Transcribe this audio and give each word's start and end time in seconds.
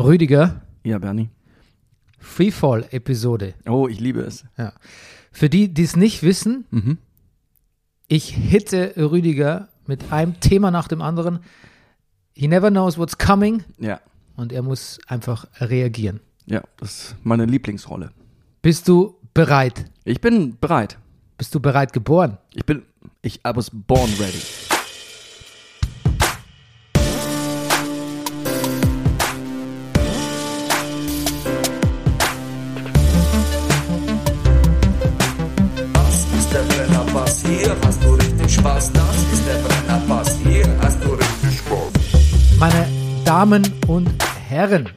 Rüdiger, 0.00 0.62
Ja, 0.82 0.98
Bernie. 0.98 1.28
Freefall-Episode. 2.18 3.54
Oh, 3.68 3.88
ich 3.88 4.00
liebe 4.00 4.20
es. 4.20 4.44
Ja. 4.56 4.72
Für 5.32 5.48
die, 5.48 5.72
die 5.72 5.82
es 5.84 5.96
nicht 5.96 6.22
wissen, 6.22 6.64
Mhm. 6.70 6.98
ich 8.08 8.30
hitte 8.34 8.94
Rüdiger 8.96 9.68
mit 9.86 10.12
einem 10.12 10.38
Thema 10.40 10.70
nach 10.70 10.88
dem 10.88 11.02
anderen. 11.02 11.40
He 12.34 12.48
never 12.48 12.70
knows 12.70 12.98
what's 12.98 13.18
coming 13.18 13.62
Ja. 13.78 14.00
und 14.36 14.52
er 14.52 14.62
muss 14.62 14.98
einfach 15.06 15.46
reagieren. 15.60 16.20
Ja, 16.46 16.62
das 16.78 16.90
ist 17.10 17.16
meine 17.22 17.44
Lieblingsrolle. 17.44 18.10
Bist 18.62 18.88
du 18.88 19.16
bereit? 19.34 19.84
Ich 20.04 20.20
bin 20.20 20.56
bereit. 20.60 20.98
Bist 21.38 21.54
du 21.54 21.60
bereit 21.60 21.92
geboren? 21.92 22.38
Ich 22.54 22.64
bin. 22.64 22.82
Ich 23.22 23.36
I 23.46 23.50
was 23.54 23.70
born 23.70 24.10
ready. 24.18 24.40
Hier 37.60 37.76
hast 37.84 38.02
du 38.02 38.14
richtig 38.14 38.54
Spaß. 38.54 38.92
Das 38.92 39.16
ist 39.32 39.46
der 39.46 39.58
Brennerpass, 39.58 40.38
hier 40.38 40.66
hast 40.80 41.02
du 41.04 41.12
richtig 41.12 41.58
Spaß. 41.58 41.92
Meine 42.58 42.88
Damen 43.24 43.62
und 43.86 44.10
Herren, 44.48 44.88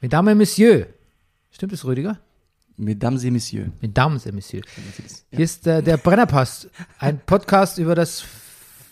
Mesdames 0.00 0.32
et 0.32 0.38
Messieurs, 0.38 0.86
stimmt 1.50 1.72
es, 1.72 1.84
Rüdiger? 1.84 2.18
Mesdames 2.76 3.24
et 3.24 3.32
Messieurs. 3.32 3.70
Mesdames 3.80 4.26
et 4.26 4.34
Messieurs. 4.34 4.64
Hier 5.30 5.44
ist 5.44 5.66
äh, 5.66 5.82
der 5.82 5.96
Brennerpass, 5.96 6.68
ein 6.98 7.20
Podcast 7.20 7.78
über 7.78 7.94
das, 7.94 8.24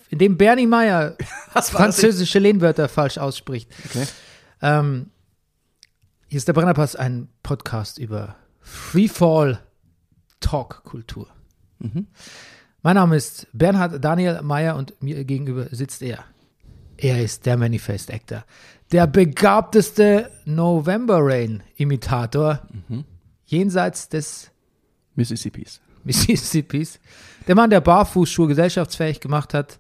in 0.08 0.18
dem 0.18 0.36
Bernie 0.36 0.66
Meyer 0.66 1.16
französische 1.54 2.38
Lehnwörter 2.38 2.88
falsch 2.88 3.18
ausspricht. 3.18 3.70
Okay. 3.86 4.06
Ähm, 4.62 5.10
hier 6.26 6.38
ist 6.38 6.48
der 6.48 6.52
Brennerpass, 6.52 6.96
ein 6.96 7.28
Podcast 7.42 7.98
über 7.98 8.36
Freefall 8.60 9.60
Talk 10.40 10.82
Kultur. 10.84 11.28
Mhm. 11.80 12.06
Mein 12.82 12.94
Name 12.94 13.16
ist 13.16 13.46
Bernhard 13.52 14.02
Daniel 14.02 14.40
Meyer 14.42 14.76
und 14.76 14.94
mir 15.02 15.24
gegenüber 15.24 15.66
sitzt 15.70 16.02
er. 16.02 16.24
Er 16.96 17.22
ist 17.22 17.46
der 17.46 17.56
Manifest 17.56 18.12
Actor, 18.12 18.44
der 18.92 19.06
begabteste 19.06 20.30
November 20.44 21.18
Rain 21.20 21.62
Imitator 21.76 22.60
Mhm. 22.88 23.04
jenseits 23.46 24.08
des 24.08 24.50
Mississippis. 25.14 25.80
Mississippis. 26.04 26.98
Der 27.46 27.54
Mann, 27.54 27.70
der 27.70 27.80
Barfußschuhe 27.80 28.48
gesellschaftsfähig 28.48 29.20
gemacht 29.20 29.52
hat. 29.54 29.78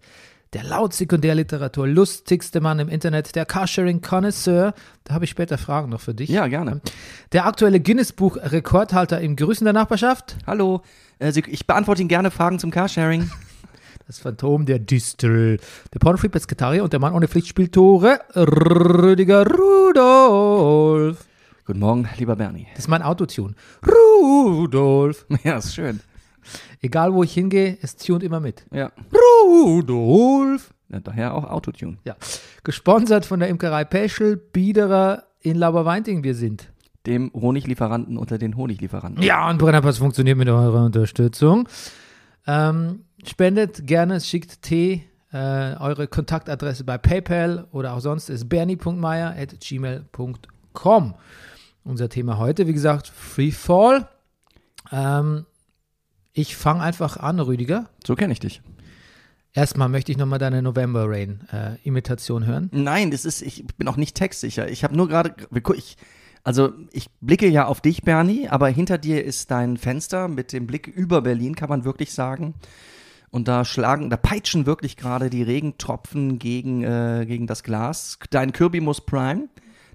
Der 0.52 0.64
laut 0.64 0.92
Sekundärliteratur 0.92 1.86
lustigste 1.86 2.60
Mann 2.60 2.78
im 2.80 2.88
Internet. 2.88 3.36
Der 3.36 3.46
Carsharing-Connoisseur. 3.46 4.74
Da 5.04 5.14
habe 5.14 5.24
ich 5.24 5.30
später 5.30 5.56
Fragen 5.58 5.90
noch 5.90 6.00
für 6.00 6.12
dich. 6.12 6.28
Ja, 6.28 6.48
gerne. 6.48 6.80
Der 7.32 7.46
aktuelle 7.46 7.80
Guinness-Buch-Rekordhalter 7.80 9.20
im 9.20 9.36
Grüßen 9.36 9.64
der 9.64 9.72
Nachbarschaft. 9.74 10.36
Hallo. 10.46 10.82
Sie, 11.20 11.42
ich 11.46 11.66
beantworte 11.66 12.00
Ihnen 12.00 12.08
gerne 12.08 12.30
Fragen 12.30 12.58
zum 12.58 12.70
Carsharing. 12.70 13.30
Das 14.06 14.18
Phantom 14.18 14.66
der 14.66 14.80
Distel. 14.80 15.60
Der 15.94 16.00
Pornofreak 16.00 16.32
Pesketarier 16.32 16.82
und 16.82 16.92
der 16.92 16.98
Mann 16.98 17.12
ohne 17.12 17.28
Pflicht 17.28 17.46
spielt 17.46 17.72
Tore. 17.72 18.18
Rüdiger 18.34 19.46
Rudolf. 19.46 21.24
Guten 21.64 21.78
Morgen, 21.78 22.08
lieber 22.18 22.34
Bernie. 22.34 22.66
Das 22.74 22.86
ist 22.86 22.88
mein 22.88 23.02
Autotune. 23.02 23.54
Rudolf. 23.86 25.26
Ja, 25.44 25.58
ist 25.58 25.76
schön. 25.76 26.00
Egal 26.82 27.14
wo 27.14 27.22
ich 27.22 27.32
hingehe, 27.32 27.78
es 27.82 27.94
tunt 27.94 28.24
immer 28.24 28.40
mit. 28.40 28.66
Ja. 28.72 28.90
Rudolf. 29.14 30.74
ja 30.88 30.98
daher 30.98 31.34
auch 31.34 31.44
Autotune. 31.44 31.98
Ja. 32.04 32.16
Gesponsert 32.64 33.26
von 33.26 33.38
der 33.38 33.48
Imkerei 33.48 33.84
Peschel, 33.84 34.36
Biederer 34.36 35.22
in 35.40 35.54
Laberweinting 35.54 36.24
wir 36.24 36.34
sind. 36.34 36.68
Dem 37.06 37.30
Honiglieferanten 37.32 38.18
unter 38.18 38.38
den 38.38 38.56
Honiglieferanten. 38.56 39.22
Ja, 39.22 39.48
und 39.48 39.58
Brennerpass 39.58 39.98
funktioniert 39.98 40.36
mit 40.36 40.48
eurer 40.48 40.84
Unterstützung. 40.84 41.68
Ähm, 42.46 43.04
spendet 43.24 43.86
gerne, 43.86 44.20
schickt 44.20 44.62
Tee. 44.62 45.04
Äh, 45.32 45.76
eure 45.78 46.08
Kontaktadresse 46.08 46.82
bei 46.84 46.98
PayPal 46.98 47.68
oder 47.70 47.94
auch 47.94 48.00
sonst 48.00 48.28
ist 48.30 48.48
bernie.meier 48.48 49.36
at 49.38 49.60
gmail.com. 49.60 51.14
Unser 51.84 52.08
Thema 52.08 52.38
heute, 52.38 52.66
wie 52.66 52.72
gesagt, 52.72 53.06
Freefall. 53.06 54.08
Ähm, 54.90 55.46
ich 56.32 56.56
fange 56.56 56.82
einfach 56.82 57.16
an, 57.16 57.38
Rüdiger. 57.38 57.88
So 58.04 58.16
kenne 58.16 58.32
ich 58.32 58.40
dich. 58.40 58.60
Erstmal 59.52 59.88
möchte 59.88 60.12
ich 60.12 60.18
nochmal 60.18 60.38
deine 60.38 60.62
November 60.62 61.08
Rain 61.08 61.40
äh, 61.52 61.76
Imitation 61.82 62.46
hören. 62.46 62.68
Nein, 62.72 63.10
das 63.10 63.24
ist, 63.24 63.42
ich 63.42 63.66
bin 63.76 63.88
auch 63.88 63.96
nicht 63.96 64.16
textsicher. 64.16 64.68
Ich 64.68 64.84
habe 64.84 64.96
nur 64.96 65.08
gerade, 65.08 65.34
ich, 65.76 65.96
also 66.42 66.72
ich 66.92 67.10
blicke 67.20 67.48
ja 67.48 67.66
auf 67.66 67.80
dich, 67.80 68.02
Bernie, 68.02 68.48
aber 68.48 68.68
hinter 68.68 68.98
dir 68.98 69.24
ist 69.24 69.50
dein 69.50 69.76
Fenster 69.76 70.28
mit 70.28 70.52
dem 70.52 70.66
Blick 70.66 70.86
über 70.86 71.22
Berlin, 71.22 71.54
kann 71.54 71.68
man 71.68 71.84
wirklich 71.84 72.12
sagen. 72.12 72.54
Und 73.30 73.46
da 73.46 73.64
schlagen, 73.64 74.10
da 74.10 74.16
peitschen 74.16 74.66
wirklich 74.66 74.96
gerade 74.96 75.30
die 75.30 75.42
Regentropfen 75.42 76.38
gegen, 76.38 76.82
äh, 76.82 77.24
gegen 77.26 77.46
das 77.46 77.62
Glas. 77.62 78.18
Dein 78.30 78.52
Kirbymus 78.52 79.02
Prime, 79.02 79.48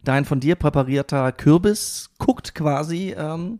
dein 0.03 0.23
von 0.23 0.39
dir 0.39 0.55
präparierter 0.55 1.31
Kürbis, 1.33 2.11
guckt 2.17 2.55
quasi 2.55 3.13
ähm, 3.17 3.59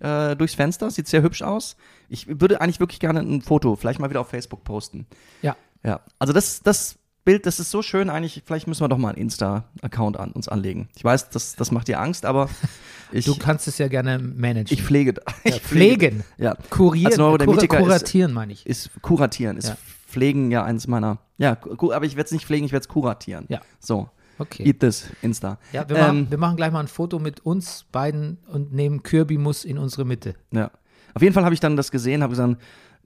äh, 0.00 0.36
durchs 0.36 0.54
Fenster, 0.54 0.90
sieht 0.90 1.08
sehr 1.08 1.22
hübsch 1.22 1.42
aus. 1.42 1.76
Ich 2.10 2.40
würde 2.40 2.60
eigentlich 2.60 2.80
wirklich 2.80 3.00
gerne 3.00 3.20
ein 3.20 3.40
Foto, 3.40 3.76
vielleicht 3.76 3.98
mal 3.98 4.10
wieder 4.10 4.20
auf 4.20 4.28
Facebook 4.28 4.62
posten. 4.64 5.06
Ja, 5.40 5.56
Ja, 5.84 6.00
also 6.18 6.32
das, 6.32 6.62
das 6.62 6.98
Bild, 7.24 7.46
das 7.46 7.58
ist 7.60 7.70
so 7.70 7.80
schön 7.82 8.10
eigentlich, 8.10 8.42
vielleicht 8.44 8.66
müssen 8.66 8.82
wir 8.82 8.88
doch 8.88 8.98
mal 8.98 9.10
einen 9.10 9.18
Insta-Account 9.18 10.18
an 10.18 10.32
uns 10.32 10.48
anlegen. 10.48 10.88
Ich 10.96 11.04
weiß, 11.04 11.30
das, 11.30 11.56
das 11.56 11.70
macht 11.70 11.88
dir 11.88 11.98
Angst, 12.00 12.26
aber 12.26 12.50
ich, 13.12 13.24
du 13.24 13.36
kannst 13.36 13.66
es 13.66 13.78
ja 13.78 13.88
gerne 13.88 14.18
managen. 14.18 14.72
ich 14.76 14.82
pflege. 14.82 15.14
ja, 15.14 15.32
Ich 15.44 15.60
pflege. 15.62 16.08
pflegen. 16.08 16.24
Ja. 16.36 16.54
Kurieren. 16.70 17.06
Als 17.06 17.16
Neurodermitiker 17.16 17.78
kur 17.78 17.86
ist- 17.86 17.92
kuratieren, 17.92 18.32
meine 18.32 18.52
ich. 18.52 18.66
Ist 18.66 18.90
kuratieren, 19.00 19.56
ist 19.56 19.68
Ja. 19.68 19.76
pflegen 20.06 20.50
ja 20.50 20.64
eins 20.64 20.86
meiner, 20.86 21.18
ja, 21.38 21.56
aber 21.62 22.04
ich 22.04 22.16
werde 22.16 22.26
es 22.26 22.32
nicht 22.32 22.46
pflegen, 22.46 22.66
ich 22.66 22.72
werde 22.72 22.84
es 22.84 22.88
kuratieren. 22.88 23.46
Ja. 23.48 23.60
So, 23.80 24.08
Okay. 24.38 24.64
eat 24.66 24.80
this, 24.80 25.06
Insta. 25.22 25.58
Ja, 25.72 25.88
wir, 25.88 25.96
machen, 25.96 26.18
Ähm, 26.18 26.26
wir 26.30 26.38
machen 26.38 26.56
gleich 26.56 26.72
mal 26.72 26.80
ein 26.80 26.88
Foto 26.88 27.18
mit 27.18 27.40
uns 27.40 27.84
beiden 27.90 28.38
und 28.48 28.72
nehmen 28.72 29.02
Kirby-Muss 29.02 29.64
in 29.64 29.78
unsere 29.78 30.04
Mitte. 30.04 30.34
ja. 30.50 30.70
Auf 31.16 31.22
jeden 31.22 31.32
Fall 31.32 31.44
habe 31.44 31.54
ich 31.54 31.60
dann 31.60 31.76
das 31.76 31.92
gesehen, 31.92 32.24
habe 32.24 32.30
gesagt, 32.32 32.56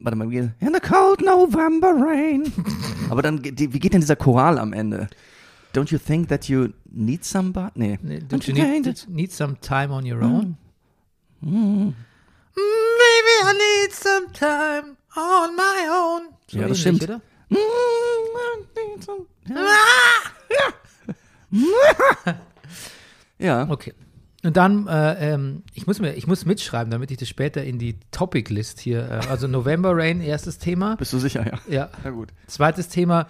warte 0.01 0.17
mal, 0.17 0.33
In 0.33 0.53
the 0.61 0.81
cold 0.81 1.21
November 1.23 1.93
rain. 1.95 2.53
aber 3.11 3.23
dann, 3.23 3.43
die- 3.43 3.73
wie 3.73 3.79
geht 3.79 3.93
denn 3.95 4.01
dieser 4.01 4.17
Choral 4.17 4.59
am 4.59 4.73
Ende? 4.73 5.09
Don't 5.75 5.91
you 5.91 5.99
think 5.99 6.29
that 6.29 6.49
you 6.49 6.69
need 6.91 7.25
somebody? 7.25 7.71
Nee. 7.75 7.99
Nee, 8.03 8.19
Don't 8.29 8.47
you 8.49 8.55
need, 8.55 9.07
need 9.09 9.33
some 9.33 9.57
time 9.61 9.93
on 9.93 10.05
your 10.11 10.23
own? 10.23 10.57
Mm. 11.43 11.95
Maybe 12.57 13.35
I 13.45 13.53
need 13.53 13.93
some 13.93 14.27
time 14.33 14.97
on 15.15 15.55
my 15.55 15.89
own. 15.91 16.29
So 16.51 16.59
Ja, 16.59 16.67
das 16.69 16.81
stimmt. 16.81 17.03
Oder? 17.05 17.21
Mm, 17.51 17.57
I 17.57 18.87
need 18.95 19.05
some- 19.05 19.27
Ja, 23.39 23.69
Okay. 23.71 23.93
Und 24.49 24.57
dann, 24.57 24.87
äh, 24.87 25.35
ähm, 25.35 25.63
ich, 25.75 25.87
muss 25.87 26.01
mir, 26.01 26.15
ich 26.15 26.27
muss 26.27 26.47
mitschreiben, 26.47 26.91
damit 26.91 27.11
ich 27.11 27.19
das 27.19 27.29
später 27.29 27.63
in 27.63 27.79
die 27.79 28.01
Topic-List 28.13 28.81
hier, 28.81 29.07
äh, 29.07 29.29
also 29.29 29.47
November 29.47 29.95
Rain, 29.95 30.23
erstes 30.23 30.57
Thema. 30.57 30.97
bist 30.97 31.13
du 31.13 31.19
sicher, 31.19 31.45
ja. 31.47 31.59
Ja. 31.69 31.91
Na 32.03 32.09
gut. 32.09 32.31
Zweites 32.47 32.89
Thema, 32.89 33.27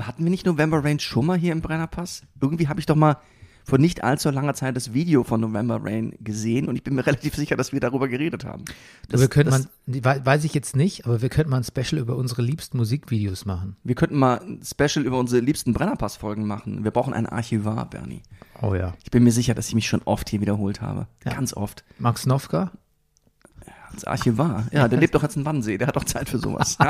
hatten 0.00 0.24
wir 0.24 0.30
nicht 0.30 0.46
November 0.46 0.82
Rain 0.82 0.98
schon 0.98 1.26
mal 1.26 1.36
hier 1.36 1.52
im 1.52 1.60
Brennerpass? 1.60 2.22
Irgendwie 2.40 2.68
habe 2.68 2.80
ich 2.80 2.86
doch 2.86 2.96
mal 2.96 3.18
vor 3.64 3.78
nicht 3.78 4.04
allzu 4.04 4.30
langer 4.30 4.54
Zeit 4.54 4.76
das 4.76 4.92
Video 4.92 5.24
von 5.24 5.40
November 5.40 5.80
Rain 5.82 6.14
gesehen 6.20 6.68
und 6.68 6.76
ich 6.76 6.82
bin 6.82 6.94
mir 6.94 7.06
relativ 7.06 7.34
sicher, 7.34 7.56
dass 7.56 7.72
wir 7.72 7.80
darüber 7.80 8.08
geredet 8.08 8.44
haben. 8.44 8.64
Das, 9.08 9.20
wir 9.20 9.28
könnten 9.28 9.52
das, 9.52 9.68
man, 9.86 10.26
weiß 10.26 10.44
ich 10.44 10.54
jetzt 10.54 10.76
nicht, 10.76 11.06
aber 11.06 11.22
wir 11.22 11.28
könnten 11.28 11.50
mal 11.50 11.58
ein 11.58 11.64
Special 11.64 12.00
über 12.00 12.16
unsere 12.16 12.42
liebsten 12.42 12.76
Musikvideos 12.76 13.44
machen. 13.44 13.76
wir 13.84 13.94
könnten 13.94 14.16
mal 14.16 14.40
ein 14.40 14.60
Special 14.64 15.04
über 15.04 15.18
unsere 15.18 15.42
liebsten 15.42 15.72
Brennerpass-Folgen 15.72 16.46
machen. 16.46 16.84
Wir 16.84 16.90
brauchen 16.90 17.12
einen 17.14 17.26
Archivar, 17.26 17.88
Bernie. 17.88 18.22
Oh 18.60 18.74
ja. 18.74 18.94
Ich 19.02 19.10
bin 19.10 19.24
mir 19.24 19.32
sicher, 19.32 19.54
dass 19.54 19.68
ich 19.68 19.74
mich 19.74 19.88
schon 19.88 20.02
oft 20.04 20.28
hier 20.28 20.40
wiederholt 20.40 20.80
habe. 20.80 21.06
Ja. 21.24 21.34
Ganz 21.34 21.54
oft. 21.54 21.84
Max 21.98 22.26
Nowka? 22.26 22.70
Als 23.92 24.04
Archivar. 24.04 24.66
Ja, 24.72 24.88
der 24.88 24.98
lebt 24.98 25.14
doch 25.14 25.22
jetzt 25.22 25.36
in 25.36 25.44
Wannsee. 25.44 25.76
Der 25.76 25.88
hat 25.88 25.96
doch 25.96 26.04
Zeit 26.04 26.28
für 26.28 26.38
sowas. 26.38 26.78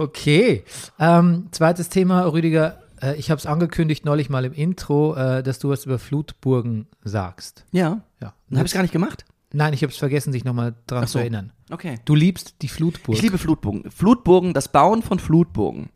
Okay. 0.00 0.64
Ähm, 1.00 1.48
zweites 1.50 1.88
Thema, 1.88 2.20
Rüdiger. 2.22 2.78
Äh, 3.02 3.16
ich 3.16 3.30
habe 3.30 3.38
es 3.38 3.46
angekündigt 3.46 4.04
neulich 4.04 4.28
mal 4.30 4.44
im 4.44 4.52
Intro, 4.52 5.14
äh, 5.14 5.42
dass 5.42 5.58
du 5.58 5.68
was 5.70 5.84
über 5.86 5.98
Flutburgen 5.98 6.86
sagst. 7.02 7.64
ja. 7.72 8.02
Ja. 8.20 8.34
Habe 8.54 8.66
ich 8.66 8.72
gar 8.72 8.82
nicht 8.82 8.92
gemacht. 8.92 9.24
Nein, 9.52 9.72
ich 9.72 9.82
habe 9.82 9.92
es 9.92 9.98
vergessen, 9.98 10.32
dich 10.32 10.44
nochmal 10.44 10.74
dran 10.86 11.04
Ach 11.04 11.08
so. 11.08 11.12
zu 11.12 11.18
erinnern. 11.20 11.52
Okay. 11.70 11.98
Du 12.04 12.14
liebst 12.14 12.56
die 12.62 12.68
Flutburg. 12.68 13.14
Ich 13.14 13.22
liebe 13.22 13.38
Flutburgen. 13.38 13.90
Flutburgen, 13.90 14.52
das 14.54 14.68
Bauen 14.68 15.02
von 15.02 15.18
Flutburgen 15.18 15.90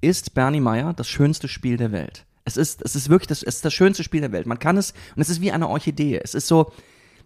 ist 0.00 0.34
Bernie 0.34 0.60
Meyer 0.60 0.92
das 0.92 1.08
schönste 1.08 1.48
Spiel 1.48 1.76
der 1.76 1.90
Welt. 1.92 2.26
Es 2.44 2.56
ist, 2.56 2.82
es 2.82 2.94
ist 2.94 3.08
wirklich 3.08 3.28
das, 3.28 3.42
es 3.42 3.56
ist 3.56 3.64
das 3.64 3.72
schönste 3.72 4.04
Spiel 4.04 4.20
der 4.20 4.32
Welt. 4.32 4.46
Man 4.46 4.58
kann 4.58 4.76
es, 4.76 4.92
und 5.16 5.22
es 5.22 5.30
ist 5.30 5.40
wie 5.40 5.50
eine 5.50 5.68
Orchidee. 5.68 6.20
Es 6.22 6.34
ist 6.34 6.46
so, 6.46 6.72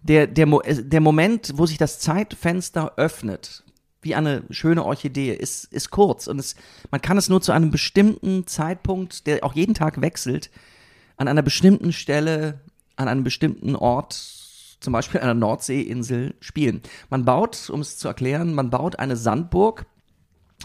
der, 0.01 0.27
der, 0.27 0.45
der 0.45 1.01
Moment, 1.01 1.53
wo 1.55 1.65
sich 1.65 1.77
das 1.77 1.99
Zeitfenster 1.99 2.93
öffnet, 2.97 3.63
wie 4.01 4.15
eine 4.15 4.43
schöne 4.49 4.85
Orchidee, 4.85 5.33
ist, 5.33 5.65
ist 5.73 5.91
kurz. 5.91 6.27
Und 6.27 6.39
es, 6.39 6.55
man 6.91 7.01
kann 7.01 7.17
es 7.17 7.29
nur 7.29 7.41
zu 7.41 7.51
einem 7.51 7.71
bestimmten 7.71 8.47
Zeitpunkt, 8.47 9.27
der 9.27 9.43
auch 9.43 9.53
jeden 9.53 9.73
Tag 9.73 10.01
wechselt, 10.01 10.49
an 11.17 11.27
einer 11.27 11.41
bestimmten 11.41 11.91
Stelle, 11.91 12.61
an 12.95 13.07
einem 13.07 13.23
bestimmten 13.23 13.75
Ort, 13.75 14.13
zum 14.79 14.93
Beispiel 14.93 15.19
einer 15.19 15.33
Nordseeinsel, 15.33 16.35
spielen. 16.39 16.81
Man 17.09 17.25
baut, 17.25 17.69
um 17.69 17.81
es 17.81 17.97
zu 17.97 18.07
erklären, 18.07 18.53
man 18.55 18.69
baut 18.69 18.97
eine 18.99 19.17
Sandburg 19.17 19.85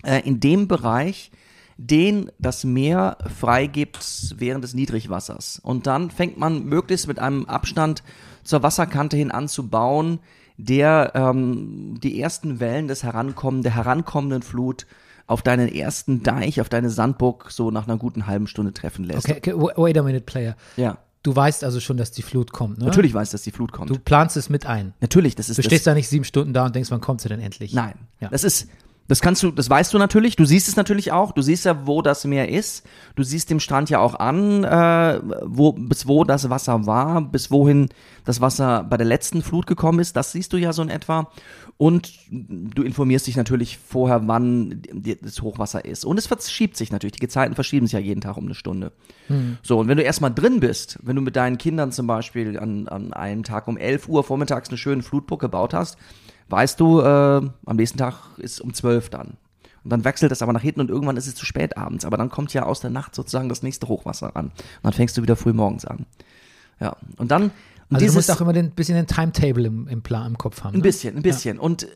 äh, 0.05 0.21
in 0.21 0.39
dem 0.39 0.69
Bereich, 0.69 1.33
den 1.77 2.31
das 2.39 2.63
Meer 2.63 3.19
freigibt 3.37 4.35
während 4.39 4.63
des 4.63 4.75
Niedrigwassers. 4.75 5.61
Und 5.63 5.89
dann 5.89 6.11
fängt 6.11 6.39
man 6.39 6.65
möglichst 6.65 7.09
mit 7.09 7.19
einem 7.19 7.47
Abstand 7.47 8.05
zur 8.45 8.63
Wasserkante 8.63 9.17
hin 9.17 9.33
an 9.33 9.49
zu 9.49 9.69
bauen, 9.69 10.21
der 10.56 11.12
ähm, 11.15 11.99
die 12.03 12.21
ersten 12.21 12.61
Wellen 12.61 12.89
des 12.89 13.03
Herankommen, 13.03 13.62
der 13.62 13.75
herankommenden 13.75 14.43
Flut 14.43 14.87
auf 15.27 15.43
deinen 15.43 15.69
ersten 15.69 16.23
Deich, 16.23 16.61
auf 16.61 16.69
deine 16.69 16.91
Sandburg 16.91 17.51
so 17.51 17.71
nach 17.71 17.87
einer 17.89 17.97
guten 17.97 18.27
halben 18.27 18.47
Stunde 18.47 18.73
treffen 18.73 19.05
lässt. 19.05 19.29
Okay, 19.29 19.53
okay, 19.55 19.73
wait 19.77 19.97
a 19.99 20.03
minute, 20.03 20.25
Player. 20.25 20.56
Ja. 20.77 20.99
Du 21.23 21.35
weißt 21.35 21.65
also 21.65 21.81
schon, 21.81 21.97
dass 21.97 22.11
die 22.12 22.21
Flut 22.21 22.53
kommt, 22.53 22.77
ne? 22.79 22.85
Natürlich 22.85 23.15
weiß, 23.15 23.31
dass 23.31 23.41
die 23.41 23.51
Flut 23.51 23.73
kommt. 23.73 23.89
Du 23.89 23.99
planst 23.99 24.37
es 24.37 24.51
mit 24.51 24.67
ein. 24.67 24.93
Natürlich, 25.01 25.35
das 25.35 25.49
ist 25.49 25.56
Du 25.56 25.62
das, 25.62 25.71
stehst 25.71 25.87
da 25.87 25.95
nicht 25.95 26.06
sieben 26.09 26.25
Stunden 26.25 26.53
da 26.53 26.67
und 26.67 26.75
denkst, 26.75 26.91
wann 26.91 27.00
kommt 27.00 27.23
sie 27.23 27.31
denn 27.31 27.41
endlich? 27.41 27.73
Nein, 27.73 27.95
Ja. 28.21 28.29
das 28.29 28.45
ist, 28.45 28.69
das 29.06 29.21
kannst 29.21 29.43
du, 29.43 29.51
das 29.51 29.69
weißt 29.69 29.93
du 29.93 29.99
natürlich. 29.99 30.37
Du 30.37 30.47
siehst 30.47 30.67
es 30.67 30.77
natürlich 30.77 31.12
auch. 31.12 31.33
Du 31.33 31.43
siehst 31.43 31.67
ja, 31.67 31.87
wo 31.87 32.01
das 32.01 32.25
Meer 32.25 32.49
ist. 32.49 32.87
Du 33.17 33.23
siehst 33.23 33.51
dem 33.51 33.61
Strand 33.61 33.91
ja 33.91 33.99
auch 33.99 34.15
an, 34.15 34.65
äh, 34.65 35.21
wo, 35.43 35.73
bis 35.73 36.06
wo 36.06 36.25
das 36.25 36.49
Wasser 36.49 36.87
war, 36.87 37.21
bis 37.21 37.51
wohin 37.51 37.91
das 38.25 38.41
Wasser 38.41 38.85
bei 38.85 38.97
der 38.97 39.06
letzten 39.06 39.43
Flut 39.43 39.67
gekommen 39.67 39.99
ist. 39.99 40.17
Das 40.17 40.33
siehst 40.33 40.55
du 40.55 40.56
ja 40.56 40.73
so 40.73 40.83
in 40.83 40.89
etwa. 40.89 41.31
Und 41.77 42.12
du 42.31 42.83
informierst 42.83 43.27
dich 43.27 43.37
natürlich 43.37 43.79
vorher, 43.79 44.27
wann 44.27 44.83
das 45.21 45.43
Hochwasser 45.43 45.85
ist. 45.85 46.05
Und 46.05 46.19
es 46.19 46.27
verschiebt 46.27 46.77
sich 46.77 46.91
natürlich. 46.91 47.12
Die 47.12 47.21
Gezeiten 47.21 47.55
verschieben 47.55 47.87
sich 47.87 47.95
ja 47.95 47.99
jeden 47.99 48.21
Tag 48.23 48.37
um 48.39 48.45
eine 48.45 48.55
Stunde. 48.55 48.93
So, 49.62 49.81
und 49.81 49.89
wenn 49.89 49.99
du 49.99 50.03
erstmal 50.03 50.33
drin 50.33 50.61
bist, 50.61 50.99
wenn 51.03 51.17
du 51.17 51.23
mit 51.23 51.37
deinen 51.37 51.59
Kindern 51.59 51.93
zum 51.93 52.07
Beispiel 52.07 52.59
an, 52.59 52.89
an 52.89 53.12
einem 53.12 53.43
Tag 53.43 53.69
um 53.69 53.77
11 53.77 54.09
Uhr 54.09 54.25
vormittags 54.25 54.69
eine 54.69 54.79
schöne 54.79 55.03
Flutburg 55.03 55.41
gebaut 55.41 55.75
hast, 55.75 55.99
weißt 56.49 56.79
du, 56.81 57.00
äh, 57.00 57.05
am 57.05 57.76
nächsten 57.76 57.99
Tag 57.99 58.14
ist 58.38 58.61
um 58.61 58.73
12 58.75 59.11
dann. 59.11 59.37
Und 59.82 59.91
dann 59.91 60.05
wechselt 60.05 60.32
es 60.32 60.41
aber 60.41 60.52
nach 60.55 60.62
hinten 60.62 60.81
und 60.81 60.88
irgendwann 60.91 61.17
ist 61.19 61.26
es 61.26 61.35
zu 61.35 61.44
spät 61.44 61.76
abends. 61.76 62.05
Aber 62.06 62.17
dann 62.17 62.31
kommt 62.31 62.55
ja 62.55 62.62
aus 62.64 62.81
der 62.81 62.91
Nacht 62.91 63.14
sozusagen 63.14 63.50
das 63.50 63.62
nächste 63.62 63.87
Hochwasser 63.88 64.35
an. 64.35 64.46
Und 64.46 64.55
dann 64.82 64.93
fängst 64.94 65.17
du 65.19 65.23
wieder 65.23 65.37
früh 65.37 65.52
morgens 65.52 65.85
an. 65.85 66.06
Ja, 66.81 66.96
und 67.19 67.31
dann. 67.31 67.44
Und 67.44 67.50
Also 67.50 67.52
du 67.91 67.99
dieses, 67.99 68.14
musst 68.14 68.31
auch 68.31 68.41
immer 68.41 68.55
ein 68.55 68.70
bisschen 68.70 68.96
den 68.96 69.06
Timetable 69.06 69.67
im, 69.67 69.87
im 69.88 70.00
Plan 70.02 70.29
im 70.29 70.38
Kopf 70.38 70.64
haben. 70.64 70.73
ein 70.75 70.79
Ne? 70.79 70.82
bisschen, 70.82 71.17
ein 71.17 71.23
bisschen. 71.23 71.58
Und 71.58 71.87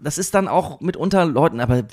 das 0.00 0.16
ist 0.16 0.34
dann 0.34 0.48
auch 0.48 0.80
mitunter 0.80 1.26
Leuten, 1.26 1.60
aber 1.60 1.84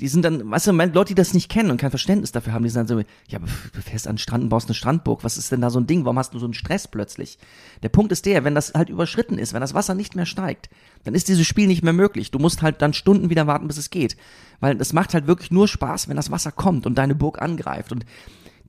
die 0.00 0.08
sind 0.08 0.24
dann, 0.24 0.50
weißt 0.50 0.68
du, 0.68 0.72
Leute, 0.72 1.06
die 1.06 1.14
das 1.14 1.34
nicht 1.34 1.50
kennen 1.50 1.70
und 1.70 1.78
kein 1.78 1.90
Verständnis 1.90 2.32
dafür 2.32 2.52
haben, 2.52 2.62
die 2.62 2.70
sind 2.70 2.88
dann 2.88 2.98
so, 2.98 3.04
ja, 3.28 3.38
du 3.38 3.82
fährst 3.82 4.06
an 4.06 4.14
den 4.14 4.18
Strand 4.18 4.44
und 4.44 4.48
baust 4.48 4.68
eine 4.68 4.74
Strandburg, 4.74 5.24
was 5.24 5.36
ist 5.36 5.52
denn 5.52 5.60
da 5.60 5.70
so 5.70 5.80
ein 5.80 5.86
Ding? 5.86 6.04
Warum 6.04 6.18
hast 6.18 6.34
du 6.34 6.38
so 6.38 6.46
einen 6.46 6.54
Stress 6.54 6.88
plötzlich? 6.88 7.38
Der 7.82 7.88
Punkt 7.88 8.12
ist 8.12 8.26
der, 8.26 8.44
wenn 8.44 8.54
das 8.54 8.74
halt 8.74 8.88
überschritten 8.88 9.38
ist, 9.38 9.52
wenn 9.52 9.60
das 9.60 9.74
Wasser 9.74 9.94
nicht 9.94 10.16
mehr 10.16 10.26
steigt, 10.26 10.70
dann 11.04 11.14
ist 11.14 11.28
dieses 11.28 11.46
Spiel 11.46 11.66
nicht 11.66 11.82
mehr 11.82 11.92
möglich. 11.92 12.30
Du 12.30 12.38
musst 12.38 12.62
halt 12.62 12.82
dann 12.82 12.92
Stunden 12.92 13.30
wieder 13.30 13.46
warten, 13.46 13.68
bis 13.68 13.76
es 13.76 13.90
geht. 13.90 14.16
Weil 14.60 14.80
es 14.80 14.92
macht 14.92 15.14
halt 15.14 15.26
wirklich 15.26 15.50
nur 15.50 15.68
Spaß, 15.68 16.08
wenn 16.08 16.16
das 16.16 16.30
Wasser 16.30 16.52
kommt 16.52 16.86
und 16.86 16.96
deine 16.96 17.14
Burg 17.14 17.40
angreift. 17.40 17.92
Und 17.92 18.04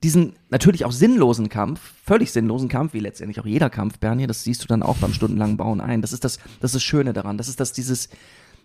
diesen 0.02 0.34
natürlich 0.48 0.84
auch 0.84 0.92
sinnlosen 0.92 1.48
Kampf, 1.48 1.80
völlig 2.04 2.32
sinnlosen 2.32 2.68
Kampf, 2.68 2.94
wie 2.94 3.00
letztendlich 3.00 3.40
auch 3.40 3.46
jeder 3.46 3.68
Kampf, 3.68 3.98
Bernie, 3.98 4.26
das 4.26 4.44
siehst 4.44 4.62
du 4.62 4.66
dann 4.66 4.82
auch 4.82 4.96
beim 4.96 5.12
stundenlangen 5.12 5.56
Bauen 5.56 5.80
ein. 5.80 6.00
Das 6.00 6.12
ist 6.12 6.24
das, 6.24 6.38
das 6.60 6.70
ist 6.70 6.76
das 6.76 6.82
Schöne 6.82 7.12
daran. 7.12 7.36
Das 7.36 7.48
ist 7.48 7.60
das, 7.60 7.72
dieses, 7.72 8.08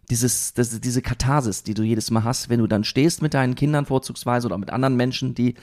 dieses, 0.10 0.54
das, 0.54 0.80
diese 0.80 1.02
Katharsis, 1.02 1.64
die 1.64 1.74
du 1.74 1.84
jedes 1.84 2.12
Mal 2.12 2.24
hast, 2.24 2.50
wenn 2.50 2.60
du 2.60 2.68
dann 2.68 2.84
stehst 2.84 3.22
mit 3.22 3.34
deinen 3.34 3.56
Kindern 3.56 3.86
vorzugsweise 3.86 4.48
oder 4.48 4.58
mit 4.58 4.70
anderen 4.70 4.96
Menschen, 4.96 5.34
die 5.34 5.56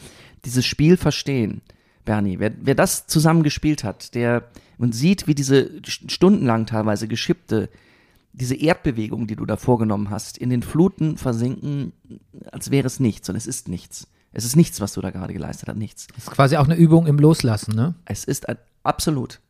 dieses 0.44 0.66
Spiel 0.66 0.96
verstehen. 0.96 1.62
Bernie, 2.04 2.40
wer, 2.40 2.52
wer 2.60 2.74
das 2.74 3.06
zusammen 3.06 3.44
gespielt 3.44 3.84
hat, 3.84 4.14
der 4.14 4.50
und 4.78 4.94
sieht, 4.94 5.28
wie 5.28 5.36
diese 5.36 5.66
st- 5.84 6.10
stundenlang 6.10 6.66
teilweise 6.66 7.06
geschippte, 7.06 7.68
diese 8.32 8.56
Erdbewegung, 8.56 9.28
die 9.28 9.36
du 9.36 9.46
da 9.46 9.56
vorgenommen 9.56 10.10
hast, 10.10 10.38
in 10.38 10.50
den 10.50 10.62
Fluten 10.62 11.16
versinken, 11.18 11.92
als 12.50 12.72
wäre 12.72 12.86
es 12.86 12.98
nichts. 12.98 13.28
Und 13.28 13.36
es 13.36 13.46
ist 13.46 13.68
nichts. 13.68 14.08
Es 14.32 14.44
ist 14.44 14.56
nichts, 14.56 14.80
was 14.80 14.94
du 14.94 15.00
da 15.02 15.10
gerade 15.10 15.34
geleistet 15.34 15.68
hast, 15.68 15.76
nichts. 15.76 16.08
Das 16.14 16.24
ist 16.24 16.30
quasi 16.30 16.56
auch 16.56 16.64
eine 16.64 16.74
Übung 16.74 17.06
im 17.06 17.18
Loslassen, 17.18 17.76
ne? 17.76 17.94
Es 18.06 18.24
ist 18.24 18.48
ein, 18.48 18.56
absolut. 18.82 19.40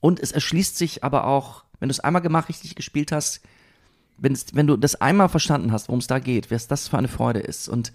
Und 0.00 0.20
es 0.20 0.32
erschließt 0.32 0.76
sich 0.76 1.04
aber 1.04 1.26
auch, 1.26 1.64
wenn 1.78 1.90
du 1.90 1.92
es 1.92 2.00
einmal 2.00 2.22
gemacht, 2.22 2.48
richtig 2.48 2.74
gespielt 2.74 3.12
hast, 3.12 3.42
wenn, 4.16 4.66
du 4.66 4.76
das 4.76 5.00
einmal 5.00 5.28
verstanden 5.28 5.72
hast, 5.72 5.88
worum 5.88 6.00
es 6.00 6.06
da 6.06 6.18
geht, 6.18 6.50
was 6.50 6.68
das 6.68 6.88
für 6.88 6.98
eine 6.98 7.08
Freude 7.08 7.40
ist 7.40 7.68
und 7.68 7.92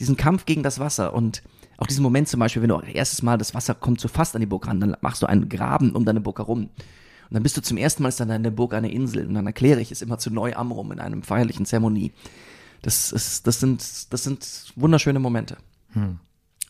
diesen 0.00 0.16
Kampf 0.16 0.44
gegen 0.44 0.62
das 0.62 0.78
Wasser 0.78 1.14
und 1.14 1.42
auch 1.76 1.86
diesen 1.86 2.02
Moment 2.02 2.28
zum 2.28 2.40
Beispiel, 2.40 2.62
wenn 2.62 2.68
du 2.68 2.80
erstes 2.80 3.22
Mal 3.22 3.38
das 3.38 3.54
Wasser 3.54 3.74
kommt 3.74 4.00
so 4.00 4.08
fast 4.08 4.34
an 4.34 4.40
die 4.40 4.46
Burg 4.46 4.66
ran, 4.66 4.80
dann 4.80 4.96
machst 5.00 5.22
du 5.22 5.26
einen 5.26 5.48
Graben 5.48 5.92
um 5.92 6.04
deine 6.04 6.20
Burg 6.20 6.38
herum. 6.38 6.64
Und 6.64 6.70
dann 7.30 7.42
bist 7.42 7.56
du 7.56 7.62
zum 7.62 7.76
ersten 7.76 8.02
Mal 8.02 8.10
ist 8.10 8.20
dann 8.20 8.28
deine 8.28 8.50
Burg 8.50 8.74
eine 8.74 8.92
Insel 8.92 9.26
und 9.26 9.34
dann 9.34 9.46
erkläre 9.46 9.80
ich 9.80 9.90
es 9.90 10.02
immer 10.02 10.18
zu 10.18 10.30
neu 10.30 10.54
Amrum 10.54 10.92
in 10.92 11.00
einem 11.00 11.22
feierlichen 11.22 11.66
Zeremonie. 11.66 12.12
Das, 12.82 13.12
ist, 13.12 13.46
das, 13.46 13.60
sind, 13.60 14.12
das 14.12 14.22
sind 14.22 14.72
wunderschöne 14.76 15.18
Momente. 15.18 15.56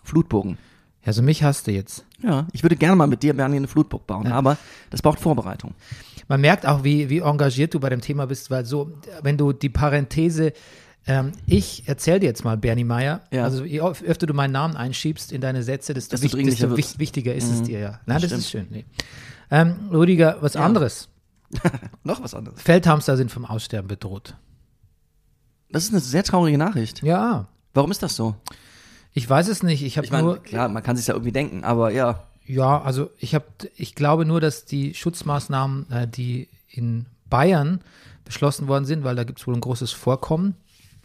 Flutbogen. 0.04 0.58
Also 1.04 1.22
mich 1.22 1.42
hast 1.42 1.66
du 1.66 1.72
jetzt. 1.72 2.06
Ja, 2.22 2.46
ich 2.52 2.62
würde 2.62 2.76
gerne 2.76 2.96
mal 2.96 3.06
mit 3.06 3.22
dir, 3.22 3.34
Bernie, 3.34 3.56
eine 3.56 3.68
Flutburg 3.68 4.06
bauen, 4.06 4.28
aber 4.28 4.56
das 4.90 5.02
braucht 5.02 5.20
Vorbereitung. 5.20 5.74
Man 6.28 6.40
merkt 6.40 6.66
auch, 6.66 6.84
wie, 6.84 7.10
wie 7.10 7.18
engagiert 7.18 7.74
du 7.74 7.80
bei 7.80 7.88
dem 7.90 8.00
Thema 8.00 8.26
bist, 8.26 8.50
weil 8.50 8.64
so, 8.64 8.92
wenn 9.22 9.36
du 9.36 9.52
die 9.52 9.68
Parenthese, 9.68 10.52
ähm, 11.06 11.32
ich 11.46 11.82
erzähl 11.86 12.18
dir 12.20 12.26
jetzt 12.26 12.44
mal, 12.44 12.56
Bernie 12.56 12.84
Meyer, 12.84 13.20
Ja. 13.30 13.44
also 13.44 13.64
je 13.64 13.82
öf- 13.82 14.02
öfter 14.04 14.26
du 14.26 14.32
meinen 14.34 14.52
Namen 14.52 14.76
einschiebst 14.76 15.32
in 15.32 15.40
deine 15.42 15.62
Sätze, 15.62 15.92
desto, 15.92 16.16
Desto 16.16 16.38
wich- 16.38 16.46
desto 16.46 16.76
wich- 16.76 16.98
wichtiger 16.98 17.34
ist 17.34 17.50
es 17.50 17.62
dir, 17.62 17.78
ja. 17.78 18.00
Nein, 18.06 18.20
das, 18.22 18.24
stimmt. 18.30 18.40
ist 18.40 18.50
schön. 18.50 18.66
Nee. 18.70 18.84
Ähm, 19.50 19.76
Rüdiger, 19.92 20.38
was 20.40 20.56
anderes. 20.56 21.08
Noch 22.04 22.22
was 22.22 22.34
anderes. 22.34 22.60
Feldhamster 22.60 23.16
sind 23.18 23.30
vom 23.30 23.44
Aussterben 23.44 23.86
bedroht. 23.88 24.34
Das 25.70 25.84
ist 25.84 25.90
eine 25.90 26.00
sehr 26.00 26.24
traurige 26.24 26.56
Nachricht. 26.58 27.02
Ja, 27.02 27.48
Warum 27.74 27.90
ist 27.90 28.02
das 28.02 28.14
so? 28.16 28.36
ich 29.12 29.28
weiß 29.28 29.48
es 29.48 29.62
nicht. 29.62 29.82
Ich 29.84 29.96
habe 29.96 30.06
Ich 30.06 30.10
meine, 30.12 30.24
nur, 30.26 30.42
klar, 30.42 30.68
man 30.68 30.82
kann 30.82 30.96
sich 30.96 31.06
ja 31.06 31.14
irgendwie 31.14 31.32
denken, 31.32 31.64
aber 31.64 31.90
ja. 31.90 32.24
Ja, 32.46 32.80
also 32.82 33.10
ich 33.18 33.34
habe, 33.34 33.46
ich 33.76 33.94
glaube 33.94 34.24
nur, 34.24 34.40
dass 34.40 34.64
die 34.64 34.94
Schutzmaßnahmen, 34.94 35.90
äh, 35.90 36.08
die 36.08 36.48
in 36.68 37.06
Bayern 37.30 37.80
beschlossen 38.24 38.68
worden 38.68 38.84
sind, 38.84 39.04
weil 39.04 39.16
da 39.16 39.24
gibt 39.24 39.38
es 39.40 39.46
wohl 39.46 39.54
ein 39.54 39.60
großes 39.60 39.92
Vorkommen 39.92 40.54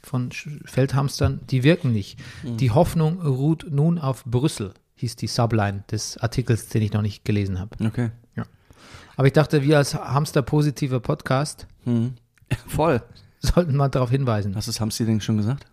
von 0.01 0.29
Sch- 0.31 0.59
Feldhamstern, 0.67 1.41
die 1.49 1.63
wirken 1.63 1.91
nicht. 1.91 2.19
Die 2.43 2.71
Hoffnung 2.71 3.21
ruht 3.21 3.67
nun 3.69 3.99
auf 3.99 4.23
Brüssel, 4.25 4.73
hieß 4.95 5.15
die 5.17 5.27
Subline 5.27 5.83
des 5.91 6.17
Artikels, 6.17 6.67
den 6.67 6.81
ich 6.81 6.93
noch 6.93 7.01
nicht 7.01 7.23
gelesen 7.25 7.59
habe. 7.59 7.75
Okay. 7.85 8.11
Aber 9.17 9.27
ich 9.27 9.33
dachte, 9.33 9.63
wir 9.63 9.77
als 9.77 9.93
Hamster-positiver 9.95 11.01
Podcast 11.01 11.67
Voll. 12.67 13.01
sollten 13.39 13.75
mal 13.75 13.89
darauf 13.89 14.09
hinweisen. 14.11 14.55
Hast 14.55 14.67
du 14.67 14.71
das 14.71 14.79
Hamster 14.79 15.03
denn 15.05 15.19
schon 15.19 15.35
gesagt? 15.35 15.65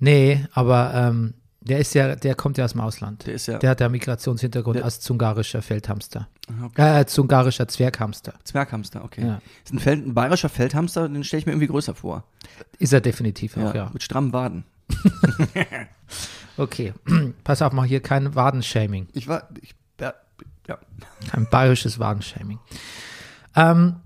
Nee, 0.00 0.44
aber 0.52 0.92
ähm, 0.94 1.34
der 1.62 1.78
ist 1.78 1.94
ja, 1.94 2.16
der 2.16 2.34
kommt 2.34 2.56
ja 2.58 2.64
aus 2.64 2.72
dem 2.72 2.80
Ausland. 2.80 3.26
Der 3.26 3.34
ist 3.34 3.46
ja- 3.46 3.58
Der 3.58 3.70
hat 3.70 3.80
ja 3.80 3.88
Migrationshintergrund 3.88 4.76
Der- 4.76 4.84
als 4.84 5.00
zungarischer 5.00 5.60
Feldhamster. 5.62 6.28
Okay. 6.64 7.00
Äh, 7.00 7.06
zungarischer 7.06 7.68
Zwerghamster. 7.68 8.34
Zwerghamster, 8.44 9.04
okay. 9.04 9.26
Ja. 9.26 9.40
Ist 9.64 9.72
ein, 9.72 9.78
Feld, 9.78 10.06
ein 10.06 10.14
bayerischer 10.14 10.48
Feldhamster, 10.48 11.08
den 11.08 11.22
stelle 11.24 11.40
ich 11.40 11.46
mir 11.46 11.52
irgendwie 11.52 11.66
größer 11.68 11.94
vor. 11.94 12.24
Ist 12.78 12.92
er 12.92 13.00
definitiv 13.00 13.56
auch, 13.56 13.74
ja. 13.74 13.90
Mit 13.92 14.02
strammen 14.02 14.32
Waden. 14.32 14.64
Okay, 16.56 16.92
pass 17.44 17.62
auf, 17.62 17.72
mach 17.72 17.84
hier 17.84 18.00
kein 18.02 18.34
Wadenshaming, 18.34 19.08
Ich 19.12 19.28
war, 19.28 19.48
ich, 19.62 19.74
ja, 20.00 20.12
ja. 20.68 20.78
kein 21.30 21.46
bayerisches 21.48 21.98
Wadenshaming. 21.98 22.58
Ähm, 23.56 23.96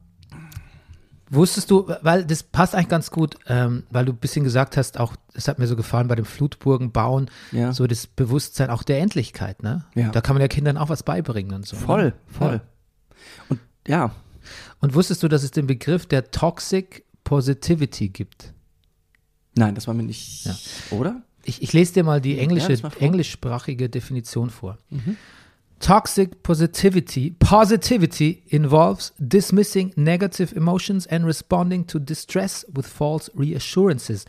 wusstest 1.35 1.71
du, 1.71 1.89
weil 2.03 2.25
das 2.25 2.43
passt 2.43 2.75
eigentlich 2.75 2.89
ganz 2.89 3.11
gut, 3.11 3.37
ähm, 3.47 3.85
weil 3.91 4.05
du 4.05 4.13
ein 4.13 4.19
bisschen 4.19 4.45
gesagt 4.45 4.77
hast, 4.77 4.99
auch, 5.01 5.15
es 5.35 5.49
hat 5.49 5.59
mir 5.59 5.67
so 5.67 5.77
gefallen 5.77 6.09
bei 6.09 6.15
dem 6.15 6.25
Flutburgen 6.25 6.93
bauen, 6.93 7.31
Ja. 7.53 7.73
so 7.73 7.87
das 7.87 8.07
Bewusstsein 8.07 8.71
auch 8.71 8.83
der 8.83 9.01
Endlichkeit, 9.01 9.63
ne? 9.63 9.85
Ja. 9.95 10.11
Da 10.11 10.21
kann 10.21 10.35
man 10.35 10.41
ja 10.41 10.49
Kindern 10.49 10.77
auch 10.77 10.89
was 10.89 11.03
beibringen 11.03 11.53
und 11.55 11.67
so. 11.67 11.77
Voll, 11.77 12.05
Ne? 12.07 12.15
voll. 12.29 12.55
Ja. 12.55 12.61
Und 13.49 13.61
ja, 13.87 14.15
Und 14.81 14.95
wusstest 14.95 15.23
du, 15.23 15.29
dass 15.29 15.43
es 15.43 15.51
den 15.51 15.67
Begriff 15.67 16.07
der 16.07 16.31
Toxic 16.31 17.05
Positivity 17.25 18.09
gibt? 18.11 18.53
nein, 19.57 19.75
das 19.75 19.87
war 19.87 19.95
mir 19.95 20.03
nicht, 20.03 20.49
oder? 20.91 21.23
Ich, 21.45 21.63
ich 21.63 21.73
lese 21.73 21.95
dir 21.95 22.05
mal 22.05 22.21
die 22.21 22.39
englische, 22.39 22.73
englischsprachige 22.99 23.89
Definition 23.89 24.51
vor. 24.51 24.79
Toxic 25.85 26.43
positivity, 26.43 27.33
positivity 27.41 28.43
involves 28.49 29.13
dismissing 29.19 29.93
negative 29.99 30.55
emotions 30.57 31.05
and 31.11 31.27
responding 31.27 31.85
to 31.85 31.99
distress 31.99 32.65
with 32.73 32.87
false 32.87 33.29
reassurances 33.35 34.25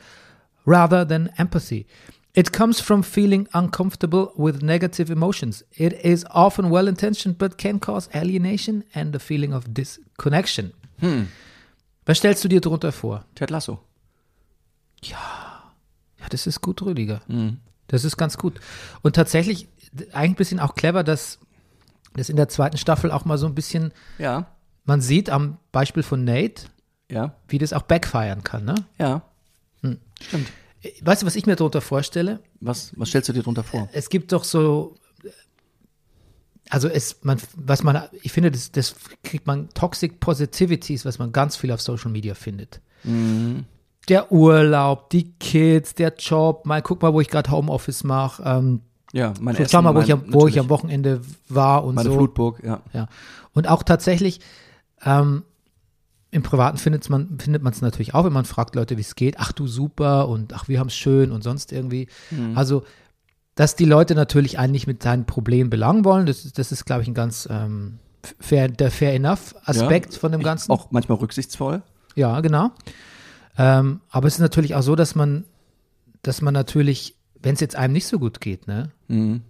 rather 0.66 1.06
than 1.06 1.32
empathy. 1.38 1.88
It 2.34 2.52
comes 2.52 2.82
from 2.82 3.04
feeling 3.04 3.48
uncomfortable 3.54 4.34
with 4.36 4.62
negative 4.62 5.10
emotions. 5.10 5.64
It 5.78 5.94
is 6.04 6.26
often 6.30 6.70
well 6.70 6.90
intentioned 6.90 7.38
but 7.38 7.58
can 7.58 7.80
cause 7.80 8.10
alienation 8.14 8.84
and 8.94 9.16
a 9.16 9.20
feeling 9.20 9.54
of 9.54 9.74
disconnection. 9.74 10.74
Was 12.06 12.18
stellst 12.18 12.44
du 12.44 12.50
dir 12.50 12.60
darunter 12.60 12.92
vor? 12.92 13.24
Ted 13.34 13.50
Lasso. 13.50 13.80
Ja, 15.02 15.72
das 16.30 16.48
ist 16.48 16.60
gut, 16.60 16.82
Rüdiger. 16.82 17.22
Das 17.88 18.04
ist 18.04 18.18
ganz 18.18 18.38
gut. 18.38 18.60
Und 19.04 19.16
tatsächlich, 19.16 19.70
eigentlich 20.12 20.32
ein 20.32 20.36
bisschen 20.36 20.60
auch 20.60 20.76
clever, 20.76 21.04
dass 21.06 21.40
das 22.18 22.30
in 22.30 22.36
der 22.36 22.50
zweiten 22.50 22.78
Staffel 22.78 23.12
auch 23.12 23.26
mal 23.26 23.38
so 23.38 23.46
ein 23.46 23.56
bisschen, 23.56 23.92
Ja, 24.18 24.48
man 24.86 25.02
sieht 25.02 25.30
am 25.30 25.58
Beispiel 25.72 26.04
von 26.04 26.24
Nate, 26.24 26.64
ja, 27.10 27.36
wie 27.48 27.58
das 27.58 27.74
auch 27.74 27.84
backfiren 27.84 28.44
kann. 28.44 28.66
Ne? 28.66 28.76
ja. 28.98 29.24
Hm. 29.82 30.00
Stimmt. 30.22 30.48
Weißt 31.02 31.22
du, 31.24 31.26
was 31.26 31.36
ich 31.36 31.46
mir 31.46 31.56
darunter 31.56 31.82
vorstelle? 31.82 32.40
Was, 32.60 32.94
was 32.96 33.10
stellst 33.10 33.30
du 33.30 33.34
dir 33.34 33.42
drunter 33.44 33.64
vor? 33.64 33.90
Es 33.92 34.10
gibt 34.10 34.32
doch 34.32 34.44
so, 34.44 34.96
also 36.70 36.88
es, 36.88 37.24
man, 37.24 37.40
was 37.56 37.84
man, 37.84 38.04
ich 38.22 38.32
finde, 38.32 38.52
das, 38.52 38.72
das 38.72 38.96
kriegt 39.24 39.48
man, 39.48 39.70
Toxic 39.74 40.20
Positivities, 40.20 41.06
was 41.06 41.20
man 41.20 41.32
ganz 41.32 41.56
viel 41.56 41.72
auf 41.72 41.82
Social 41.82 42.12
Media 42.12 42.34
findet. 42.34 42.82
Der 44.10 44.32
Urlaub, 44.32 45.10
die 45.10 45.32
Kids, 45.34 45.94
der 45.96 46.14
Job, 46.18 46.66
mal 46.66 46.82
guck 46.82 47.02
mal, 47.02 47.14
wo 47.14 47.22
ich 47.22 47.30
gerade 47.30 47.52
Homeoffice 47.52 48.04
mache. 48.04 48.44
Ähm, 48.44 48.82
Ja, 49.16 49.34
mein 49.40 49.56
Essen, 49.56 49.84
mal, 49.84 49.92
wo, 49.92 50.00
mein, 50.00 50.04
ich, 50.06 50.12
am, 50.14 50.24
wo 50.28 50.48
ich 50.48 50.60
am 50.60 50.68
Wochenende 50.70 51.22
war 51.48 51.86
und 51.86 51.96
Meine 51.96 52.10
so. 52.10 52.16
Flutburg, 52.18 52.62
ja. 52.64 52.82
Ja. 52.94 53.08
Und 53.54 53.68
auch 53.70 53.82
tatsächlich, 53.84 54.42
ähm, 55.04 55.44
im 56.32 56.44
Privaten 56.44 56.78
findet 56.78 57.10
man 57.10 57.40
findet 57.40 57.64
man 57.64 57.72
es 57.72 57.82
natürlich 57.82 58.14
auch, 58.14 58.26
wenn 58.26 58.34
man 58.34 58.44
fragt 58.44 58.76
Leute, 58.76 58.98
wie 58.98 59.02
es 59.02 59.16
geht. 59.16 59.36
Ach 59.40 59.54
du 59.54 59.68
super 59.68 60.28
und 60.28 60.52
ach 60.54 60.68
wir 60.68 60.80
haben 60.80 60.88
es 60.88 60.96
schön 60.96 61.32
und 61.32 61.44
sonst 61.44 61.72
irgendwie. 61.72 62.08
Mhm. 62.30 62.58
Also, 62.58 62.84
dass 63.56 63.78
die 63.78 63.86
Leute 63.86 64.16
natürlich 64.16 64.60
eigentlich 64.60 64.86
mit 64.86 65.02
seinen 65.02 65.26
Problemen 65.26 65.70
belangen 65.70 66.04
wollen, 66.04 66.26
das, 66.26 66.44
ist- 66.44 66.58
das 66.60 66.74
ist, 66.74 66.84
glaube 66.86 67.04
ich, 67.04 67.08
ein 67.08 67.14
ganz 67.14 67.48
ähm, 67.50 68.00
fair, 68.42 68.68
der 68.68 68.92
fair 68.92 69.14
enough 69.14 69.56
Aspekt 69.64 70.14
Ja. 70.16 70.20
von 70.20 70.34
dem 70.34 70.44
Ganzen. 70.44 70.72
Auch 70.72 70.92
manchmal 70.92 71.20
rücksichtsvoll. 71.20 71.84
Ja, 72.16 72.42
genau. 72.42 72.72
Ähm, 73.58 74.02
aber 74.10 74.28
es 74.28 74.34
ist 74.34 74.40
natürlich 74.42 74.76
auch 74.76 74.82
so, 74.82 74.98
dass 74.98 75.16
man, 75.16 75.46
dass 76.22 76.42
man 76.42 76.54
natürlich, 76.54 77.16
wenn 77.46 77.54
es 77.54 77.62
jetzt 77.62 77.76
einem 77.76 77.94
nicht 77.94 78.08
so 78.08 78.20
gut 78.20 78.42
geht, 78.42 78.68
ne, 78.68 78.92
Mhm. 79.08 79.42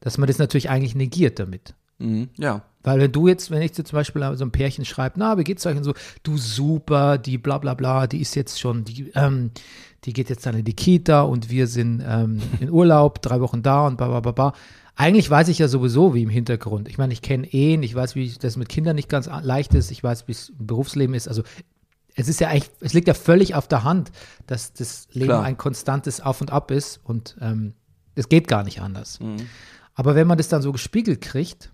dass 0.00 0.18
man 0.18 0.26
das 0.26 0.38
natürlich 0.38 0.68
eigentlich 0.68 0.94
negiert 0.94 1.38
damit. 1.38 1.74
Mhm. 1.98 2.28
Ja. 2.36 2.62
Weil 2.82 2.98
wenn 3.00 3.12
du 3.12 3.28
jetzt, 3.28 3.50
wenn 3.50 3.62
ich 3.62 3.72
dir 3.72 3.84
zum 3.84 3.96
Beispiel 3.96 4.36
so 4.36 4.44
ein 4.44 4.50
Pärchen 4.50 4.84
schreibe, 4.84 5.18
na, 5.18 5.38
wie 5.38 5.44
geht's 5.44 5.64
euch 5.64 5.76
und 5.76 5.84
so, 5.84 5.94
du 6.22 6.36
super, 6.36 7.16
die 7.16 7.38
bla 7.38 7.56
bla 7.58 7.72
bla, 7.74 8.06
die 8.06 8.20
ist 8.20 8.34
jetzt 8.34 8.60
schon, 8.60 8.84
die, 8.84 9.10
ähm, 9.14 9.52
die 10.04 10.12
geht 10.12 10.28
jetzt 10.28 10.44
dann 10.44 10.56
in 10.58 10.64
die 10.64 10.74
Kita 10.74 11.22
und 11.22 11.48
wir 11.50 11.66
sind 11.66 12.02
ähm, 12.06 12.42
in 12.60 12.70
Urlaub, 12.70 13.22
drei 13.22 13.40
Wochen 13.40 13.62
da 13.62 13.86
und 13.86 13.96
bla 13.96 14.08
bla 14.08 14.20
bla 14.20 14.32
bla. 14.32 14.52
Eigentlich 14.96 15.28
weiß 15.30 15.48
ich 15.48 15.58
ja 15.58 15.66
sowieso, 15.66 16.14
wie 16.14 16.22
im 16.22 16.28
Hintergrund. 16.28 16.88
Ich 16.88 16.98
meine, 16.98 17.12
ich 17.12 17.22
kenne 17.22 17.46
Ehen, 17.52 17.82
ich 17.82 17.94
weiß, 17.94 18.14
wie 18.14 18.30
das 18.38 18.56
mit 18.56 18.68
Kindern 18.68 18.96
nicht 18.96 19.08
ganz 19.08 19.28
leicht 19.42 19.74
ist, 19.74 19.90
ich 19.90 20.04
weiß, 20.04 20.28
wie 20.28 20.32
es 20.32 20.50
im 20.50 20.66
Berufsleben 20.66 21.14
ist. 21.14 21.26
Also 21.26 21.42
es 22.14 22.28
ist 22.28 22.40
ja 22.40 22.48
eigentlich, 22.48 22.70
es 22.80 22.92
liegt 22.92 23.08
ja 23.08 23.14
völlig 23.14 23.54
auf 23.54 23.68
der 23.68 23.84
Hand, 23.84 24.12
dass 24.46 24.72
das 24.72 25.08
Leben 25.12 25.26
Klar. 25.26 25.44
ein 25.44 25.56
konstantes 25.56 26.20
Auf 26.20 26.40
und 26.40 26.52
Ab 26.52 26.70
ist 26.70 27.00
und 27.04 27.36
ähm, 27.40 27.74
es 28.14 28.28
geht 28.28 28.48
gar 28.48 28.62
nicht 28.62 28.80
anders. 28.80 29.20
Mhm. 29.20 29.48
Aber 29.94 30.14
wenn 30.14 30.26
man 30.26 30.38
das 30.38 30.48
dann 30.48 30.62
so 30.62 30.72
gespiegelt 30.72 31.20
kriegt, 31.20 31.72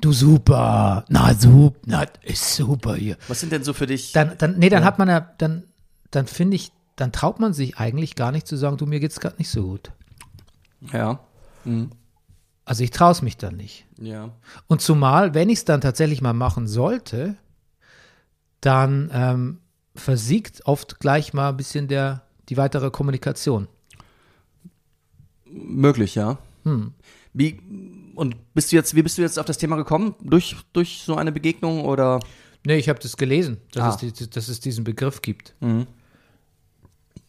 du 0.00 0.12
super, 0.12 1.04
na 1.08 1.34
super, 1.34 1.78
na 1.86 2.04
ist 2.22 2.56
super 2.56 2.94
hier. 2.94 3.16
Was 3.28 3.40
sind 3.40 3.52
denn 3.52 3.64
so 3.64 3.72
für 3.72 3.86
dich? 3.86 4.12
Dann, 4.12 4.36
dann, 4.38 4.58
nee, 4.58 4.68
dann 4.68 4.84
hat 4.84 4.98
man 4.98 5.08
ja, 5.08 5.20
dann, 5.38 5.64
dann 6.10 6.26
finde 6.26 6.56
ich, 6.56 6.72
dann 6.96 7.12
traut 7.12 7.40
man 7.40 7.52
sich 7.54 7.78
eigentlich 7.78 8.14
gar 8.14 8.32
nicht 8.32 8.46
zu 8.46 8.56
sagen, 8.56 8.76
du, 8.76 8.86
mir 8.86 9.00
geht's 9.00 9.20
gerade 9.20 9.36
nicht 9.36 9.50
so 9.50 9.62
gut. 9.62 9.92
ja. 10.92 11.20
Mhm. 11.64 11.90
Also 12.66 12.82
ich 12.82 12.90
traue 12.90 13.12
es 13.12 13.20
mich 13.20 13.36
dann 13.36 13.56
nicht. 13.56 13.84
Ja. 14.00 14.30
Und 14.68 14.80
zumal, 14.80 15.34
wenn 15.34 15.50
ich 15.50 15.58
es 15.58 15.64
dann 15.66 15.82
tatsächlich 15.82 16.22
mal 16.22 16.32
machen 16.32 16.66
sollte, 16.66 17.36
dann 18.64 19.10
ähm, 19.12 19.58
versiegt 19.94 20.66
oft 20.66 21.00
gleich 21.00 21.32
mal 21.32 21.50
ein 21.50 21.56
bisschen 21.56 21.88
der, 21.88 22.22
die 22.48 22.56
weitere 22.56 22.90
Kommunikation. 22.90 23.68
Möglich, 25.46 26.14
ja. 26.14 26.38
Hm. 26.64 26.92
Wie, 27.32 27.60
und 28.14 28.36
bist 28.54 28.72
du 28.72 28.76
jetzt, 28.76 28.94
wie 28.94 29.02
bist 29.02 29.18
du 29.18 29.22
jetzt 29.22 29.38
auf 29.38 29.46
das 29.46 29.58
Thema 29.58 29.76
gekommen? 29.76 30.14
Durch, 30.20 30.56
durch 30.72 31.02
so 31.04 31.16
eine 31.16 31.32
Begegnung 31.32 31.84
oder? 31.84 32.20
Nee, 32.66 32.76
ich 32.76 32.88
habe 32.88 32.98
das 32.98 33.16
gelesen, 33.16 33.58
dass, 33.72 34.02
Ah. 34.02 34.06
es 34.06 34.30
dass 34.30 34.48
es 34.48 34.60
diesen 34.60 34.84
Begriff 34.84 35.20
gibt. 35.20 35.54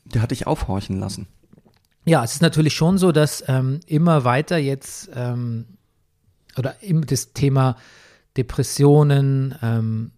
Der 0.06 0.22
hat 0.22 0.32
dich 0.32 0.48
aufhorchen 0.48 1.00
lassen. 1.00 1.28
Ja, 2.06 2.24
es 2.24 2.36
ist 2.36 2.42
natürlich 2.42 2.74
schon 2.74 2.98
so, 2.98 3.12
dass 3.12 3.44
ähm, 3.48 3.80
immer 3.88 4.24
weiter 4.24 4.58
jetzt 4.58 5.10
ähm, 5.14 5.66
oder 6.58 6.82
im, 6.84 7.06
das 7.06 7.34
Thema 7.34 7.76
Depressionen, 8.38 9.56
ähm, 9.62 10.12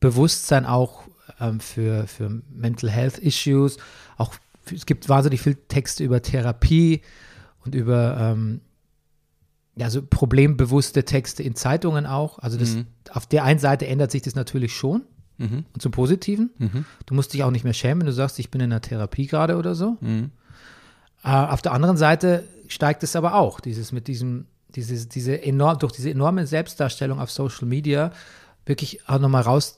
Bewusstsein 0.00 0.66
auch 0.66 1.02
ähm, 1.40 1.60
für, 1.60 2.06
für 2.06 2.42
Mental 2.50 2.90
Health 2.90 3.18
Issues, 3.18 3.78
auch 4.16 4.34
es 4.72 4.86
gibt 4.86 5.08
wahnsinnig 5.08 5.40
viele 5.40 5.56
Texte 5.68 6.04
über 6.04 6.20
Therapie 6.20 7.00
und 7.64 7.74
über 7.74 8.16
ähm, 8.20 8.60
ja, 9.76 9.88
so 9.90 10.02
problembewusste 10.02 11.04
Texte 11.04 11.42
in 11.42 11.54
Zeitungen 11.54 12.04
auch. 12.04 12.38
Also 12.40 12.58
das, 12.58 12.76
auf 13.10 13.26
der 13.26 13.44
einen 13.44 13.60
Seite 13.60 13.86
ändert 13.86 14.10
sich 14.10 14.22
das 14.22 14.34
natürlich 14.34 14.74
schon 14.74 15.02
Mhm. 15.38 15.64
und 15.72 15.80
zum 15.80 15.92
Positiven. 15.92 16.50
Du 17.06 17.14
musst 17.14 17.32
dich 17.32 17.44
auch 17.44 17.52
nicht 17.52 17.62
mehr 17.62 17.72
schämen, 17.72 18.00
wenn 18.00 18.06
du 18.06 18.12
sagst, 18.12 18.40
ich 18.40 18.50
bin 18.50 18.60
in 18.60 18.72
einer 18.72 18.80
Therapie 18.80 19.28
gerade 19.28 19.56
oder 19.56 19.76
so. 19.76 19.96
Mhm. 20.00 20.32
Äh, 21.22 21.28
auf 21.28 21.62
der 21.62 21.72
anderen 21.72 21.96
Seite 21.96 22.42
steigt 22.66 23.04
es 23.04 23.14
aber 23.14 23.34
auch, 23.34 23.60
dieses 23.60 23.92
mit 23.92 24.08
diesem, 24.08 24.46
dieses, 24.74 25.08
diese 25.08 25.40
enorm, 25.40 25.78
durch 25.78 25.92
diese 25.92 26.10
enorme 26.10 26.44
Selbstdarstellung 26.46 27.20
auf 27.20 27.30
Social 27.30 27.68
Media 27.68 28.12
wirklich 28.66 29.08
auch 29.08 29.20
nochmal 29.20 29.42
raus. 29.42 29.77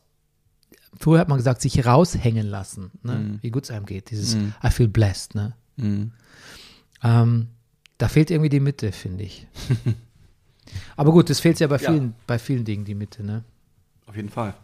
Früher 0.98 1.20
hat 1.20 1.28
man 1.28 1.38
gesagt, 1.38 1.60
sich 1.62 1.84
raushängen 1.86 2.46
lassen, 2.46 2.90
ne? 3.02 3.38
wie 3.40 3.50
gut 3.50 3.64
es 3.64 3.70
einem 3.70 3.86
geht. 3.86 4.10
Dieses 4.10 4.34
I 4.34 4.70
feel 4.70 4.88
blessed, 4.88 5.34
ne? 5.34 5.54
Mhm. 5.76 6.12
Ähm, 7.02 7.46
da 7.98 8.08
fehlt 8.08 8.30
irgendwie 8.30 8.48
die 8.50 8.60
Mitte, 8.60 8.92
finde 8.92 9.24
ich. 9.24 9.46
aber 10.96 11.12
gut, 11.12 11.30
das 11.30 11.40
fehlt 11.40 11.60
ja 11.60 11.66
bei 11.68 11.76
Ja. 11.78 11.92
vielen, 11.92 12.14
bei 12.26 12.38
vielen 12.38 12.64
Dingen 12.64 12.84
die 12.84 12.94
Mitte, 12.94 13.22
ne? 13.22 13.44
Auf 14.06 14.16
jeden 14.16 14.28
Fall. 14.28 14.54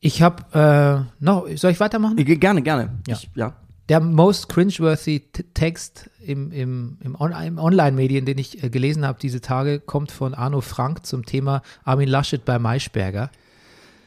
Ich 0.00 0.22
habe 0.22 1.06
äh, 1.18 1.22
noch, 1.22 1.46
soll 1.56 1.72
ich 1.72 1.80
weitermachen? 1.80 2.16
Ich, 2.18 2.40
gerne, 2.40 2.62
gerne. 2.62 2.98
Ja. 3.06 3.16
Ich, 3.16 3.28
ja. 3.34 3.56
Der 3.88 4.00
most 4.00 4.48
cringeworthy 4.50 5.20
Text 5.54 6.10
im, 6.20 6.52
im, 6.52 6.98
im, 7.02 7.14
On 7.18 7.32
im 7.32 7.58
Online-Medien, 7.58 8.26
den 8.26 8.36
ich 8.36 8.62
äh, 8.62 8.68
gelesen 8.68 9.06
habe 9.06 9.18
diese 9.18 9.40
Tage, 9.40 9.80
kommt 9.80 10.12
von 10.12 10.34
Arno 10.34 10.60
Frank 10.60 11.06
zum 11.06 11.24
Thema 11.24 11.62
Armin 11.84 12.08
Laschet 12.08 12.44
bei 12.44 12.58
Maischberger. 12.58 13.30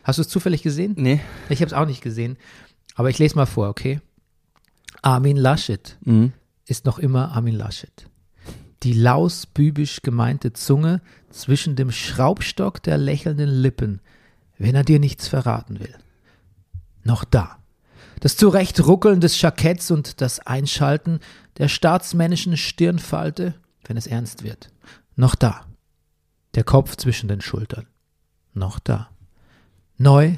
Hast 0.03 0.17
du 0.19 0.21
es 0.21 0.27
zufällig 0.29 0.61
gesehen? 0.61 0.93
Nee. 0.97 1.19
Ich 1.49 1.61
habe 1.61 1.67
es 1.67 1.73
auch 1.73 1.87
nicht 1.87 2.01
gesehen. 2.01 2.37
Aber 2.95 3.09
ich 3.09 3.17
lese 3.17 3.35
mal 3.35 3.45
vor, 3.47 3.69
okay? 3.69 4.01
Armin 5.01 5.37
Laschet 5.37 5.97
Mhm. 6.01 6.33
ist 6.65 6.85
noch 6.85 6.99
immer 6.99 7.31
Armin 7.31 7.55
Laschet. 7.55 8.07
Die 8.83 8.93
lausbübisch 8.93 10.01
gemeinte 10.01 10.53
Zunge 10.53 11.01
zwischen 11.29 11.75
dem 11.75 11.91
Schraubstock 11.91 12.83
der 12.83 12.97
lächelnden 12.97 13.49
Lippen, 13.49 13.99
wenn 14.57 14.75
er 14.75 14.83
dir 14.83 14.99
nichts 14.99 15.27
verraten 15.27 15.79
will. 15.79 15.95
Noch 17.03 17.23
da. 17.23 17.57
Das 18.21 18.37
Zurechtruckeln 18.37 19.19
des 19.19 19.41
Jacketts 19.41 19.89
und 19.89 20.21
das 20.21 20.39
Einschalten 20.39 21.19
der 21.57 21.67
staatsmännischen 21.67 22.55
Stirnfalte, 22.55 23.55
wenn 23.85 23.97
es 23.97 24.07
ernst 24.07 24.43
wird. 24.43 24.69
Noch 25.15 25.35
da. 25.35 25.65
Der 26.53 26.63
Kopf 26.63 26.95
zwischen 26.95 27.27
den 27.27 27.41
Schultern. 27.41 27.87
Noch 28.53 28.79
da. 28.79 29.09
Neu 29.97 30.37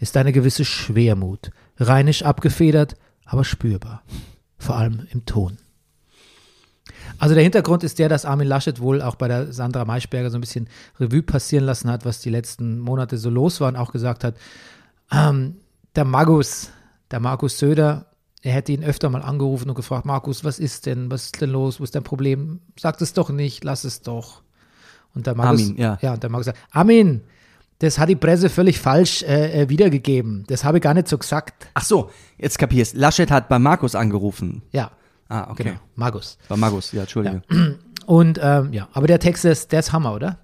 ist 0.00 0.16
eine 0.16 0.32
gewisse 0.32 0.64
Schwermut, 0.64 1.50
rheinisch 1.78 2.22
abgefedert, 2.22 2.96
aber 3.26 3.44
spürbar. 3.44 4.02
Vor 4.56 4.76
allem 4.76 5.06
im 5.10 5.26
Ton. 5.26 5.58
Also 7.18 7.34
der 7.34 7.44
Hintergrund 7.44 7.84
ist 7.84 7.98
der, 7.98 8.08
dass 8.08 8.24
Armin 8.24 8.48
Laschet 8.48 8.80
wohl 8.80 9.02
auch 9.02 9.16
bei 9.16 9.28
der 9.28 9.52
Sandra 9.52 9.84
Maischberger 9.84 10.30
so 10.30 10.38
ein 10.38 10.40
bisschen 10.40 10.68
Revue 10.98 11.22
passieren 11.22 11.66
lassen 11.66 11.90
hat, 11.90 12.06
was 12.06 12.20
die 12.20 12.30
letzten 12.30 12.78
Monate 12.78 13.18
so 13.18 13.28
los 13.28 13.60
war 13.60 13.68
und 13.68 13.76
auch 13.76 13.92
gesagt 13.92 14.24
hat, 14.24 14.36
ähm, 15.12 15.56
der 15.94 16.06
Magus, 16.06 16.70
der 17.10 17.20
Markus 17.20 17.58
Söder, 17.58 18.06
er 18.42 18.52
hätte 18.52 18.72
ihn 18.72 18.82
öfter 18.84 19.10
mal 19.10 19.22
angerufen 19.22 19.68
und 19.68 19.74
gefragt, 19.74 20.06
Markus, 20.06 20.44
was 20.44 20.58
ist 20.58 20.86
denn, 20.86 21.10
was 21.10 21.26
ist 21.26 21.40
denn 21.40 21.50
los, 21.50 21.78
wo 21.80 21.84
ist 21.84 21.94
dein 21.94 22.02
Problem? 22.04 22.60
Sag 22.78 23.00
es 23.00 23.12
doch 23.12 23.30
nicht, 23.30 23.64
lass 23.64 23.84
es 23.84 24.02
doch. 24.02 24.42
Und 25.14 25.26
der 25.26 25.34
Markus, 25.34 25.60
Armin, 25.62 25.76
ja. 25.76 25.98
ja, 26.00 26.14
und 26.14 26.22
der 26.22 26.30
Markus 26.30 26.46
sagt, 26.46 26.58
Armin, 26.70 27.20
das 27.80 27.98
hat 27.98 28.08
die 28.08 28.16
Presse 28.16 28.48
völlig 28.48 28.78
falsch 28.78 29.22
äh, 29.22 29.62
äh, 29.62 29.68
wiedergegeben. 29.68 30.44
Das 30.48 30.64
habe 30.64 30.78
ich 30.78 30.82
gar 30.82 30.94
nicht 30.94 31.08
so 31.08 31.18
gesagt. 31.18 31.68
Ach 31.74 31.84
so, 31.84 32.10
jetzt 32.38 32.58
kapierst. 32.58 32.94
Laschet 32.94 33.30
hat 33.30 33.48
bei 33.48 33.58
Markus 33.58 33.94
angerufen. 33.94 34.62
Ja, 34.72 34.90
Ah, 35.28 35.48
okay. 35.50 35.62
genau, 35.62 35.76
Markus. 35.94 36.38
Bei 36.48 36.56
Markus, 36.56 36.90
ja, 36.92 37.02
Entschuldige. 37.02 37.42
Und 38.06 38.40
ähm, 38.42 38.72
ja, 38.72 38.88
aber 38.92 39.06
der 39.06 39.20
Text 39.20 39.44
ist, 39.44 39.70
der 39.70 39.78
ist 39.80 39.92
Hammer, 39.92 40.12
oder? 40.14 40.38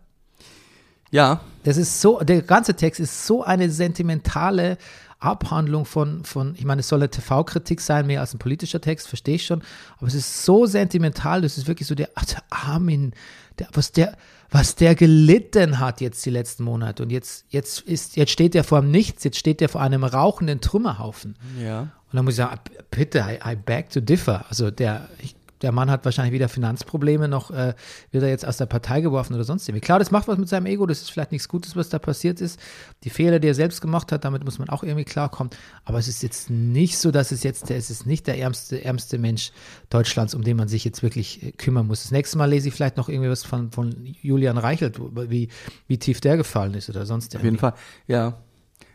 Ja, 1.10 1.40
Das 1.64 1.76
ist 1.76 2.00
so, 2.00 2.20
der 2.20 2.42
ganze 2.42 2.74
Text 2.74 3.00
ist 3.00 3.26
so 3.26 3.42
eine 3.42 3.70
sentimentale 3.70 4.78
Abhandlung 5.18 5.84
von, 5.84 6.24
von 6.24 6.54
ich 6.56 6.64
meine, 6.64 6.80
es 6.80 6.88
soll 6.88 7.00
eine 7.00 7.10
TV-Kritik 7.10 7.80
sein, 7.80 8.06
mehr 8.06 8.20
als 8.20 8.34
ein 8.34 8.38
politischer 8.38 8.80
Text, 8.80 9.08
verstehe 9.08 9.36
ich 9.36 9.46
schon, 9.46 9.62
aber 9.98 10.08
es 10.08 10.14
ist 10.14 10.44
so 10.44 10.66
sentimental, 10.66 11.42
das 11.42 11.56
ist 11.56 11.66
wirklich 11.66 11.88
so 11.88 11.94
der, 11.94 12.10
ach, 12.14 12.26
der 12.26 12.42
Armin, 12.50 13.12
der, 13.58 13.68
was 13.72 13.92
der, 13.92 14.16
was 14.50 14.74
der 14.74 14.94
gelitten 14.94 15.78
hat 15.78 16.00
jetzt 16.00 16.24
die 16.24 16.30
letzten 16.30 16.64
Monate 16.64 17.02
und 17.02 17.10
jetzt, 17.10 17.46
jetzt 17.48 17.80
ist, 17.80 18.16
jetzt 18.16 18.30
steht 18.30 18.54
er 18.54 18.64
vor 18.64 18.80
dem 18.80 18.90
Nichts, 18.90 19.24
jetzt 19.24 19.38
steht 19.38 19.62
er 19.62 19.68
vor 19.68 19.80
einem 19.80 20.04
rauchenden 20.04 20.60
Trümmerhaufen. 20.60 21.36
ja. 21.60 21.88
Und 22.12 22.18
dann 22.18 22.24
muss 22.24 22.34
ich 22.34 22.38
sagen, 22.38 22.60
bitte, 22.92 23.18
I, 23.18 23.52
I 23.52 23.56
beg 23.56 23.90
to 23.90 24.00
differ. 24.00 24.44
Also 24.48 24.70
der, 24.70 25.08
ich, 25.20 25.34
der 25.66 25.72
Mann 25.72 25.90
hat 25.90 26.04
wahrscheinlich 26.04 26.32
weder 26.32 26.48
Finanzprobleme 26.48 27.26
noch 27.26 27.50
äh, 27.50 27.74
wird 28.12 28.22
er 28.22 28.28
jetzt 28.28 28.46
aus 28.46 28.56
der 28.56 28.66
Partei 28.66 29.00
geworfen 29.00 29.34
oder 29.34 29.42
sonst 29.42 29.68
irgendwie. 29.68 29.80
Klar, 29.80 29.98
das 29.98 30.12
macht 30.12 30.28
was 30.28 30.38
mit 30.38 30.48
seinem 30.48 30.66
Ego, 30.66 30.86
das 30.86 31.02
ist 31.02 31.10
vielleicht 31.10 31.32
nichts 31.32 31.48
Gutes, 31.48 31.74
was 31.74 31.88
da 31.88 31.98
passiert 31.98 32.40
ist. 32.40 32.60
Die 33.02 33.10
Fehler, 33.10 33.40
die 33.40 33.48
er 33.48 33.54
selbst 33.56 33.80
gemacht 33.80 34.12
hat, 34.12 34.24
damit 34.24 34.44
muss 34.44 34.60
man 34.60 34.68
auch 34.68 34.84
irgendwie 34.84 35.04
klarkommen. 35.04 35.50
Aber 35.84 35.98
es 35.98 36.06
ist 36.06 36.22
jetzt 36.22 36.50
nicht 36.50 36.98
so, 36.98 37.10
dass 37.10 37.32
es 37.32 37.42
jetzt, 37.42 37.68
es 37.72 37.90
ist 37.90 38.06
nicht 38.06 38.28
der 38.28 38.38
ärmste, 38.38 38.84
ärmste 38.84 39.18
Mensch 39.18 39.50
Deutschlands, 39.90 40.36
um 40.36 40.44
den 40.44 40.56
man 40.56 40.68
sich 40.68 40.84
jetzt 40.84 41.02
wirklich 41.02 41.42
äh, 41.42 41.50
kümmern 41.50 41.88
muss. 41.88 42.02
Das 42.02 42.12
nächste 42.12 42.38
Mal 42.38 42.44
lese 42.44 42.68
ich 42.68 42.74
vielleicht 42.74 42.96
noch 42.96 43.08
irgendwie 43.08 43.30
was 43.30 43.42
von, 43.42 43.72
von 43.72 43.92
Julian 44.22 44.58
Reichelt, 44.58 45.00
wie, 45.00 45.48
wie 45.88 45.98
tief 45.98 46.20
der 46.20 46.36
gefallen 46.36 46.74
ist 46.74 46.88
oder 46.88 47.06
sonst 47.06 47.34
Auf 47.34 47.42
jeden 47.42 47.58
Fall, 47.58 47.74
ja. 48.06 48.38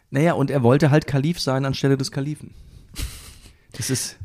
Naja, 0.10 0.34
und 0.34 0.50
er 0.50 0.64
wollte 0.64 0.90
halt 0.90 1.06
Kalif 1.06 1.42
sein 1.42 1.66
anstelle 1.66 1.98
des 1.98 2.12
Kalifen. 2.14 2.54
Das 3.74 3.90
ist, 3.90 4.16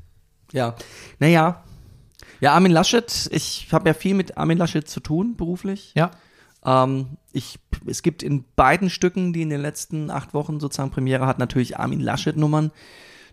ja. 0.53 0.77
Naja. 1.19 1.65
Ja, 2.41 2.53
Armin 2.55 2.73
Laschet, 2.73 3.29
ich 3.33 3.69
habe 3.73 3.89
ja 3.89 3.95
viel 3.95 4.15
mit 4.15 4.37
Armin 4.37 4.59
Laschet 4.59 4.89
zu 4.89 5.01
tun, 5.01 5.37
beruflich. 5.37 5.93
Ja. 5.97 6.11
Ähm, 6.65 7.17
ich, 7.33 7.59
es 7.87 8.03
gibt 8.03 8.23
in 8.23 8.45
beiden 8.57 8.91
Stücken, 8.91 9.33
die 9.33 9.43
in 9.43 9.51
den 9.51 9.61
letzten 9.61 10.11
acht 10.11 10.35
Wochen 10.35 10.61
sozusagen 10.61 10.91
Premiere 10.91 11.27
hat, 11.27 11.39
natürlich 11.39 11.79
Armin 11.79 12.01
Laschet-Nummern. 12.01 12.73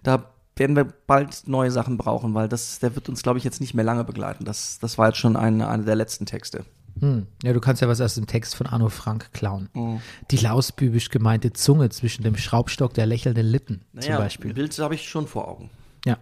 Da 0.04 0.30
werden 0.56 0.76
wir 0.76 0.86
bald 0.86 1.48
neue 1.48 1.72
Sachen 1.72 1.98
brauchen, 1.98 2.34
weil 2.34 2.48
das, 2.48 2.80
der 2.80 2.96
wird 2.96 3.10
uns, 3.10 3.24
glaube 3.24 3.40
ich, 3.40 3.44
jetzt 3.44 3.60
nicht 3.60 3.74
mehr 3.74 3.86
lange 3.86 4.04
begleiten. 4.04 4.46
Das, 4.46 4.78
das 4.80 4.98
war 4.98 5.08
jetzt 5.08 5.18
schon 5.18 5.36
eine, 5.36 5.68
eine 5.68 5.84
der 5.84 5.96
letzten 5.96 6.26
Texte. 6.26 6.66
Hm. 7.00 7.26
Ja, 7.42 7.54
du 7.54 7.60
kannst 7.60 7.82
ja 7.82 7.88
was 7.88 8.00
aus 8.02 8.14
dem 8.16 8.28
Text 8.28 8.56
von 8.56 8.68
Arno 8.68 8.90
Frank 8.90 9.34
klauen. 9.34 9.70
Mhm. 9.74 10.00
Die 10.30 10.38
lausbübisch 10.38 11.10
gemeinte 11.10 11.52
Zunge 11.52 11.90
zwischen 11.90 12.24
dem 12.24 12.38
Schraubstock 12.38 12.94
der 12.94 13.08
lächelnden 13.08 13.48
Lippen 13.48 13.82
zum 13.94 14.00
Naja, 14.02 14.18
Beispiel. 14.20 14.52
ein 14.52 14.56
Bild 14.56 14.78
habe 14.78 14.94
ich 14.94 15.10
schon 15.10 15.26
vor 15.28 15.48
Augen. 15.48 15.72
Ja. 16.06 16.18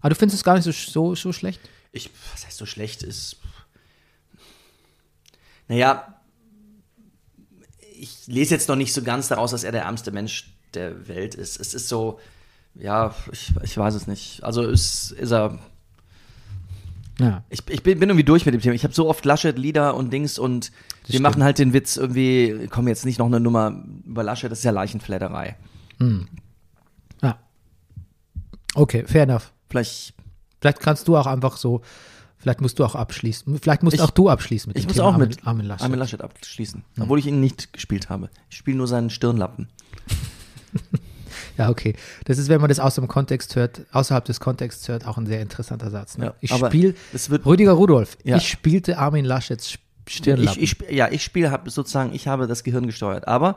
Aber 0.00 0.10
du 0.10 0.14
findest 0.14 0.36
es 0.38 0.44
gar 0.44 0.54
nicht 0.54 0.62
so, 0.62 0.70
so, 0.70 1.16
so 1.16 1.32
schlecht? 1.32 1.60
Ich, 1.96 2.10
was 2.32 2.46
heißt 2.46 2.58
so 2.58 2.66
schlecht 2.66 3.02
ist? 3.02 3.36
Naja, 5.68 6.20
ich 7.98 8.26
lese 8.26 8.54
jetzt 8.54 8.68
noch 8.68 8.76
nicht 8.76 8.92
so 8.92 9.02
ganz 9.02 9.28
daraus, 9.28 9.50
dass 9.50 9.64
er 9.64 9.72
der 9.72 9.82
ärmste 9.82 10.12
Mensch 10.12 10.52
der 10.74 11.08
Welt 11.08 11.34
ist. 11.34 11.58
Es 11.58 11.74
ist 11.74 11.88
so, 11.88 12.20
ja, 12.74 13.14
ich, 13.32 13.52
ich 13.62 13.76
weiß 13.76 13.94
es 13.94 14.06
nicht. 14.06 14.44
Also 14.44 14.62
ist, 14.62 15.12
ist 15.12 15.32
er. 15.32 15.58
Ja. 17.18 17.42
Ich, 17.48 17.62
ich 17.68 17.82
bin, 17.82 17.98
bin 17.98 18.10
irgendwie 18.10 18.24
durch 18.24 18.44
mit 18.44 18.54
dem 18.54 18.60
Thema. 18.60 18.74
Ich 18.74 18.84
habe 18.84 18.92
so 18.92 19.08
oft 19.08 19.24
Laschet, 19.24 19.58
Lieder 19.58 19.94
und 19.94 20.12
Dings 20.12 20.38
und 20.38 20.70
wir 21.06 21.14
stimmt. 21.14 21.22
machen 21.22 21.42
halt 21.42 21.58
den 21.58 21.72
Witz 21.72 21.96
irgendwie, 21.96 22.68
komm 22.70 22.88
jetzt 22.88 23.06
nicht 23.06 23.18
noch 23.18 23.26
eine 23.26 23.40
Nummer 23.40 23.82
über 24.04 24.22
Laschet, 24.22 24.50
das 24.50 24.58
ist 24.58 24.64
ja 24.64 24.70
Leichenfledderei. 24.70 25.56
Ja. 27.22 27.38
Okay, 28.74 29.04
fair 29.06 29.22
enough. 29.22 29.52
Vielleicht, 29.70 30.12
Vielleicht 30.60 30.80
kannst 30.80 31.06
du 31.08 31.16
auch 31.16 31.26
einfach 31.26 31.56
so, 31.56 31.82
vielleicht 32.38 32.60
musst 32.60 32.78
du 32.78 32.84
auch 32.84 32.94
abschließen. 32.94 33.58
Vielleicht 33.60 33.82
musst 33.82 33.94
Ich- 33.96 34.00
auch 34.02 34.10
du 34.10 34.28
abschließen 34.28 34.70
mit 34.70 34.78
ich 34.78 34.84
dem 34.84 34.88
muss 34.88 34.96
Thema 34.96 35.08
auch 35.08 35.16
mit 35.16 35.46
Armin, 35.46 35.66
Laschet. 35.66 35.84
Armin 35.84 35.98
Laschet 35.98 36.22
abschließen, 36.22 36.84
obwohl 37.00 37.18
ich 37.18 37.26
ihn 37.26 37.40
nicht 37.40 37.72
gespielt 37.72 38.08
habe. 38.08 38.30
Ich 38.50 38.56
spiele 38.56 38.76
nur 38.78 38.86
seinen 38.88 39.10
Stirnlappen. 39.10 39.68
Ja, 41.58 41.70
okay. 41.70 41.94
Das 42.24 42.36
ist, 42.38 42.48
wenn 42.48 42.60
man 42.60 42.68
das 42.68 42.80
aus 42.80 42.94
dem 42.96 43.08
Kontext 43.08 43.56
hört, 43.56 43.82
außerhalb 43.92 44.24
des 44.26 44.40
Kontexts 44.40 44.88
hört, 44.88 45.06
auch 45.06 45.16
ein 45.16 45.26
sehr 45.26 45.40
interessanter 45.40 45.90
Satz. 45.90 46.18
Ne? 46.18 46.26
Ja, 46.26 46.34
ich 46.40 46.50
spiele, 46.52 46.94
Rüdiger 47.44 47.72
Rudolf, 47.72 48.16
Ja. 48.24 48.36
ich 48.36 48.48
spielte 48.48 48.98
Armin 48.98 49.24
Laschets 49.24 49.70
Sch- 49.72 49.78
Stirnlappen. 50.08 50.62
Ich, 50.62 50.80
ich, 50.82 50.90
ja, 50.90 51.08
ich 51.10 51.22
spiele 51.22 51.50
hab 51.50 51.68
sozusagen, 51.70 52.14
ich 52.14 52.28
habe 52.28 52.46
das 52.46 52.62
Gehirn 52.62 52.86
gesteuert. 52.86 53.26
Aber 53.26 53.56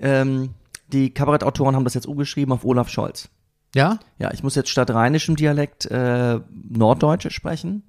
ähm, 0.00 0.50
die 0.88 1.10
Kabarettautoren 1.14 1.74
haben 1.76 1.84
das 1.84 1.94
jetzt 1.94 2.06
umgeschrieben 2.06 2.52
auf 2.52 2.64
Olaf 2.64 2.88
Scholz. 2.88 3.28
Ja? 3.74 3.98
Ja, 4.18 4.32
ich 4.32 4.42
muss 4.42 4.54
jetzt 4.54 4.70
statt 4.70 4.90
rheinischem 4.90 5.36
Dialekt 5.36 5.86
äh, 5.86 6.40
Norddeutsche 6.68 7.30
sprechen 7.30 7.82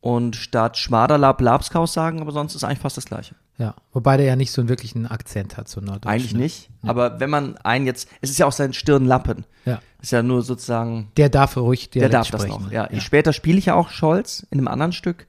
und 0.00 0.36
statt 0.36 0.78
Schmaderlab 0.78 1.40
Labskaus 1.40 1.92
sagen, 1.92 2.20
aber 2.20 2.32
sonst 2.32 2.54
ist 2.54 2.64
eigentlich 2.64 2.78
fast 2.78 2.96
das 2.96 3.04
Gleiche. 3.06 3.34
Ja. 3.58 3.74
Wobei 3.92 4.16
der 4.16 4.24
ja 4.24 4.36
nicht 4.36 4.52
so 4.52 4.62
einen 4.62 4.70
wirklichen 4.70 5.06
Akzent 5.06 5.58
hat, 5.58 5.68
so 5.68 5.82
Norddeutsch. 5.82 6.10
Eigentlich 6.10 6.32
ne? 6.32 6.40
nicht. 6.40 6.70
Aber 6.82 7.20
wenn 7.20 7.28
man 7.28 7.58
einen 7.58 7.84
jetzt, 7.84 8.08
es 8.22 8.30
ist 8.30 8.38
ja 8.38 8.46
auch 8.46 8.52
sein 8.52 8.72
Stirnlappen. 8.72 9.44
Ja. 9.66 9.80
Ist 10.00 10.12
ja 10.12 10.22
nur 10.22 10.42
sozusagen, 10.42 11.12
Der 11.18 11.28
darf 11.28 11.58
ruhig 11.58 11.90
der 11.90 12.08
Dialekt 12.08 12.14
darf 12.14 12.30
das 12.30 12.42
sprechen. 12.42 12.64
noch. 12.64 12.72
Ja, 12.72 12.88
Ich, 12.90 13.02
später 13.02 13.34
spiele 13.34 13.58
ich 13.58 13.66
ja 13.66 13.74
auch 13.74 13.90
Scholz 13.90 14.46
in 14.50 14.58
einem 14.58 14.68
anderen 14.68 14.92
Stück. 14.92 15.26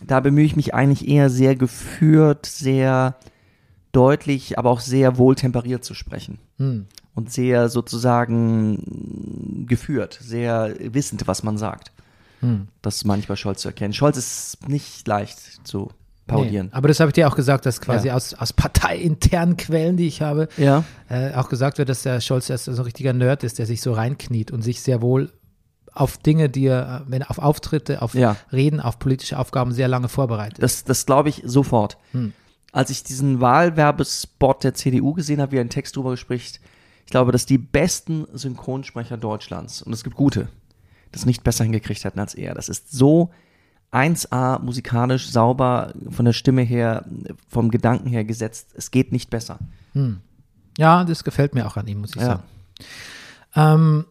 Da 0.00 0.20
bemühe 0.20 0.44
ich 0.44 0.54
mich 0.54 0.72
eigentlich 0.72 1.08
eher 1.08 1.30
sehr 1.30 1.56
geführt, 1.56 2.46
sehr 2.46 3.16
deutlich, 3.90 4.56
aber 4.58 4.70
auch 4.70 4.80
sehr 4.80 5.18
wohltemperiert 5.18 5.84
zu 5.84 5.94
sprechen. 5.94 6.38
Hm. 6.58 6.86
Und 7.14 7.30
sehr 7.30 7.68
sozusagen 7.68 9.66
geführt, 9.68 10.18
sehr 10.22 10.74
wissend, 10.94 11.26
was 11.26 11.42
man 11.42 11.58
sagt. 11.58 11.92
Hm. 12.40 12.68
Das 12.80 13.04
ich 13.04 13.28
bei 13.28 13.36
Scholz 13.36 13.60
zu 13.62 13.68
erkennen. 13.68 13.92
Scholz 13.94 14.16
ist 14.16 14.68
nicht 14.68 15.06
leicht 15.06 15.38
zu 15.66 15.90
parodieren. 16.26 16.66
Nee, 16.68 16.72
aber 16.72 16.88
das 16.88 17.00
habe 17.00 17.10
ich 17.10 17.14
dir 17.14 17.28
auch 17.28 17.36
gesagt, 17.36 17.66
dass 17.66 17.80
quasi 17.80 18.08
Ja. 18.08 18.14
aus, 18.14 18.34
aus 18.34 18.52
parteiinternen 18.52 19.56
Quellen, 19.56 19.96
die 19.96 20.06
ich 20.06 20.22
habe, 20.22 20.48
Ja. 20.56 20.84
äh, 21.08 21.34
auch 21.34 21.48
gesagt 21.48 21.78
wird, 21.78 21.88
dass 21.88 22.02
der 22.02 22.20
Scholz 22.20 22.48
erst 22.48 22.64
so 22.64 22.72
ein 22.72 22.78
richtiger 22.78 23.12
Nerd 23.12 23.44
ist, 23.44 23.58
der 23.58 23.66
sich 23.66 23.80
so 23.82 23.92
reinkniet 23.92 24.50
und 24.50 24.62
sich 24.62 24.80
sehr 24.80 25.02
wohl 25.02 25.30
auf 25.92 26.16
Dinge, 26.16 26.48
die 26.48 26.64
er, 26.66 27.04
wenn 27.06 27.22
auf 27.22 27.38
Auftritte, 27.38 28.00
auf 28.00 28.14
Ja. 28.14 28.36
Reden, 28.50 28.80
auf 28.80 28.98
politische 28.98 29.38
Aufgaben 29.38 29.72
sehr 29.72 29.88
lange 29.88 30.08
vorbereitet. 30.08 30.62
Das, 30.62 30.84
das 30.84 31.04
glaube 31.04 31.28
ich 31.28 31.42
sofort. 31.44 31.98
Hm. 32.12 32.32
Als 32.72 32.88
ich 32.88 33.04
diesen 33.04 33.40
Wahlwerbespot 33.42 34.64
der 34.64 34.72
CDU 34.74 35.12
gesehen 35.12 35.42
habe, 35.42 35.52
wie 35.52 35.56
er 35.56 35.60
einen 35.60 35.68
Text 35.70 35.94
drüber 35.96 36.16
spricht, 36.16 36.56
ich 36.56 36.60
glaube, 37.12 37.30
dass 37.32 37.46
die 37.46 37.58
besten 37.58 38.26
Synchronsprecher 38.32 39.16
Deutschlands, 39.16 39.80
und 39.82 39.92
es 39.92 40.02
gibt 40.02 40.16
gute, 40.16 40.48
das 41.12 41.24
nicht 41.26 41.44
besser 41.44 41.62
hingekriegt 41.64 42.02
hätten 42.04 42.18
als 42.18 42.34
er. 42.34 42.54
Das 42.54 42.68
ist 42.68 42.90
so 42.90 43.30
1A 43.92 44.58
musikalisch 44.60 45.30
sauber, 45.30 45.92
von 46.10 46.24
der 46.24 46.32
Stimme 46.32 46.62
her, 46.62 47.04
vom 47.48 47.70
Gedanken 47.70 48.08
her 48.08 48.24
gesetzt. 48.24 48.70
Es 48.74 48.90
geht 48.90 49.12
nicht 49.12 49.30
besser. 49.30 49.58
Ja, 50.78 51.04
das 51.04 51.22
gefällt 51.24 51.54
mir 51.54 51.66
auch 51.66 51.76
an 51.76 51.86
ihm, 51.86 52.00
muss 52.00 52.10
ich 52.16 52.20
Ja. 52.22 52.26
sagen. 52.26 52.42
Ähm, 53.54 54.04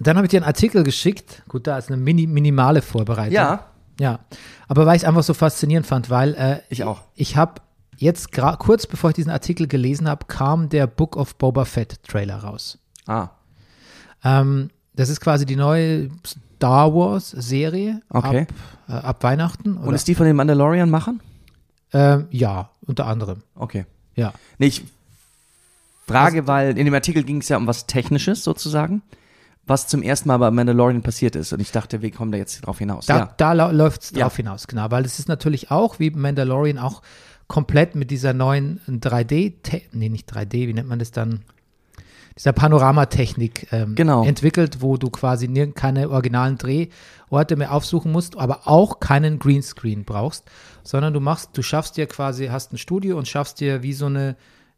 dann 0.00 0.16
habe 0.16 0.26
ich 0.26 0.30
dir 0.30 0.38
einen 0.38 0.46
Artikel 0.46 0.82
geschickt. 0.82 1.42
Gut, 1.48 1.66
da 1.66 1.78
ist 1.78 1.88
eine 1.88 1.96
mini, 1.96 2.26
minimale 2.26 2.82
Vorbereitung. 2.82 3.34
Ja, 3.34 3.66
Ja, 4.00 4.18
aber 4.66 4.86
weil 4.86 4.96
ich 4.96 5.02
es 5.02 5.08
einfach 5.08 5.22
so 5.22 5.34
faszinierend 5.34 5.86
fand, 5.86 6.10
weil 6.10 6.34
äh, 6.34 6.60
Ich 6.70 6.82
auch. 6.82 7.02
Ich 7.14 7.36
habe 7.36 7.60
jetzt 8.02 8.32
kurz 8.58 8.86
bevor 8.86 9.10
ich 9.10 9.14
diesen 9.16 9.30
Artikel 9.30 9.66
gelesen 9.66 10.08
habe, 10.08 10.26
kam 10.26 10.68
der 10.68 10.86
Book 10.86 11.16
of 11.16 11.36
Boba 11.36 11.64
Fett 11.64 12.02
Trailer 12.04 12.38
raus. 12.38 12.78
ah, 13.06 13.28
Ähm, 14.24 14.70
das 14.94 15.08
ist 15.08 15.20
quasi 15.20 15.46
die 15.46 15.56
neue 15.56 16.10
Star 16.26 16.94
Wars 16.94 17.30
Serie 17.30 18.02
Okay. 18.10 18.42
ab, 18.42 18.48
äh, 18.88 19.06
ab 19.06 19.22
Weihnachten. 19.24 19.76
und 19.76 19.84
Oder, 19.88 19.96
ist 19.96 20.06
die 20.06 20.14
von 20.14 20.26
den 20.26 20.36
Mandalorian-Machern? 20.36 21.20
ähm, 21.94 22.26
ja, 22.30 22.70
unter 22.86 23.06
anderem. 23.06 23.42
Okay. 23.54 23.84
Ja. 24.14 24.32
Nee, 24.58 24.66
ich 24.66 24.84
frage, 26.06 26.46
weil 26.46 26.76
in 26.78 26.84
dem 26.84 26.94
Artikel 26.94 27.22
ging 27.22 27.38
es 27.40 27.48
ja 27.48 27.56
um 27.56 27.66
was 27.66 27.86
Technisches 27.86 28.44
sozusagen, 28.44 29.02
was 29.66 29.86
zum 29.88 30.02
ersten 30.02 30.28
Mal 30.28 30.38
bei 30.38 30.50
Mandalorian 30.50 31.02
passiert 31.02 31.36
ist. 31.36 31.52
Und 31.52 31.60
ich 31.60 31.70
dachte, 31.72 32.02
wir 32.02 32.10
kommen 32.10 32.32
da 32.32 32.38
jetzt 32.38 32.60
drauf 32.66 32.78
hinaus. 32.78 33.06
Da, 33.06 33.18
ja. 33.18 33.34
da 33.36 33.52
läuft 33.70 34.02
es 34.02 34.10
Ja. 34.10 34.20
drauf 34.24 34.36
hinaus, 34.36 34.66
genau. 34.66 34.90
Weil 34.90 35.04
es 35.04 35.18
ist 35.18 35.28
natürlich 35.28 35.70
auch, 35.70 35.98
wie 35.98 36.10
Mandalorian, 36.10 36.78
auch 36.78 37.02
komplett 37.48 37.94
mit 37.94 38.10
dieser 38.10 38.32
neuen 38.32 38.80
3D, 38.88 39.54
te- 39.62 39.82
nee, 39.92 40.08
nicht 40.08 40.32
3D, 40.32 40.68
wie 40.68 40.74
nennt 40.74 40.88
man 40.88 40.98
das 40.98 41.10
dann? 41.10 41.40
Dieser 42.38 42.52
Panoramatechnik 42.54 43.68
ähm, 43.72 43.94
Genau. 43.94 44.24
entwickelt, 44.24 44.80
wo 44.80 44.96
du 44.96 45.10
quasi 45.10 45.48
keine 45.74 46.08
originalen 46.08 46.56
Drehorte 46.56 47.56
mehr 47.56 47.72
aufsuchen 47.72 48.10
musst, 48.10 48.38
aber 48.38 48.66
auch 48.66 49.00
keinen 49.00 49.38
Greenscreen 49.38 50.04
brauchst, 50.04 50.50
sondern 50.82 51.12
du 51.12 51.20
machst, 51.20 51.50
du 51.52 51.62
schaffst 51.62 51.98
dir 51.98 52.06
quasi, 52.06 52.46
hast 52.46 52.72
ein 52.72 52.78
Studio 52.78 53.18
und 53.18 53.28
schaffst 53.28 53.60
dir 53.60 53.82
wie 53.82 53.92
so 53.92 54.06
eine, 54.06 54.36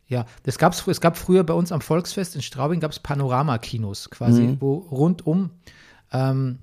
ja, 0.08 0.26
das 0.42 0.58
gab's, 0.58 0.84
es 0.88 1.00
gab 1.00 1.16
früher 1.16 1.44
bei 1.44 1.54
uns 1.54 1.70
am 1.70 1.80
Volksfest 1.80 2.34
in 2.34 2.42
Straubing 2.42 2.80
gab 2.80 2.90
es 2.90 2.98
Panoramakinos 2.98 4.10
quasi, 4.10 4.42
Mhm. 4.42 4.56
wo 4.60 4.74
rundum 4.90 5.50
ähm, 6.12 6.58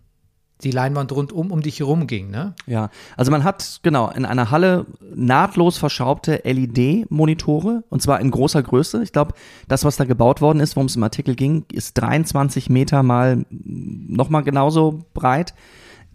die 0.63 0.71
Leinwand 0.71 1.11
rundum 1.11 1.51
um 1.51 1.61
dich 1.61 1.79
herum 1.79 2.07
ging, 2.07 2.29
ne? 2.29 2.53
ja, 2.65 2.89
also 3.17 3.31
man 3.31 3.43
hat 3.43 3.79
genau 3.83 4.09
in 4.09 4.25
einer 4.25 4.51
Halle 4.51 4.85
nahtlos 5.13 5.77
verschraubte 5.77 6.41
LED-Monitore 6.43 7.83
und 7.89 8.01
zwar 8.01 8.19
in 8.19 8.31
großer 8.31 8.63
Größe. 8.63 9.03
Ich 9.03 9.11
glaube, 9.11 9.33
das, 9.67 9.83
was 9.83 9.97
da 9.97 10.05
gebaut 10.05 10.41
worden 10.41 10.59
ist, 10.59 10.75
worum 10.75 10.87
es 10.87 10.95
im 10.95 11.03
Artikel 11.03 11.35
ging, 11.35 11.65
ist 11.71 11.93
23 11.95 12.69
Meter 12.69 13.03
mal 13.03 13.45
nochmal 13.49 14.43
genauso 14.43 15.03
breit. 15.13 15.53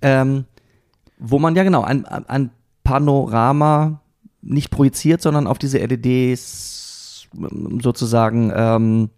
Ähm, 0.03 0.45
wo 1.19 1.39
man 1.39 1.55
ja 1.57 1.65
genau 1.65 1.83
ein, 1.83 2.05
ein 2.05 2.51
Panorama 2.85 4.01
nicht 4.43 4.71
projiziert, 4.71 5.23
sondern 5.23 5.47
auf 5.47 5.59
diese 5.59 5.79
LEDs 5.79 7.29
sozusagen 7.81 8.53
ähm, 8.55 9.11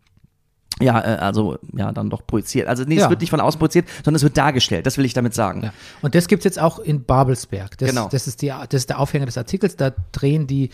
ja, 0.80 0.98
äh, 1.00 1.16
also 1.18 1.58
ja, 1.76 1.92
dann 1.92 2.10
doch 2.10 2.26
projiziert. 2.26 2.68
Also 2.68 2.84
nee, 2.84 2.96
Ja. 2.96 3.04
es 3.04 3.10
wird 3.10 3.20
nicht 3.20 3.30
von 3.30 3.40
außen 3.40 3.58
projiziert, 3.58 3.86
sondern 4.04 4.16
es 4.16 4.22
wird 4.22 4.36
dargestellt. 4.36 4.86
Das 4.86 4.98
will 4.98 5.04
ich 5.04 5.14
damit 5.14 5.34
sagen. 5.34 5.62
Ja. 5.64 5.72
Und 6.02 6.14
das 6.14 6.28
gibt 6.28 6.40
es 6.40 6.44
jetzt 6.44 6.58
auch 6.60 6.78
in 6.78 7.04
Babelsberg. 7.04 7.76
Das, 7.78 7.88
Genau. 7.90 8.08
das, 8.10 8.26
ist 8.26 8.42
die, 8.42 8.48
das 8.48 8.72
ist 8.82 8.88
der 8.90 8.98
Aufhänger 8.98 9.26
des 9.26 9.36
Artikels. 9.38 9.76
Da 9.76 9.92
drehen 10.12 10.46
die, 10.46 10.70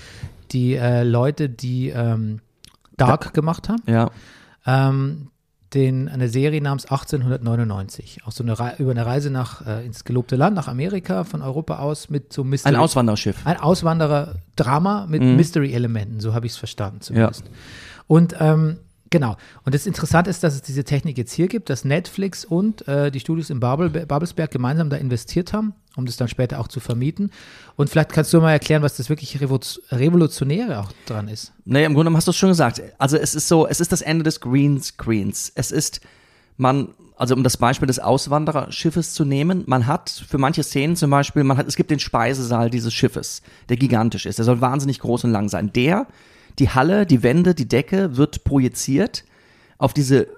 die 0.53 0.75
äh, 0.77 1.03
Leute, 1.05 1.49
die 1.49 1.89
ähm, 1.89 2.41
Dark 2.97 3.35
gemacht 3.35 3.69
haben. 3.69 3.83
Ja. 3.87 4.11
Ähm, 4.67 5.29
den, 5.73 6.09
eine 6.09 6.29
Serie 6.29 6.61
namens 6.63 6.85
1899. 6.85 8.21
Auch 8.25 8.31
so 8.33 8.45
eine 8.45 8.57
Rei- 8.57 8.75
über 8.79 8.93
eine 8.93 9.05
Reise 9.05 9.31
nach, 9.31 9.67
äh, 9.67 9.85
ins 9.85 10.05
gelobte 10.05 10.37
Land, 10.37 10.55
nach 10.55 10.69
Amerika, 10.69 11.25
von 11.25 11.43
Europa 11.43 11.79
aus 11.81 12.11
mit 12.11 12.33
so 12.33 12.45
Mystery. 12.45 12.75
Ein 12.77 12.81
Auswanderschiff. 12.81 13.45
Ein 13.45 13.59
Auswanderer-Drama 13.59 15.07
mit 15.09 15.23
Mhm. 15.23 15.37
Mystery-Elementen, 15.37 16.21
so 16.21 16.33
habe 16.35 16.47
ich 16.47 16.53
es 16.53 16.59
verstanden 16.59 17.01
zumindest. 17.01 17.45
Und 18.07 18.37
ähm, 18.39 18.79
genau. 19.15 19.37
Und 19.65 19.77
das 19.77 19.87
Interessante 19.87 20.29
ist, 20.29 20.43
dass 20.43 20.57
es 20.57 20.63
diese 20.63 20.83
Technik 20.83 21.17
jetzt 21.17 21.33
hier 21.33 21.47
gibt, 21.47 21.71
dass 21.71 21.85
Netflix 21.85 22.45
und 22.45 22.87
äh, 22.89 23.13
die 23.13 23.21
Studios 23.21 23.49
in 23.49 23.61
Babel, 23.61 23.89
Babelsberg 23.89 24.51
gemeinsam 24.51 24.91
da 24.91 24.97
investiert 24.97 25.53
haben, 25.53 25.73
um 25.95 26.05
das 26.05 26.17
dann 26.17 26.27
später 26.27 26.59
auch 26.59 26.67
zu 26.67 26.81
vermieten. 26.81 27.31
Und 27.77 27.89
vielleicht 27.91 28.11
kannst 28.11 28.33
du 28.33 28.41
mal 28.41 28.51
erklären, 28.51 28.83
was 28.83 28.97
das 28.97 29.09
wirklich 29.09 29.37
Revo- 29.39 29.79
Revolutionäre 29.93 30.81
auch 30.81 30.91
dran 31.07 31.29
ist. 31.29 31.53
Naja, 31.65 31.87
im 31.87 31.95
Grunde 31.95 32.13
hast 32.13 32.27
du 32.27 32.33
es 32.33 32.37
schon 32.37 32.49
gesagt. 32.49 32.83
Also 32.99 33.17
es 33.17 33.37
ist 33.37 33.47
so, 33.47 33.69
es 33.69 33.79
ist 33.79 33.93
das 33.93 34.03
Ende 34.03 34.25
des 34.25 34.41
Greenscreens. 34.41 35.53
Es 35.55 35.71
ist, 35.71 36.01
man, 36.57 36.89
also 37.17 37.37
um 37.37 37.45
das 37.45 37.57
Beispiel 37.57 37.87
des 37.87 38.01
Auswandererschiffes 38.01 39.15
zu 39.15 39.25
nehmen, 39.25 39.63
man 39.67 39.87
hat 39.87 40.11
für 40.11 40.39
manche 40.39 40.65
Szenen 40.65 40.97
zum 40.97 41.11
Beispiel, 41.11 41.45
man 41.45 41.57
hat, 41.57 41.69
es 41.69 41.77
gibt 41.77 41.93
den 41.93 42.01
Speisesaal 42.01 42.69
dieses 42.69 42.93
Schiffes, 42.93 43.43
der 43.69 43.77
gigantisch 43.77 44.27
ist. 44.27 44.39
Der 44.39 44.45
soll 44.45 44.61
wahnsinnig 44.61 44.99
groß 44.99 45.23
und 45.23 45.31
lang 45.31 45.49
sein. 45.49 45.73
Der, 45.73 46.09
die 46.59 46.71
Halle, 46.71 47.07
die 47.07 47.23
Wände, 47.23 47.55
die 47.55 47.69
Decke 47.69 48.17
wird 48.17 48.45
projiziert 48.45 49.25
auf 49.79 49.93
diese 49.95 50.29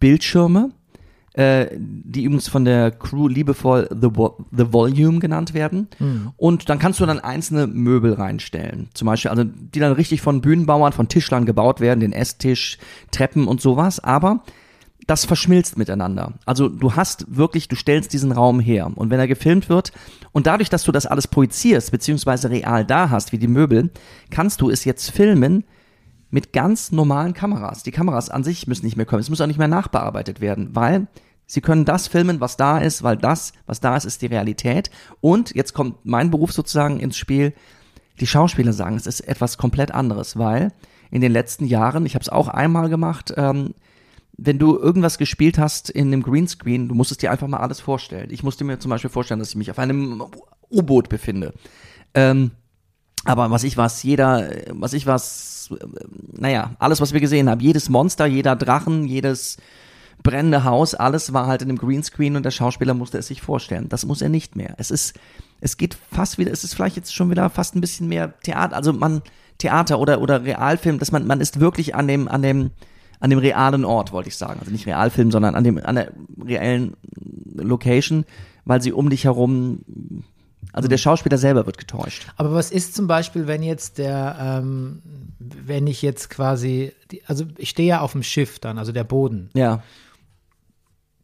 Bildschirme, 0.00 0.70
äh, 1.34 1.66
die 1.78 2.24
übrigens 2.24 2.48
von 2.48 2.64
der 2.64 2.90
Crew 2.92 3.28
liebevoll 3.28 3.88
The, 3.90 4.08
Vo 4.14 4.38
The 4.52 4.72
Volume 4.72 5.18
genannt 5.18 5.52
werden. 5.52 5.88
Und 6.36 6.68
dann 6.68 6.78
kannst 6.78 7.00
du 7.00 7.06
dann 7.06 7.20
einzelne 7.20 7.66
Möbel 7.66 8.12
reinstellen. 8.14 8.88
Zum 8.94 9.06
Beispiel, 9.06 9.30
also 9.30 9.44
die 9.44 9.80
dann 9.80 9.92
richtig 9.92 10.20
von 10.20 10.40
Bühnenbauern, 10.40 10.92
von 10.92 11.08
Tischlern 11.08 11.44
gebaut 11.44 11.80
werden, 11.80 12.00
den 12.00 12.12
Esstisch, 12.12 12.78
Treppen 13.10 13.48
und 13.48 13.60
sowas. 13.60 13.98
Aber 14.00 14.44
das 15.06 15.24
verschmilzt 15.24 15.76
miteinander. 15.76 16.34
Also 16.46 16.68
du 16.68 16.94
hast 16.94 17.26
wirklich, 17.28 17.68
du 17.68 17.76
stellst 17.76 18.12
diesen 18.12 18.32
Raum 18.32 18.60
her. 18.60 18.90
Und 18.94 19.10
wenn 19.10 19.20
er 19.20 19.28
gefilmt 19.28 19.68
wird 19.68 19.92
und 20.32 20.46
dadurch, 20.46 20.70
dass 20.70 20.84
du 20.84 20.92
das 20.92 21.06
alles 21.06 21.28
projizierst, 21.28 21.90
beziehungsweise 21.90 22.50
real 22.50 22.84
da 22.84 23.10
hast, 23.10 23.32
wie 23.32 23.38
die 23.38 23.48
Möbel, 23.48 23.90
kannst 24.30 24.60
du 24.60 24.70
es 24.70 24.84
jetzt 24.84 25.10
filmen 25.10 25.64
mit 26.30 26.52
ganz 26.52 26.90
normalen 26.90 27.34
Kameras. 27.34 27.82
Die 27.82 27.90
Kameras 27.90 28.30
an 28.30 28.44
sich 28.44 28.66
müssen 28.66 28.84
nicht 28.86 28.96
mehr 28.96 29.06
kommen. 29.06 29.20
Es 29.20 29.30
muss 29.30 29.40
auch 29.40 29.46
nicht 29.46 29.58
mehr 29.58 29.68
nachbearbeitet 29.68 30.40
werden, 30.40 30.70
weil 30.72 31.06
sie 31.46 31.60
können 31.60 31.84
das 31.84 32.08
filmen, 32.08 32.40
was 32.40 32.56
da 32.56 32.78
ist, 32.78 33.02
weil 33.02 33.16
das, 33.16 33.52
was 33.66 33.80
da 33.80 33.96
ist, 33.96 34.04
ist 34.04 34.22
die 34.22 34.26
Realität. 34.26 34.90
Und 35.20 35.54
jetzt 35.54 35.74
kommt 35.74 36.04
mein 36.04 36.30
Beruf 36.30 36.52
sozusagen 36.52 36.98
ins 36.98 37.16
Spiel. 37.16 37.52
Die 38.20 38.26
Schauspieler 38.26 38.72
sagen, 38.72 38.96
es 38.96 39.06
ist 39.06 39.20
etwas 39.20 39.58
komplett 39.58 39.92
anderes, 39.92 40.38
weil 40.38 40.72
in 41.10 41.20
den 41.20 41.32
letzten 41.32 41.66
Jahren, 41.66 42.06
ich 42.06 42.14
habe 42.14 42.22
es 42.22 42.28
auch 42.28 42.48
einmal 42.48 42.88
gemacht, 42.88 43.34
ähm, 43.36 43.74
wenn 44.36 44.58
du 44.58 44.76
irgendwas 44.78 45.18
gespielt 45.18 45.58
hast 45.58 45.90
in 45.90 46.08
einem 46.08 46.22
Greenscreen, 46.22 46.88
du 46.88 46.94
musstest 46.94 47.22
dir 47.22 47.30
einfach 47.30 47.46
mal 47.46 47.58
alles 47.58 47.80
vorstellen. 47.80 48.30
Ich 48.30 48.42
musste 48.42 48.64
mir 48.64 48.78
zum 48.78 48.90
Beispiel 48.90 49.10
vorstellen, 49.10 49.38
dass 49.40 49.50
ich 49.50 49.56
mich 49.56 49.70
auf 49.70 49.78
einem 49.78 50.24
U-Boot 50.70 51.08
befinde. 51.08 51.52
Ähm, 52.14 52.50
aber 53.24 53.50
was 53.50 53.64
ich 53.64 53.76
was, 53.76 54.02
jeder, 54.02 54.50
was 54.70 54.92
ich 54.92 55.06
was, 55.06 55.70
äh, 55.70 55.86
naja, 56.32 56.72
alles, 56.78 57.00
was 57.00 57.12
wir 57.12 57.20
gesehen 57.20 57.48
haben, 57.48 57.60
jedes 57.60 57.88
Monster, 57.88 58.26
jeder 58.26 58.56
Drachen, 58.56 59.04
jedes 59.04 59.56
brennende 60.22 60.64
Haus, 60.64 60.94
alles 60.94 61.32
war 61.32 61.46
halt 61.46 61.62
in 61.62 61.68
einem 61.68 61.78
Greenscreen 61.78 62.36
und 62.36 62.44
der 62.44 62.50
Schauspieler 62.50 62.94
musste 62.94 63.18
es 63.18 63.28
sich 63.28 63.42
vorstellen. 63.42 63.88
Das 63.88 64.04
muss 64.04 64.22
er 64.22 64.28
nicht 64.28 64.56
mehr. 64.56 64.74
Es 64.78 64.90
ist, 64.90 65.14
es 65.60 65.76
geht 65.76 65.96
fast 66.12 66.38
wieder, 66.38 66.50
es 66.50 66.64
ist 66.64 66.74
vielleicht 66.74 66.96
jetzt 66.96 67.14
schon 67.14 67.30
wieder 67.30 67.50
fast 67.50 67.74
ein 67.74 67.80
bisschen 67.80 68.08
mehr 68.08 68.38
Theater, 68.40 68.76
also 68.76 68.92
man, 68.92 69.22
Theater 69.58 69.98
oder, 69.98 70.20
oder 70.20 70.44
Realfilm, 70.44 70.98
dass 70.98 71.12
man, 71.12 71.26
man 71.26 71.40
ist 71.40 71.60
wirklich 71.60 71.94
an 71.94 72.08
dem, 72.08 72.28
an 72.28 72.42
dem, 72.42 72.70
an 73.24 73.30
dem 73.30 73.38
realen 73.38 73.84
Ort, 73.86 74.12
wollte 74.12 74.28
ich 74.28 74.36
sagen. 74.36 74.60
Also 74.60 74.70
nicht 74.70 74.86
Realfilm, 74.86 75.30
sondern 75.30 75.54
an 75.54 75.64
dem, 75.64 75.78
an 75.82 75.94
der 75.94 76.12
reellen 76.44 76.94
Location, 77.56 78.24
weil 78.66 78.82
sie 78.82 78.92
um 78.92 79.08
dich 79.08 79.24
herum, 79.24 79.80
also 80.74 80.88
der 80.88 80.98
Schauspieler 80.98 81.38
selber 81.38 81.64
wird 81.64 81.78
getäuscht. 81.78 82.26
Aber 82.36 82.52
was 82.52 82.70
ist 82.70 82.94
zum 82.94 83.06
Beispiel, 83.06 83.46
wenn 83.46 83.62
jetzt 83.62 83.96
der, 83.96 84.36
ähm, 84.38 85.00
wenn 85.38 85.86
ich 85.86 86.02
jetzt 86.02 86.28
quasi, 86.28 86.92
also 87.26 87.44
ich 87.56 87.70
stehe 87.70 87.88
ja 87.88 88.00
auf 88.00 88.12
dem 88.12 88.22
Schiff 88.22 88.58
dann, 88.58 88.76
also 88.76 88.92
der 88.92 89.04
Boden. 89.04 89.48
Ja. 89.54 89.82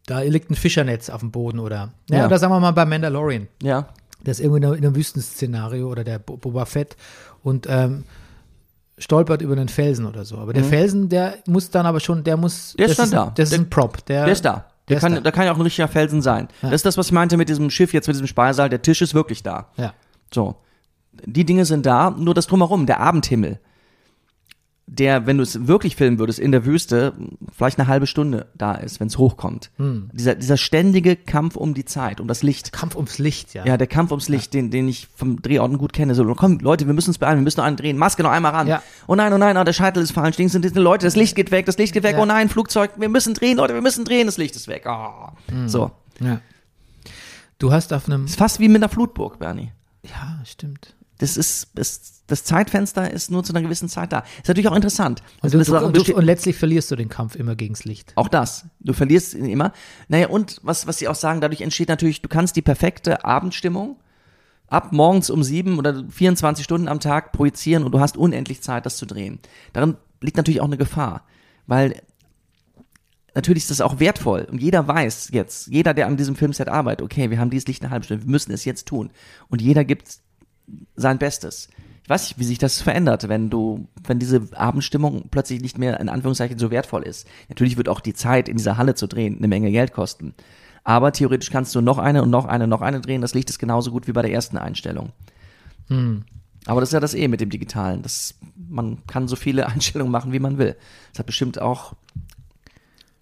Da 0.07 0.21
liegt 0.21 0.51
ein 0.51 0.55
Fischernetz 0.55 1.11
auf 1.11 1.21
dem 1.21 1.31
Boden 1.31 1.59
oder, 1.59 1.93
ja, 2.11 2.19
Ja. 2.21 2.27
oder 2.27 2.39
sagen 2.39 2.53
wir 2.53 2.61
mal 2.61 2.71
bei 2.73 2.85
Mandalorian. 2.87 3.47
Ja. 3.63 3.89
Das 4.25 4.39
ist 4.39 4.45
irgendwie 4.45 4.59
in 4.59 4.65
einem- 4.65 4.75
in 4.79 4.87
einem 4.87 4.97
Wüstenszenario 4.97 5.89
oder 5.91 6.05
der 6.05 6.19
Bo- 6.19 6.37
Boba 6.39 6.65
Fett 6.65 6.97
und 7.43 7.67
ähm, 7.69 8.05
stolpert 9.01 9.43
über 9.43 9.53
einen 9.55 9.69
Felsen 9.69 10.07
oder 10.07 10.25
so. 10.25 10.39
Aber 10.39 10.53
der 10.53 10.63
Felsen, 10.63 11.09
der 11.09 11.35
muss 11.47 11.71
dann 11.71 11.87
aber 11.87 11.99
schon, 12.01 12.23
der 12.23 12.37
muss, 12.37 12.75
Mhm. 12.75 12.77
Der 12.79 12.87
ist 12.87 12.99
das 12.99 13.09
schon 13.09 13.17
da. 13.19 13.33
Das 13.35 13.45
ist 13.49 13.53
Der- 13.53 13.59
ein 13.61 13.71
Prop. 13.71 14.05
Der, 14.07 14.25
Der 14.25 14.33
ist 14.33 14.45
da. 14.45 14.53
Der 14.53 14.65
Der 14.89 14.97
ist 14.99 15.01
kann, 15.03 15.15
da. 15.15 15.21
da 15.21 15.31
kann 15.33 15.47
ja 15.47 15.53
auch 15.53 15.57
ein 15.57 15.63
richtiger 15.63 15.89
Felsen 15.89 16.23
sein. 16.23 16.49
Das 16.63 16.73
ist 16.73 16.85
das, 16.87 16.97
was 16.97 17.07
ich 17.07 17.13
meinte 17.13 17.37
mit 17.37 17.49
diesem 17.49 17.71
Schiff, 17.71 17.93
jetzt 17.93 18.07
mit 18.07 18.15
diesem 18.15 18.27
Speisesaal. 18.27 18.69
Der 18.69 18.83
Tisch 18.83 19.03
ist 19.03 19.15
wirklich 19.15 19.43
da. 19.43 19.69
Ja. 19.77 19.95
So. 20.33 20.57
Die 21.25 21.45
Dinge 21.45 21.65
sind 21.65 21.87
da, 21.87 22.11
nur 22.11 22.35
das 22.35 22.47
drumherum, 22.47 22.87
der 22.87 23.01
Abendhimmel. 23.01 23.59
Der, 24.93 25.25
wenn 25.25 25.37
du 25.37 25.45
es 25.45 25.69
wirklich 25.69 25.95
filmen 25.95 26.19
würdest, 26.19 26.41
in 26.41 26.51
der 26.51 26.65
Wüste, 26.65 27.13
vielleicht 27.57 27.79
eine 27.79 27.87
halbe 27.87 28.09
Stunde 28.09 28.49
da 28.57 28.75
ist, 28.75 28.99
wenn 28.99 29.07
es 29.07 29.19
hochkommt. 29.19 29.71
Hm. 29.77 30.11
Dieser, 30.13 30.35
dieser 30.35 30.57
ständige 30.57 31.15
Kampf 31.15 31.55
um 31.55 31.75
die 31.75 31.85
Zeit, 31.85 32.21
um 32.21 32.27
das 32.27 32.43
Licht. 32.43 32.73
Kampf 32.73 32.97
ums 32.97 33.19
Licht, 33.19 33.55
ja. 33.55 33.65
Ja, 33.65 33.77
der 33.77 33.87
Kampf 33.87 34.11
ums 34.11 34.29
Licht, 34.29 34.53
den, 34.53 34.73
den 34.73 34.89
ich 34.89 35.07
vom 35.15 35.41
Drehorten 35.41 35.79
gut 35.79 35.93
kenne. 35.93 36.17
So, 36.17 36.25
komm, 36.35 36.59
Leute, 36.59 36.89
wir 36.89 36.95
müssen 36.95 37.11
uns 37.11 37.19
beeilen, 37.19 37.39
wir 37.39 37.45
müssen 37.45 37.61
noch 37.61 37.67
einen 37.67 37.77
drehen. 37.77 37.99
Maske 37.99 38.25
noch 38.25 38.33
einmal 38.33 38.51
ran. 38.51 38.67
Ja. 38.67 38.83
Oh 39.07 39.15
nein, 39.15 39.33
oh 39.33 39.39
nein, 39.39 39.57
oh, 39.57 39.63
der 39.63 39.73
Scheitel 39.75 40.03
ist 40.03 40.11
falsch. 40.11 40.35
Dings 40.37 40.51
sind 40.51 40.65
diese 40.65 40.81
Leute, 40.81 41.07
das 41.07 41.15
Licht 41.15 41.37
geht 41.37 41.53
weg, 41.53 41.67
das 41.67 41.79
Licht 41.79 41.93
geht 41.93 42.03
weg. 42.03 42.17
Ja. 42.17 42.23
Oh 42.23 42.27
nein, 42.27 42.49
Flugzeug, 42.49 42.91
wir 42.97 43.09
müssen 43.09 43.35
drehen, 43.35 43.59
Leute, 43.59 43.75
wir 43.75 43.83
müssen 43.83 44.05
drehen, 44.05 44.27
das 44.27 44.39
Licht 44.39 44.57
ist 44.57 44.67
weg. 44.67 44.87
Oh. 44.89 45.29
Hm. 45.53 45.69
So. 45.69 45.93
ja. 46.19 46.41
Du 47.61 47.71
hast 47.73 47.93
auf 47.93 48.07
einem, 48.09 48.25
Ist 48.25 48.39
fast 48.39 48.59
wie 48.59 48.69
mit 48.69 48.83
einer 48.83 48.89
Flutburg, 48.89 49.39
Bernie. 49.39 49.71
ja, 50.03 50.41
stimmt. 50.45 50.97
Das 51.21 51.37
ist, 51.37 51.69
das, 51.75 52.23
das 52.27 52.45
Zeitfenster 52.45 53.11
ist 53.11 53.31
nur 53.31 53.45
zu 53.45 53.53
einer 53.53 53.63
gewissen 53.63 53.89
Zeit 53.89 54.13
da. 54.13 54.25
Ist 54.39 54.49
natürlich 54.49 54.69
auch 54.69 54.75
interessant. 54.75 55.23
Und, 55.43 55.55
Also 55.55 55.63
du, 55.63 55.77
auch, 55.77 55.93
du, 55.93 56.15
und 56.15 56.25
letztlich 56.25 56.57
verlierst 56.57 56.91
du 56.91 56.97
den 56.97 57.11
Kampf 57.11 57.37
immer 57.37 57.57
gegens 57.57 57.85
Licht. 57.85 58.13
auch 58.17 58.29
das. 58.29 58.65
Du 58.81 58.95
verlierst 58.95 59.35
ihn 59.35 59.45
immer. 59.45 59.73
Naja, 60.09 60.29
und 60.29 60.61
was, 60.63 60.87
was 60.87 60.99
sie 60.99 61.09
auch 61.09 61.15
sagen, 61.15 61.43
dadurch 61.43 61.61
entsteht 61.61 61.89
natürlich, 61.89 62.23
du 62.23 62.29
kannst 62.29 62.57
die 62.57 62.63
perfekte 62.63 63.25
Abendstimmung 63.25 63.97
ab 64.67 64.93
morgens 64.93 65.29
um 65.29 65.43
sieben 65.43 65.79
oder 65.79 66.05
24 66.09 66.65
Stunden 66.65 66.89
am 66.89 67.01
Tag 67.01 67.33
projizieren 67.33 67.85
und 67.85 67.93
du 67.93 68.01
hast 68.01 68.17
unendlich 68.17 68.63
Zeit, 68.63 68.87
das 68.87 68.97
zu 68.97 69.05
drehen. 69.05 69.41
Darin 69.75 69.97
liegt 70.23 70.39
natürlich 70.39 70.61
auch 70.61 70.67
eine 70.67 70.79
Gefahr, 70.79 71.25
weil 71.67 72.01
natürlich 73.35 73.65
ist 73.65 73.71
das 73.71 73.81
auch 73.81 74.01
wertvoll 74.01 74.47
und 74.51 74.63
jeder 74.63 74.87
weiß 74.87 75.31
jetzt, 75.33 75.67
jeder, 75.67 75.93
der 75.93 76.07
an 76.07 76.17
diesem 76.17 76.37
Filmset 76.37 76.69
arbeitet, 76.69 77.05
okay, 77.05 77.31
wir 77.31 77.41
haben 77.41 77.51
dieses 77.51 77.67
Licht 77.67 77.83
eine 77.83 77.91
halbe 77.91 78.05
Stunde, 78.05 78.25
wir 78.25 78.31
müssen 78.31 78.53
es 78.53 78.65
jetzt 78.65 78.87
tun. 78.87 79.11
Und 79.49 79.61
jeder 79.61 79.85
gibt 79.85 80.21
sein 80.97 81.19
Bestes. 81.19 81.69
Ich 82.03 82.09
weiß 82.11 82.23
nicht, 82.29 82.39
wie 82.39 82.45
sich 82.45 82.59
das 82.59 82.81
verändert, 82.81 83.29
wenn 83.29 83.51
du, 83.51 83.87
wenn 84.05 84.19
diese 84.19 84.49
Abendstimmung 84.57 85.29
plötzlich 85.31 85.61
nicht 85.63 85.79
mehr 85.79 86.01
in 86.01 86.09
Anführungszeichen 86.09 86.59
so 86.59 86.71
wertvoll 86.71 87.03
ist. 87.05 87.27
Natürlich 87.49 87.77
wird 87.77 87.89
auch 87.89 88.01
die 88.01 88.15
Zeit 88.15 88.49
in 88.49 88.57
dieser 88.57 88.77
Halle 88.79 88.95
zu 88.95 89.07
drehen 89.07 89.39
eine 89.39 89.49
Menge 89.49 89.71
Geld 89.71 89.93
kosten. 89.93 90.35
Aber 90.83 91.13
theoretisch 91.13 91.51
kannst 91.51 91.75
du 91.75 91.81
noch 91.81 91.99
eine 91.99 92.23
und 92.23 92.31
noch 92.31 92.47
eine, 92.47 92.67
noch 92.67 92.81
eine 92.81 93.01
drehen. 93.01 93.21
Das 93.21 93.35
Licht 93.35 93.51
ist 93.51 93.59
genauso 93.59 93.91
gut 93.93 94.09
wie 94.09 94.13
bei 94.13 94.23
der 94.23 94.33
ersten 94.33 94.57
Einstellung. 94.59 95.13
Aber 96.67 96.81
das 96.81 96.89
ist 96.91 96.93
ja 96.95 97.01
das 97.01 97.15
eh 97.15 97.29
mit 97.29 97.41
dem 97.41 97.51
Digitalen. 97.51 98.03
Das, 98.03 98.35
man 98.69 99.05
kann 99.07 99.29
so 99.29 99.37
viele 99.37 99.67
Einstellungen 99.69 100.11
machen, 100.13 100.33
wie 100.33 100.39
man 100.41 100.59
will. 100.59 100.77
Das 101.13 101.21
hat 101.21 101.27
bestimmt 101.27 101.61
auch 101.61 101.95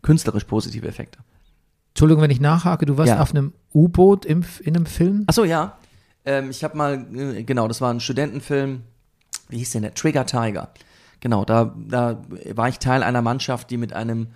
künstlerisch 0.03 0.45
positive 0.45 0.87
Effekte. 0.87 1.19
Entschuldigung, 1.91 2.23
wenn 2.23 2.31
ich 2.31 2.41
nachhake, 2.41 2.87
du 2.87 2.97
warst 2.97 3.09
Ja. 3.11 3.21
auf 3.21 3.35
einem 3.35 3.53
U-Boot 3.75 4.25
in 4.25 4.45
einem 4.65 4.87
Film? 4.87 5.25
Ach 5.27 5.35
so, 5.35 5.45
ja. 5.45 5.77
Ähm, 6.25 6.51
ich 6.51 6.65
habe 6.65 6.77
mal, 6.77 7.07
äh, 7.15 7.43
genau, 7.45 7.69
das 7.69 7.81
war 7.81 7.93
ein 7.93 8.01
Studentenfilm. 8.01 8.83
Wie 9.49 9.59
hieß 9.59 9.73
denn 9.73 9.83
der? 9.83 9.95
Trigger 9.95 10.27
Tiger. 10.27 10.71
Genau, 11.21 11.45
da, 11.45 11.75
da 11.77 12.23
war 12.55 12.69
ich 12.69 12.79
Teil 12.79 13.03
einer 13.03 13.23
Mannschaft, 13.23 13.71
die 13.71 13.77
mit 13.77 13.93
einem 13.93 14.29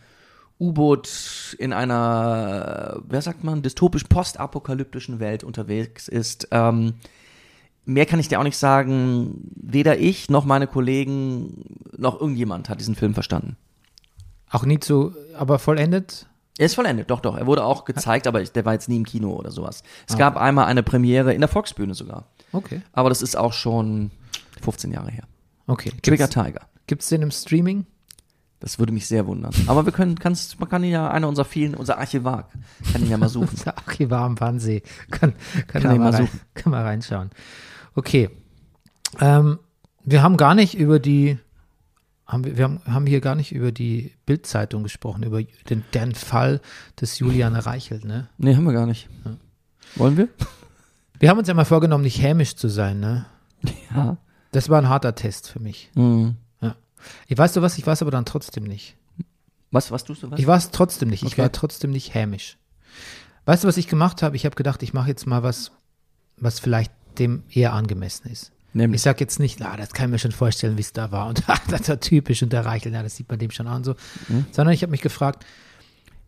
U-Boot 0.59 1.57
in 1.59 1.73
einer, 1.73 3.03
wer 3.09 3.23
sagt 3.23 3.45
man, 3.45 3.63
dystopisch 3.63 4.05
postapokalyptischen 4.05 5.21
Welt 5.21 5.45
unterwegs 5.45 6.09
ist. 6.09 6.49
Ähm, 6.51 6.95
mehr 7.85 8.07
kann 8.07 8.21
ich 8.21 8.29
dir 8.29 8.39
auch 8.39 8.45
nicht 8.45 8.57
sagen. 8.57 9.51
Weder 9.57 9.99
ich 9.99 10.31
noch 10.31 10.45
meine 10.45 10.67
Kollegen 10.67 11.65
noch 11.97 12.21
irgendjemand 12.21 12.69
hat 12.69 12.81
diesen 12.81 12.95
Film 12.95 13.15
verstanden. 13.15 13.57
Auch 14.51 14.65
nie 14.65 14.79
zu, 14.79 15.15
aber 15.37 15.59
vollendet? 15.59 16.27
Er 16.63 16.67
ist 16.67 16.77
vollendet, 16.77 17.11
doch, 17.11 17.19
doch. 17.19 17.37
Er 17.37 17.49
wurde 17.49 17.65
auch 17.65 17.85
gezeigt, 17.85 18.29
aber 18.29 18.41
der 18.41 18.65
war 18.65 18.73
jetzt 18.73 18.89
nie 18.89 18.97
im 18.97 19.05
Kino 19.05 19.33
oder 19.33 19.51
sowas. 19.51 19.83
Es 20.09 20.17
gab 20.17 20.37
einmal 20.37 20.67
eine 20.67 20.85
Premiere 20.85 21.35
in 21.35 21.41
der 21.41 21.49
Volksbühne 21.49 21.93
sogar. 21.93 22.27
Okay. 22.53 22.83
Aber 22.93 23.09
das 23.09 23.21
ist 23.21 23.37
auch 23.37 23.53
schon 23.53 24.13
15 24.63 24.93
Jahre 24.93 25.11
her. 25.11 25.25
Okay. 25.67 25.91
Trigger 26.03 26.29
Gibt's, 26.29 26.35
Tiger. 26.35 26.61
gibt's 26.87 27.09
den 27.09 27.23
im 27.23 27.33
Streaming? 27.33 27.85
Das 28.61 28.79
würde 28.79 28.93
mich 28.93 29.09
sehr 29.09 29.27
wundern. 29.27 29.53
Aber 29.67 29.87
wir 29.87 29.93
können, 29.93 30.21
kannst, 30.21 30.61
man 30.61 30.69
kann 30.69 30.85
ihn 30.85 30.93
ja, 30.93 31.11
einer 31.11 31.27
unserer 31.27 31.47
vielen, 31.47 31.75
unser 31.75 31.99
Archivar, 31.99 32.49
kann 32.93 33.03
ihn 33.03 33.11
ja 33.11 33.19
mal 33.19 33.29
suchen. 33.29 33.49
Unser 33.51 33.77
Archivar 33.77 34.21
am 34.21 34.39
Wannsee. 34.39 34.85
Kann, 35.11 35.33
kann, 35.67 35.83
Kann 35.83 35.99
mal, 35.99 36.11
rein, 36.11 36.27
suchen. 36.27 36.41
kann 36.55 36.71
mal 36.71 36.85
reinschauen. 36.85 37.31
Okay. 37.97 38.31
Ähm, 39.21 39.59
wir 40.05 40.23
haben 40.23 40.37
gar 40.37 40.55
nicht 40.55 40.75
über 40.77 41.01
die 41.01 41.39
haben 42.27 42.45
wir, 42.45 42.57
wir 42.57 42.65
haben, 42.65 42.81
haben 42.87 43.07
hier 43.07 43.21
gar 43.21 43.35
nicht 43.35 43.53
über 43.53 43.73
die 43.73 44.13
Bild-Zeitung 44.27 44.83
gesprochen, 44.83 45.23
über 45.23 45.43
den, 45.43 45.85
den 45.93 46.15
Fall 46.15 46.61
des 47.01 47.19
Julian 47.19 47.55
Reichelt, 47.57 48.05
ne? 48.05 48.29
Nee, 48.39 48.55
haben 48.57 48.65
wir 48.65 48.73
gar 48.73 48.87
nicht. 48.87 49.09
Wollen 49.97 50.17
wir? 50.17 50.29
Wir 51.21 51.29
haben 51.31 51.39
uns 51.39 51.47
ja 51.47 51.55
mal 51.55 51.65
vorgenommen, 51.65 52.03
nicht 52.03 52.21
hämisch 52.21 52.57
zu 52.57 52.67
sein, 52.69 52.99
ne? 52.99 53.27
Ja. 53.95 54.17
Das 54.51 54.69
war 54.69 54.79
ein 54.83 54.89
harter 54.89 55.15
Test 55.15 55.49
für 55.49 55.61
mich. 55.61 55.91
Mhm. 55.95 56.35
Ich 57.29 57.39
weißt 57.39 57.57
du 57.57 57.63
was, 57.63 57.79
ich 57.79 57.87
war 57.87 57.93
es 57.95 58.03
aber 58.03 58.11
dann 58.11 58.25
trotzdem 58.25 58.65
nicht. 58.65 58.97
Was, 59.71 59.91
was 59.91 60.05
tust 60.05 60.23
du? 60.23 60.31
Was? 60.31 60.39
Ich 60.41 60.47
war 60.47 60.57
es 60.57 60.71
trotzdem 60.71 61.09
nicht. 61.11 61.23
Ich 61.23 61.33
Okay. 61.35 61.43
war 61.43 61.53
trotzdem 61.53 61.91
nicht 61.91 62.15
hämisch. 62.15 62.59
Weißt 63.45 63.65
du, 63.65 63.69
was 63.69 63.77
ich 63.77 63.89
gemacht 63.89 64.23
habe? 64.23 64.37
Ich 64.37 64.45
habe 64.45 64.55
gedacht, 64.57 64.83
ich 64.83 64.93
mache 64.93 65.09
jetzt 65.09 65.27
mal 65.27 65.43
was, 65.43 65.73
was 66.39 66.61
vielleicht 66.61 66.93
dem 67.19 67.43
eher 67.51 67.73
angemessen 67.73 68.29
ist. 68.31 68.53
Ich 68.73 68.77
Nämlich. 68.77 69.03
sage 69.03 69.21
jetzt 69.21 69.39
nicht, 69.39 69.61
ah, 69.61 69.77
das 69.77 69.93
kann 69.93 70.07
ich 70.07 70.13
mir 70.13 70.19
schon 70.19 70.33
vorstellen, 70.33 70.79
wie 70.79 70.83
es 70.83 70.95
da 70.95 71.13
war. 71.13 71.29
Und 71.29 71.43
das 71.69 71.91
war 71.91 72.01
typisch 72.01 72.43
und 72.43 72.55
der 72.55 72.65
Reichel, 72.65 72.91
ja, 72.93 73.03
das 73.03 73.17
sieht 73.17 73.29
man 73.29 73.39
dem 73.39 73.51
schon 73.51 73.67
an 73.67 73.85
so. 73.85 73.97
Mhm. 74.29 74.47
Sondern 74.51 74.73
ich 74.75 74.81
habe 74.83 74.91
mich 74.91 75.03
gefragt, 75.03 75.45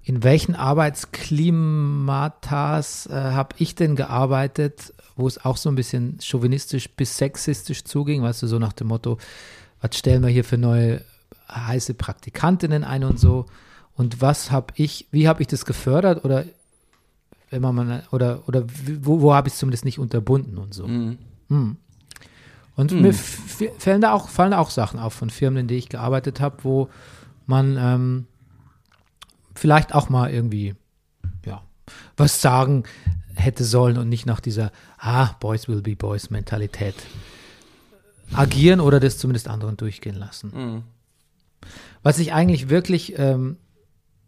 in 0.02 0.22
welchen 0.22 0.54
Arbeitsklimatas 0.54 3.06
äh, 3.06 3.14
habe 3.14 3.56
ich 3.58 3.74
denn 3.74 3.96
gearbeitet, 3.96 4.92
wo 5.16 5.26
es 5.26 5.42
auch 5.42 5.56
so 5.56 5.70
ein 5.70 5.74
bisschen 5.74 6.18
chauvinistisch 6.20 6.90
bis 6.90 7.16
sexistisch 7.16 7.82
zuging, 7.84 8.20
weißt 8.22 8.42
du, 8.42 8.46
so 8.46 8.58
nach 8.58 8.74
dem 8.74 8.88
Motto, 8.88 9.16
was 9.80 9.96
stellen 9.96 10.22
wir 10.22 10.28
hier 10.28 10.44
für 10.44 10.58
neue 10.58 11.00
heiße 11.50 11.94
Praktikantinnen 11.94 12.84
ein 12.84 13.04
und 13.04 13.18
so. 13.18 13.46
Und 13.96 14.20
was 14.20 14.50
habe 14.50 14.74
ich, 14.76 15.06
wie 15.12 15.28
habe 15.28 15.40
ich 15.40 15.48
das 15.48 15.64
gefördert 15.64 16.24
oder 16.24 16.44
wenn 17.48 17.62
man 17.62 17.74
mal, 17.74 18.02
oder, 18.10 18.46
oder 18.48 18.64
wo, 19.00 19.22
wo 19.22 19.32
habe 19.32 19.48
ich 19.48 19.54
es 19.54 19.60
zumindest 19.60 19.84
nicht 19.84 19.98
unterbunden 19.98 20.58
und 20.58 20.74
so. 20.74 20.86
Mhm. 20.86 21.16
Hm. 21.48 21.76
Und 22.76 22.90
mir 22.92 23.10
f- 23.10 23.60
f- 23.60 23.72
fallen 23.78 24.00
da, 24.00 24.12
auch, 24.12 24.28
fallen 24.28 24.50
da 24.50 24.58
auch 24.58 24.70
Sachen 24.70 24.98
auf 24.98 25.12
von 25.14 25.30
Firmen, 25.30 25.60
in 25.60 25.68
denen 25.68 25.78
ich 25.78 25.88
gearbeitet 25.88 26.40
habe, 26.40 26.64
wo 26.64 26.88
man 27.46 27.76
ähm, 27.78 28.26
vielleicht 29.54 29.94
auch 29.94 30.08
mal 30.08 30.30
irgendwie 30.32 30.74
ja, 31.46 31.62
was 32.16 32.40
sagen 32.40 32.82
hätte 33.36 33.64
sollen 33.64 33.96
und 33.98 34.08
nicht 34.08 34.26
nach 34.26 34.40
dieser 34.40 34.72
Ah, 34.98 35.32
Boys 35.40 35.68
will 35.68 35.82
be 35.82 35.94
Boys 35.96 36.30
Mentalität 36.30 36.94
agieren 38.32 38.80
oder 38.80 39.00
das 39.00 39.18
zumindest 39.18 39.48
anderen 39.48 39.76
durchgehen 39.76 40.16
lassen. 40.16 40.52
Mhm. 40.54 40.82
Was 42.02 42.18
ich 42.18 42.32
eigentlich 42.32 42.68
wirklich, 42.68 43.18
ähm, 43.18 43.56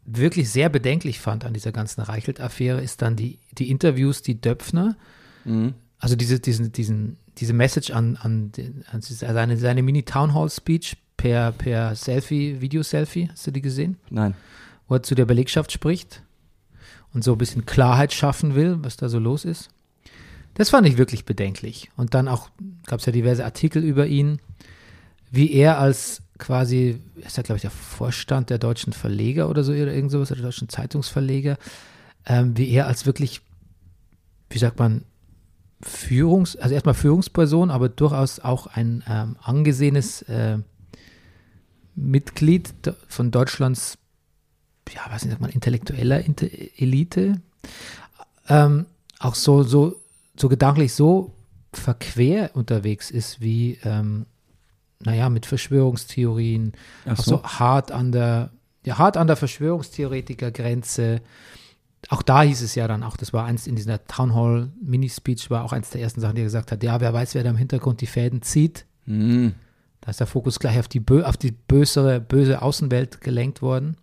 wirklich 0.04 0.50
sehr 0.50 0.68
bedenklich 0.68 1.18
fand 1.20 1.44
an 1.44 1.54
dieser 1.54 1.72
ganzen 1.72 2.00
Reichelt-Affäre, 2.02 2.80
ist 2.80 3.02
dann 3.02 3.16
die, 3.16 3.38
die 3.58 3.70
Interviews, 3.70 4.22
die 4.22 4.40
Döpfner, 4.40 4.96
Mhm. 5.44 5.74
also 5.98 6.16
diese, 6.16 6.40
diesen, 6.40 6.72
diesen, 6.72 7.16
diese 7.38 7.52
Message 7.52 7.90
an, 7.90 8.16
an, 8.16 8.52
den, 8.52 8.84
an 8.90 9.00
seine, 9.02 9.56
seine 9.56 9.82
Mini-Townhall-Speech 9.82 10.96
per, 11.16 11.52
per 11.52 11.94
Selfie, 11.94 12.60
Video-Selfie, 12.60 13.28
hast 13.30 13.46
du 13.46 13.50
die 13.50 13.62
gesehen? 13.62 13.98
Nein. 14.10 14.34
Wo 14.88 14.94
er 14.94 15.02
zu 15.02 15.14
der 15.14 15.24
Belegschaft 15.24 15.72
spricht 15.72 16.22
und 17.12 17.24
so 17.24 17.32
ein 17.32 17.38
bisschen 17.38 17.66
Klarheit 17.66 18.12
schaffen 18.12 18.54
will, 18.54 18.78
was 18.82 18.96
da 18.96 19.08
so 19.08 19.18
los 19.18 19.44
ist. 19.44 19.68
Das 20.54 20.70
fand 20.70 20.86
ich 20.86 20.96
wirklich 20.96 21.24
bedenklich. 21.24 21.90
Und 21.96 22.14
dann 22.14 22.28
auch 22.28 22.48
gab 22.86 23.00
es 23.00 23.06
ja 23.06 23.12
diverse 23.12 23.44
Artikel 23.44 23.82
über 23.82 24.06
ihn, 24.06 24.40
wie 25.30 25.52
er 25.52 25.78
als 25.78 26.22
quasi, 26.38 27.00
ist 27.16 27.36
ja, 27.36 27.42
glaube 27.42 27.56
ich, 27.56 27.62
der 27.62 27.70
Vorstand 27.70 28.50
der 28.50 28.58
deutschen 28.58 28.92
Verleger 28.92 29.48
oder 29.48 29.64
so, 29.64 29.72
oder 29.72 29.92
irgend 29.92 30.10
sowas, 30.10 30.28
der 30.28 30.38
deutschen 30.38 30.68
Zeitungsverleger, 30.68 31.58
ähm, 32.26 32.56
wie 32.56 32.70
er 32.70 32.86
als 32.86 33.06
wirklich, 33.06 33.42
wie 34.50 34.58
sagt 34.58 34.78
man, 34.78 35.04
Führungs-, 35.82 36.56
also 36.58 36.74
erstmal 36.74 36.94
Führungsperson, 36.94 37.70
aber 37.70 37.88
durchaus 37.88 38.40
auch 38.40 38.66
ein 38.66 39.04
ähm, 39.08 39.36
angesehenes 39.42 40.22
äh, 40.22 40.58
Mitglied 41.94 42.72
von 43.08 43.30
Deutschlands, 43.30 43.98
ja, 44.92 45.00
was 45.10 45.22
sagt 45.22 45.40
man, 45.40 45.50
intellektueller 45.50 46.20
Inte 46.20 46.50
Elite, 46.78 47.40
ähm, 48.48 48.86
auch 49.18 49.34
so, 49.34 49.62
so, 49.62 50.00
so 50.36 50.48
gedanklich 50.48 50.92
so 50.94 51.34
verquer 51.72 52.50
unterwegs 52.54 53.10
ist 53.10 53.40
wie, 53.40 53.78
ähm, 53.84 54.26
naja, 55.00 55.28
mit 55.28 55.46
Verschwörungstheorien, 55.46 56.72
Ach 57.04 57.18
auch 57.18 57.24
so 57.24 57.42
hart 57.42 57.92
an 57.92 58.12
der, 58.12 58.50
ja, 58.84 58.98
hart 58.98 59.16
an 59.16 59.26
der 59.26 59.36
Verschwörungstheoretiker-Grenze. 59.36 61.20
Auch 62.08 62.22
da 62.22 62.42
hieß 62.42 62.62
es 62.62 62.74
ja 62.74 62.86
dann 62.86 63.02
auch, 63.02 63.16
das 63.16 63.32
war 63.32 63.44
eins 63.44 63.66
in 63.66 63.74
dieser 63.74 64.04
Town 64.04 64.34
Hall 64.34 64.70
Mini-Speech, 64.80 65.50
war 65.50 65.64
auch 65.64 65.72
eins 65.72 65.90
der 65.90 66.00
ersten 66.00 66.20
Sachen, 66.20 66.36
die 66.36 66.42
er 66.42 66.46
gesagt 66.46 66.70
hat, 66.70 66.82
ja, 66.82 67.00
wer 67.00 67.12
weiß, 67.12 67.34
wer 67.34 67.42
da 67.42 67.50
im 67.50 67.56
Hintergrund 67.56 68.00
die 68.00 68.06
Fäden 68.06 68.42
zieht. 68.42 68.86
Mhm. 69.06 69.54
Da 70.00 70.10
ist 70.10 70.20
der 70.20 70.28
Fokus 70.28 70.60
gleich 70.60 70.78
auf 70.78 70.88
die, 70.88 71.00
bö 71.00 71.24
auf 71.24 71.36
die 71.36 71.50
bösere, 71.50 72.20
böse 72.20 72.62
Außenwelt 72.62 73.20
gelenkt 73.20 73.60
worden. 73.60 73.96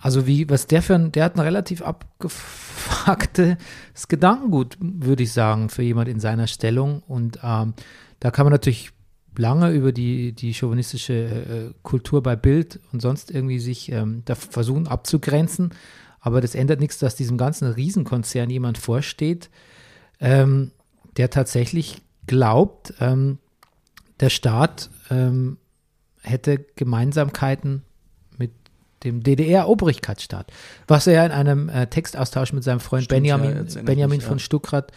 Also 0.00 0.26
wie, 0.26 0.48
was 0.48 0.66
der 0.66 0.80
für 0.82 0.94
ein, 0.94 1.12
der 1.12 1.24
hat 1.24 1.36
ein 1.36 1.40
relativ 1.40 1.82
abgefucktes 1.82 3.58
Gedankengut, 4.08 4.78
würde 4.80 5.24
ich 5.24 5.32
sagen, 5.32 5.68
für 5.68 5.82
jemand 5.82 6.08
in 6.08 6.20
seiner 6.20 6.46
Stellung. 6.46 7.02
Und 7.06 7.40
ähm, 7.42 7.74
da 8.20 8.30
kann 8.30 8.46
man 8.46 8.52
natürlich 8.52 8.92
lange 9.36 9.70
über 9.70 9.92
die, 9.92 10.32
die 10.32 10.54
chauvinistische 10.54 11.12
äh, 11.12 11.74
Kultur 11.82 12.22
bei 12.22 12.36
Bild 12.36 12.80
und 12.92 13.00
sonst 13.00 13.30
irgendwie 13.30 13.58
sich 13.58 13.92
ähm, 13.92 14.22
da 14.24 14.34
versuchen 14.34 14.88
abzugrenzen. 14.88 15.70
Aber 16.20 16.40
das 16.40 16.54
ändert 16.54 16.80
nichts, 16.80 16.98
dass 16.98 17.16
diesem 17.16 17.38
ganzen 17.38 17.70
Riesenkonzern 17.70 18.50
jemand 18.50 18.78
vorsteht, 18.78 19.50
ähm, 20.20 20.70
der 21.16 21.30
tatsächlich 21.30 22.02
glaubt, 22.26 22.94
ähm, 23.00 23.38
der 24.20 24.30
Staat 24.30 24.90
ähm, 25.10 25.56
hätte 26.22 26.64
Gemeinsamkeiten 26.76 27.82
mit 28.36 28.52
dem 29.02 29.22
DDR-Obrigkeitsstaat, 29.22 30.52
was 30.86 31.06
er 31.06 31.14
ja 31.14 31.26
in 31.26 31.32
einem 31.32 31.68
äh, 31.70 31.86
Textaustausch 31.86 32.52
mit 32.52 32.64
seinem 32.64 32.80
Freund 32.80 33.04
Stimmt, 33.04 33.26
ja, 33.26 33.38
Benjamin, 33.38 33.66
ich 33.66 33.82
Benjamin 33.82 34.18
mich, 34.18 34.26
von 34.26 34.38
ja. 34.38 34.44
Stuckrad 34.44 34.92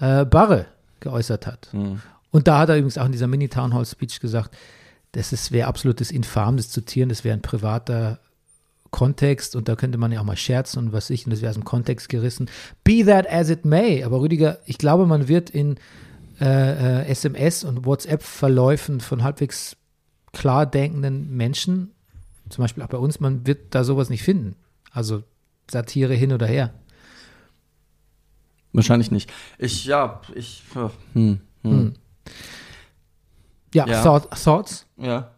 äh, 0.00 0.24
Barre 0.24 0.66
geäußert 0.98 1.46
hat. 1.46 1.68
Mhm. 1.72 2.02
Und 2.32 2.48
da 2.48 2.58
hat 2.58 2.68
er 2.68 2.76
übrigens 2.76 2.98
auch 2.98 3.06
in 3.06 3.12
dieser 3.12 3.28
Mini-Town 3.28 3.72
Hall 3.74 3.86
Speech 3.86 4.18
gesagt, 4.18 4.56
das 5.12 5.52
wäre 5.52 5.68
absolutes 5.68 6.10
Infam, 6.10 6.56
das 6.56 6.70
zu 6.70 6.80
zitieren, 6.80 7.08
das 7.08 7.22
wäre 7.22 7.36
ein 7.36 7.42
privater 7.42 8.18
Kontext 8.94 9.56
und 9.56 9.68
da 9.68 9.74
könnte 9.74 9.98
man 9.98 10.12
ja 10.12 10.20
auch 10.20 10.24
mal 10.24 10.36
scherzen 10.36 10.78
und 10.78 10.92
was 10.92 11.10
ich, 11.10 11.26
und 11.26 11.32
das 11.32 11.40
wäre 11.40 11.50
aus 11.50 11.56
dem 11.56 11.64
Kontext 11.64 12.08
gerissen. 12.08 12.48
Be 12.84 13.04
that 13.04 13.28
as 13.28 13.50
it 13.50 13.64
may. 13.64 14.04
Aber 14.04 14.20
Rüdiger, 14.20 14.60
ich 14.66 14.78
glaube, 14.78 15.04
man 15.04 15.26
wird 15.26 15.50
in 15.50 15.78
äh, 16.40 17.00
äh, 17.02 17.06
SMS 17.08 17.64
und 17.64 17.84
WhatsApp-Verläufen 17.86 19.00
von 19.00 19.24
halbwegs 19.24 19.76
klar 20.32 20.64
denkenden 20.64 21.36
Menschen, 21.36 21.90
zum 22.48 22.62
Beispiel 22.62 22.84
auch 22.84 22.88
bei 22.88 22.98
uns, 22.98 23.18
man 23.18 23.44
wird 23.48 23.74
da 23.74 23.82
sowas 23.82 24.10
nicht 24.10 24.22
finden. 24.22 24.54
Also 24.92 25.24
Satire 25.68 26.14
hin 26.14 26.32
oder 26.32 26.46
her. 26.46 26.72
Wahrscheinlich 28.72 29.10
nicht. 29.10 29.32
Ich, 29.58 29.86
ja, 29.86 30.20
ich, 30.36 30.62
ja, 30.72 30.92
hm, 31.14 31.40
hm. 31.62 31.70
Hm. 31.72 31.94
Ja, 33.74 33.88
Ja. 33.88 34.02
Thought, 34.04 34.30
Thoughts? 34.30 34.86
ja. 34.98 35.32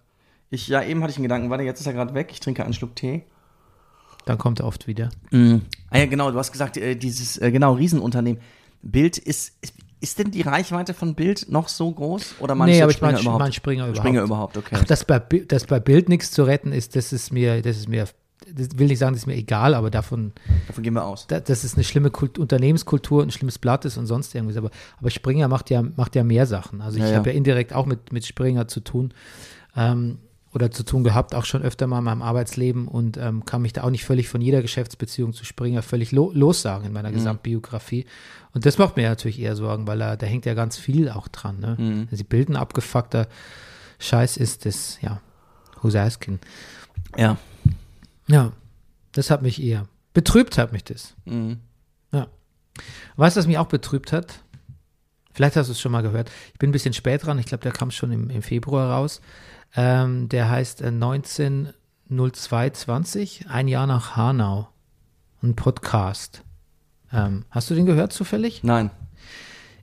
Ich, 0.50 0.68
ja, 0.68 0.82
eben 0.82 1.02
hatte 1.02 1.10
ich 1.10 1.16
einen 1.16 1.24
Gedanken. 1.24 1.50
Warte, 1.50 1.64
jetzt 1.64 1.80
ist 1.80 1.86
er 1.86 1.94
gerade 1.94 2.14
weg. 2.14 2.28
Ich 2.30 2.40
trinke 2.40 2.62
einen 2.62 2.74
Schluck 2.74 2.94
Tee. 2.94 3.24
Dann 4.26 4.36
kommt 4.36 4.60
er 4.60 4.66
oft 4.66 4.86
wieder. 4.86 5.08
Mhm. 5.30 5.62
Ah 5.88 5.98
ja, 5.98 6.06
genau, 6.06 6.30
du 6.30 6.36
hast 6.38 6.52
gesagt, 6.52 6.76
äh, 6.76 6.94
dieses, 6.96 7.38
äh, 7.38 7.50
genau, 7.50 7.72
Riesenunternehmen. 7.72 8.42
Bild 8.82 9.16
ist, 9.18 9.54
ist, 9.62 9.72
ist 10.00 10.18
denn 10.18 10.30
die 10.30 10.42
Reichweite 10.42 10.92
von 10.94 11.14
Bild 11.14 11.46
noch 11.48 11.68
so 11.68 11.90
groß? 11.90 12.36
Oder 12.40 12.54
meinst 12.54 12.74
nee, 12.76 12.82
aber 12.82 12.90
ich 12.92 13.00
meine 13.00 13.18
überhaupt? 13.20 13.40
mein 13.40 13.52
Springer 13.52 13.84
überhaupt. 13.84 13.96
Springer 13.98 14.22
überhaupt, 14.22 14.56
okay. 14.58 14.76
Ach, 14.78 14.84
dass 14.84 15.04
bei, 15.06 15.18
dass 15.18 15.64
bei 15.66 15.80
Bild 15.80 16.08
nichts 16.10 16.30
zu 16.32 16.42
retten 16.42 16.72
ist, 16.72 16.94
das 16.96 17.12
ist 17.12 17.32
mir, 17.32 17.62
das 17.62 17.78
ist 17.78 17.88
mir, 17.88 18.06
das 18.52 18.68
will 18.78 18.88
nicht 18.88 18.98
sagen, 18.98 19.14
das 19.14 19.22
ist 19.22 19.26
mir 19.26 19.34
egal, 19.36 19.74
aber 19.74 19.90
davon, 19.90 20.32
Davon 20.66 20.84
gehen 20.84 20.94
wir 20.94 21.04
aus. 21.04 21.26
da, 21.28 21.40
dass 21.40 21.64
es 21.64 21.74
eine 21.74 21.84
schlimme 21.84 22.10
Kult, 22.10 22.38
Unternehmenskultur, 22.38 23.22
ein 23.22 23.30
schlimmes 23.30 23.58
Blatt 23.58 23.84
ist 23.84 23.96
und 23.96 24.06
sonst 24.06 24.34
irgendwas. 24.34 24.56
Aber, 24.56 24.70
aber 25.00 25.10
Springer 25.10 25.48
macht 25.48 25.70
ja, 25.70 25.82
macht 25.82 26.14
ja 26.16 26.22
mehr 26.24 26.46
Sachen. 26.46 26.80
Also 26.82 26.98
ich 26.98 27.04
Ja, 27.04 27.10
ja. 27.10 27.16
habe 27.16 27.30
ja 27.30 27.36
indirekt 27.36 27.72
auch 27.72 27.86
mit, 27.86 28.12
mit 28.12 28.26
Springer 28.26 28.68
zu 28.68 28.80
tun. 28.80 29.14
Ähm, 29.76 30.18
oder 30.56 30.70
zu 30.70 30.84
tun 30.84 31.04
gehabt, 31.04 31.34
auch 31.34 31.44
schon 31.44 31.62
öfter 31.62 31.86
mal 31.86 31.98
in 31.98 32.04
meinem 32.04 32.22
Arbeitsleben 32.22 32.88
und 32.88 33.18
ähm, 33.18 33.44
kann 33.44 33.60
mich 33.60 33.74
da 33.74 33.84
auch 33.84 33.90
nicht 33.90 34.06
völlig 34.06 34.28
von 34.28 34.40
jeder 34.40 34.62
Geschäftsbeziehung 34.62 35.34
zu 35.34 35.44
Springer 35.44 35.82
völlig 35.82 36.12
lo 36.12 36.32
lossagen 36.34 36.86
in 36.86 36.92
meiner 36.94 37.12
Gesamtbiografie. 37.12 38.06
Und 38.54 38.64
das 38.64 38.78
macht 38.78 38.96
mir 38.96 39.06
natürlich 39.08 39.38
eher 39.38 39.54
Sorgen, 39.54 39.86
weil 39.86 39.98
da, 39.98 40.16
da 40.16 40.26
hängt 40.26 40.46
ja 40.46 40.54
ganz 40.54 40.78
viel 40.78 41.10
auch 41.10 41.28
dran. 41.28 41.60
Ne? 41.60 41.76
Mhm. 41.78 42.08
Sie 42.10 42.24
bilden 42.24 42.56
abgefuckter 42.56 43.28
Scheiß 43.98 44.38
ist 44.38 44.64
das, 44.66 44.98
ja, 45.02 45.20
who's 45.82 45.94
asking? 45.94 46.38
Ja. 47.16 47.36
Ja, 48.26 48.52
das 49.12 49.30
hat 49.30 49.42
mich 49.42 49.62
eher, 49.62 49.86
betrübt 50.14 50.58
hat 50.58 50.72
mich 50.72 50.84
das. 50.84 51.14
Mhm. 51.26 51.58
Ja. 52.12 52.28
Weißt 53.16 53.36
du, 53.36 53.40
was 53.40 53.46
mich 53.46 53.58
auch 53.58 53.68
betrübt 53.68 54.12
hat? 54.12 54.40
Vielleicht 55.32 55.56
hast 55.56 55.66
du 55.66 55.72
es 55.72 55.80
schon 55.80 55.92
mal 55.92 56.02
gehört. 56.02 56.30
Ich 56.54 56.58
bin 56.58 56.70
ein 56.70 56.72
bisschen 56.72 56.94
spät 56.94 57.26
dran. 57.26 57.38
Ich 57.38 57.44
glaube, 57.44 57.62
der 57.62 57.72
kam 57.72 57.90
schon 57.90 58.10
im, 58.10 58.30
im 58.30 58.40
Februar 58.40 58.90
raus. 58.90 59.20
Ähm, 59.74 60.29
der 60.29 60.50
heißt 60.50 60.83
äh, 60.83 60.88
190220, 60.88 63.46
ein 63.48 63.68
Jahr 63.68 63.87
nach 63.87 64.16
Hanau. 64.16 64.68
Ein 65.42 65.57
Podcast. 65.57 66.42
Ähm, 67.12 67.46
hast 67.50 67.70
du 67.70 67.74
den 67.74 67.87
gehört 67.87 68.12
zufällig? 68.12 68.62
Nein. 68.62 68.90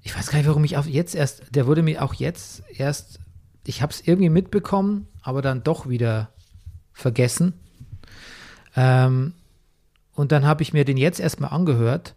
Ich 0.02 0.16
weiß 0.18 0.30
gar 0.30 0.38
nicht, 0.38 0.48
warum 0.48 0.64
ich 0.64 0.72
jetzt 0.72 1.16
erst, 1.16 1.56
der 1.56 1.68
wurde 1.68 1.82
mir 1.82 2.04
auch 2.04 2.14
jetzt 2.14 2.64
erst 2.76 3.20
ich 3.66 3.82
habe 3.82 3.92
es 3.92 4.06
irgendwie 4.06 4.30
mitbekommen, 4.30 5.08
aber 5.22 5.42
dann 5.42 5.64
doch 5.64 5.88
wieder 5.88 6.30
vergessen. 6.92 7.54
Ähm, 8.76 9.34
und 10.14 10.32
dann 10.32 10.46
habe 10.46 10.64
ich 10.64 10.74
mir 10.74 10.86
den 10.86 10.98
jetzt 10.98 11.20
erstmal 11.20 11.52
angehört 11.52 12.16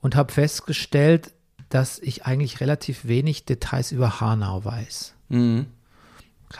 und 0.00 0.16
habe 0.16 0.32
festgestellt, 0.32 1.32
dass 1.68 1.98
ich 1.98 2.24
eigentlich 2.24 2.60
relativ 2.60 3.06
wenig 3.06 3.44
Details 3.44 3.92
über 3.92 4.20
Hanau 4.20 4.64
weiß. 4.64 5.14
Mhm. 5.28 5.66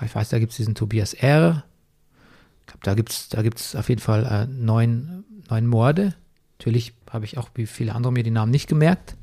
Ich 0.04 0.14
weiß, 0.14 0.28
da 0.28 0.38
gibt 0.38 0.50
es 0.52 0.56
diesen 0.56 0.74
Tobias 0.74 1.14
R. 1.14 1.64
Ich 2.60 2.66
glaube, 2.66 2.80
da 2.84 2.94
gibt 2.94 3.10
es 3.10 3.28
da 3.28 3.42
gibt's 3.42 3.74
auf 3.76 3.88
jeden 3.88 4.00
Fall 4.00 4.24
äh, 4.24 4.46
neun, 4.46 5.24
neun 5.48 5.66
Morde. 5.66 6.14
Natürlich 6.58 6.94
habe 7.10 7.24
ich 7.24 7.38
auch 7.38 7.48
wie 7.54 7.66
viele 7.66 7.94
andere 7.94 8.12
mir 8.12 8.22
die 8.22 8.30
Namen 8.30 8.50
nicht 8.50 8.68
gemerkt. 8.68 9.16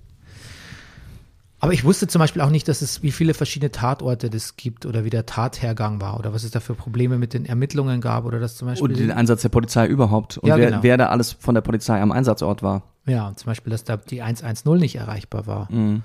Aber 1.60 1.72
ich 1.72 1.86
wusste 1.86 2.08
zum 2.08 2.20
Beispiel 2.20 2.42
auch 2.42 2.50
nicht, 2.50 2.68
dass 2.68 2.82
es 2.82 3.04
wie 3.04 3.12
viele 3.12 3.34
verschiedene 3.34 3.72
Tatorte 3.72 4.30
das 4.30 4.58
gibt 4.58 4.86
oder 4.86 5.06
wie 5.06 5.10
der 5.10 5.26
Tathergang 5.26 6.02
war 6.02 6.20
oder 6.20 6.34
was 6.34 6.44
es 6.44 6.52
da 6.52 6.60
für 6.60 6.74
Probleme 6.76 7.18
mit 7.18 7.34
den 7.34 7.46
Ermittlungen 7.46 8.02
gab 8.02 8.26
oder 8.26 8.38
dass 8.40 8.58
zum 8.58 8.68
Beispiel 8.68 8.90
Und 8.92 8.98
den 9.00 9.12
Einsatz 9.12 9.44
der 9.44 9.50
Polizei 9.50 9.88
überhaupt. 9.88 10.38
Und 10.38 10.50
Ja, 10.50 10.58
wer, 10.58 10.72
genau. 10.72 10.84
wer 10.84 10.98
da 10.98 11.06
alles 11.08 11.32
von 11.32 11.56
der 11.56 11.62
Polizei 11.62 12.02
am 12.02 12.12
Einsatzort 12.12 12.64
war. 12.64 12.84
ja 13.06 13.28
und 13.30 13.40
zum 13.40 13.46
Beispiel, 13.48 13.72
dass 13.72 13.86
da 13.86 13.96
die 13.96 14.22
110 14.22 14.74
nicht 14.78 14.96
erreichbar 14.96 15.48
war 15.48 15.72
Mhm. 15.72 16.04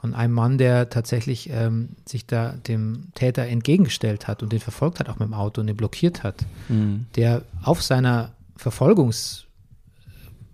Von 0.00 0.14
einem 0.14 0.34
Mann, 0.34 0.58
der 0.58 0.90
tatsächlich 0.90 1.50
ähm, 1.50 1.90
sich 2.06 2.26
da 2.26 2.52
dem 2.52 3.08
Täter 3.14 3.46
entgegengestellt 3.46 4.28
hat 4.28 4.42
und 4.42 4.52
den 4.52 4.60
verfolgt 4.60 5.00
hat 5.00 5.08
auch 5.08 5.18
mit 5.18 5.26
dem 5.28 5.34
Auto 5.34 5.60
und 5.60 5.66
den 5.66 5.76
blockiert 5.76 6.22
hat. 6.22 6.44
Mhm. 6.68 7.06
der 7.16 7.42
auf 7.62 7.82
seiner 7.82 8.30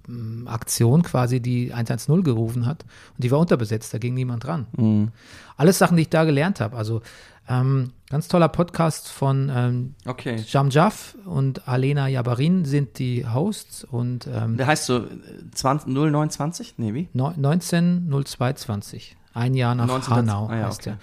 Verfolgungsaktion 0.07 1.02
quasi 1.02 1.40
die 1.40 1.72
110 1.72 2.22
gerufen 2.22 2.66
hat 2.66 2.85
und 3.16 3.24
die 3.24 3.30
war 3.30 3.38
unterbesetzt, 3.38 3.92
da 3.94 3.98
ging 3.98 4.14
niemand 4.14 4.44
dran. 4.44 4.66
Mhm. 4.76 5.09
Alles 5.57 5.78
Sachen, 5.78 5.96
die 5.96 6.02
ich 6.02 6.11
da 6.11 6.24
gelernt 6.24 6.61
habe. 6.61 6.76
Also 6.76 7.00
ähm, 7.48 7.90
ganz 8.09 8.28
toller 8.28 8.48
Podcast 8.48 9.09
von 9.09 9.50
ähm, 9.54 9.94
Okay. 10.07 10.42
Jam 10.48 10.70
Jaff 10.70 11.16
und 11.26 11.68
Alena 11.68 12.09
Jabarin 12.09 12.64
sind 12.64 12.98
die 12.98 13.26
Hosts 13.26 13.85
und 13.85 14.26
ähm, 14.33 14.57
Der 14.57 14.66
heißt 14.66 14.87
so 14.87 14.98
äh, 15.00 15.09
20, 15.54 15.88
0920? 15.92 16.74
Nee, 16.78 16.94
wie? 16.94 17.09
neu- 17.12 17.35
190220, 17.35 19.16
ein 19.35 19.55
Jahr 19.55 19.75
nach 19.75 19.87
19. 19.87 20.14
Hanau 20.14 20.47
Ah 20.49 20.57
ja, 20.57 20.66
heißt 20.68 20.81
okay. 20.81 20.90
er. 20.90 20.99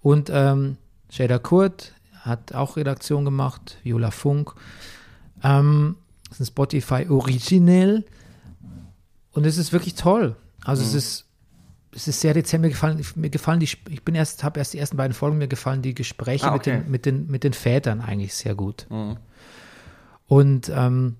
Und 0.00 0.30
ähm, 0.32 0.76
Shader 1.10 1.38
Kurt 1.38 1.92
hat 2.20 2.54
auch 2.54 2.76
Redaktion 2.76 3.24
gemacht, 3.24 3.78
Viola 3.82 4.10
Funk. 4.10 4.54
Ähm, 5.42 5.96
das 6.28 6.38
ist 6.38 6.40
ein 6.40 6.46
Spotify 6.46 7.06
Original. 7.08 8.04
Und 9.32 9.44
es 9.46 9.58
ist 9.58 9.72
wirklich 9.72 9.94
toll. 9.94 10.36
Also 10.64 10.82
Mhm. 10.82 10.88
es 10.88 10.94
ist 10.94 11.24
es 11.94 12.08
ist 12.08 12.20
sehr 12.22 12.32
dezent. 12.32 12.62
Mir 12.62 12.70
gefallen, 12.70 13.04
mir 13.16 13.28
gefallen 13.28 13.60
die, 13.60 13.66
ich 13.90 14.02
bin 14.02 14.14
erst, 14.14 14.44
habe 14.44 14.58
erst 14.58 14.72
die 14.72 14.78
ersten 14.78 14.96
beiden 14.96 15.12
Folgen, 15.12 15.36
mir 15.36 15.46
gefallen 15.48 15.82
die 15.82 15.92
Gespräche 15.94 16.46
Ah, 16.48 16.52
mit, 16.52 16.60
okay. 16.62 16.78
den, 16.80 16.90
mit, 16.90 17.04
den, 17.04 17.26
mit 17.30 17.44
den 17.44 17.52
Vätern 17.52 18.00
eigentlich 18.00 18.34
sehr 18.34 18.54
gut. 18.54 18.86
Mhm. 18.88 19.18
Und 20.26 20.72
ähm, 20.74 21.16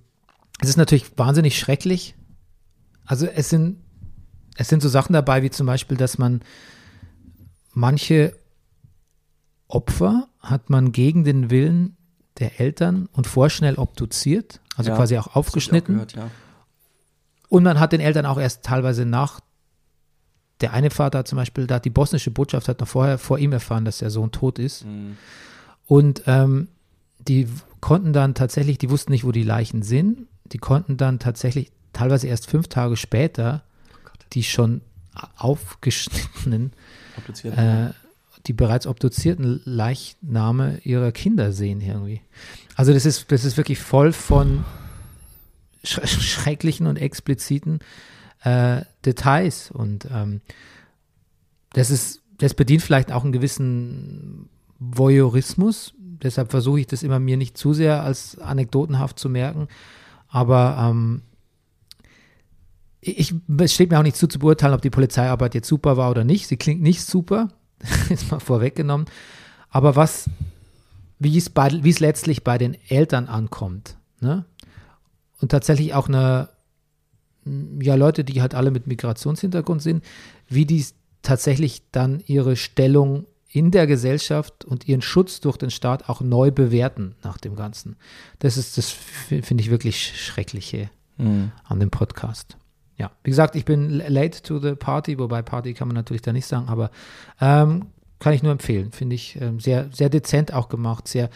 es 0.60 0.70
ist 0.70 0.76
natürlich 0.78 1.18
wahnsinnig 1.18 1.58
schrecklich. 1.58 2.14
Also 3.04 3.26
es 3.26 3.50
sind, 3.50 3.80
es 4.56 4.68
sind 4.68 4.82
so 4.82 4.88
Sachen 4.88 5.12
dabei, 5.12 5.42
wie 5.42 5.50
zum 5.50 5.66
Beispiel, 5.66 5.96
dass 5.96 6.18
man 6.18 6.40
manche 7.72 8.36
Opfer 9.68 10.28
hat 10.40 10.70
man 10.70 10.92
gegen 10.92 11.24
den 11.24 11.50
Willen 11.50 11.96
der 12.38 12.60
Eltern 12.60 13.08
und 13.12 13.26
vorschnell 13.26 13.76
obduziert, 13.76 14.60
also 14.76 14.90
Ja, 14.90 14.96
quasi 14.96 15.16
auch 15.18 15.34
aufgeschnitten. 15.34 15.94
Auch 15.94 16.06
gehört, 16.06 16.16
ja. 16.16 16.30
Und 17.48 17.62
man 17.64 17.78
hat 17.78 17.92
den 17.92 18.00
Eltern 18.00 18.26
auch 18.26 18.38
erst 18.38 18.64
teilweise 18.64 19.04
nach, 19.04 19.40
der 20.60 20.72
eine 20.72 20.90
Vater 20.90 21.20
hat 21.20 21.28
zum 21.28 21.36
Beispiel, 21.36 21.66
da 21.66 21.78
die 21.78 21.90
bosnische 21.90 22.30
Botschaft 22.30 22.68
hat 22.68 22.80
noch 22.80 22.88
vorher 22.88 23.18
vor 23.18 23.38
ihm 23.38 23.52
erfahren, 23.52 23.84
dass 23.84 23.98
der 23.98 24.10
Sohn 24.10 24.32
tot 24.32 24.58
ist. 24.58 24.84
Mhm. 24.84 25.16
Und 25.86 26.22
ähm, 26.26 26.68
die 27.18 27.48
konnten 27.80 28.12
dann 28.12 28.34
tatsächlich, 28.34 28.78
die 28.78 28.90
wussten 28.90 29.12
nicht, 29.12 29.24
wo 29.24 29.32
die 29.32 29.42
Leichen 29.42 29.82
sind. 29.82 30.26
Die 30.46 30.58
konnten 30.58 30.96
dann 30.96 31.18
tatsächlich 31.18 31.72
teilweise 31.92 32.26
erst 32.26 32.48
fünf 32.48 32.68
Tage 32.68 32.96
später 32.96 33.64
die 34.32 34.42
schon 34.42 34.82
aufgeschnittenen, 35.36 36.72
äh, 37.44 37.90
die 38.46 38.52
bereits 38.52 38.86
obduzierten 38.86 39.60
Leichname 39.64 40.78
ihrer 40.84 41.12
Kinder 41.12 41.52
sehen 41.52 41.80
irgendwie. 41.80 42.22
Also 42.74 42.92
das 42.92 43.06
ist, 43.06 43.30
das 43.30 43.44
ist 43.44 43.56
wirklich 43.56 43.78
voll 43.78 44.12
von 44.12 44.64
sch 45.84 46.00
schrecklichen 46.06 46.86
und 46.86 46.96
expliziten 46.96 47.80
äh, 48.42 48.82
Details 49.04 49.70
und 49.70 50.08
ähm, 50.10 50.40
das 51.72 51.90
ist, 51.90 52.22
das 52.38 52.54
bedient 52.54 52.82
vielleicht 52.82 53.12
auch 53.12 53.22
einen 53.22 53.32
gewissen 53.32 54.48
Voyeurismus. 54.78 55.94
Deshalb 55.98 56.50
versuche 56.50 56.80
ich 56.80 56.86
das 56.86 57.02
immer 57.02 57.18
mir 57.18 57.36
nicht 57.36 57.56
zu 57.56 57.72
sehr 57.72 58.02
als 58.02 58.38
anekdotenhaft 58.38 59.18
zu 59.18 59.28
merken. 59.28 59.68
Aber 60.28 60.76
ähm, 60.90 61.22
ich, 63.04 63.34
es 63.58 63.74
steht 63.74 63.90
mir 63.90 63.98
auch 63.98 64.04
nicht 64.04 64.16
zu, 64.16 64.28
zu 64.28 64.38
beurteilen, 64.38 64.74
ob 64.74 64.80
die 64.80 64.90
Polizeiarbeit 64.90 65.54
jetzt 65.54 65.68
super 65.68 65.96
war 65.96 66.10
oder 66.10 66.22
nicht. 66.24 66.46
Sie 66.46 66.56
klingt 66.56 66.80
nicht 66.80 67.02
super, 67.02 67.48
ist 68.08 68.30
mal 68.30 68.38
vorweggenommen. 68.40 69.06
Aber 69.70 69.96
was, 69.96 70.30
wie 71.18 71.36
es, 71.36 71.50
bei, 71.50 71.70
wie 71.82 71.90
es 71.90 71.98
letztlich 72.00 72.44
bei 72.44 72.58
den 72.58 72.76
Eltern 72.88 73.26
ankommt, 73.26 73.96
ne? 74.20 74.44
Und 75.40 75.50
tatsächlich 75.50 75.92
auch 75.94 76.06
eine, 76.06 76.50
ja, 77.80 77.96
Leute, 77.96 78.22
die 78.22 78.40
halt 78.40 78.54
alle 78.54 78.70
mit 78.70 78.86
Migrationshintergrund 78.86 79.82
sind, 79.82 80.04
wie 80.48 80.64
die 80.66 80.86
tatsächlich 81.22 81.82
dann 81.90 82.22
ihre 82.26 82.54
Stellung 82.54 83.26
in 83.48 83.72
der 83.72 83.88
Gesellschaft 83.88 84.64
und 84.64 84.86
ihren 84.86 85.02
Schutz 85.02 85.40
durch 85.40 85.56
den 85.56 85.70
Staat 85.70 86.08
auch 86.08 86.20
neu 86.20 86.52
bewerten 86.52 87.16
nach 87.24 87.38
dem 87.38 87.56
Ganzen. 87.56 87.96
Das 88.38 88.56
ist, 88.56 88.78
das 88.78 88.90
finde 88.90 89.60
ich 89.62 89.70
wirklich 89.70 90.16
Schreckliche 90.24 90.88
Mhm. 91.18 91.52
an 91.64 91.78
dem 91.78 91.90
Podcast. 91.90 92.56
Ja, 92.98 93.10
wie 93.24 93.30
gesagt, 93.30 93.56
ich 93.56 93.64
bin 93.64 93.90
late 93.90 94.42
to 94.42 94.58
the 94.58 94.74
party, 94.74 95.18
wobei 95.18 95.42
Party 95.42 95.74
kann 95.74 95.88
man 95.88 95.94
natürlich 95.94 96.22
da 96.22 96.32
nicht 96.32 96.46
sagen, 96.46 96.68
aber 96.68 96.90
ähm, 97.40 97.86
kann 98.22 98.34
ich 98.34 98.42
nur 98.42 98.52
empfehlen. 98.52 98.92
Finde 98.92 99.16
ich 99.16 99.40
ähm, 99.40 99.58
sehr, 99.58 99.88
sehr 99.92 100.08
dezent 100.08 100.52
auch 100.54 100.68
gemacht, 100.68 101.08
sehr. 101.08 101.28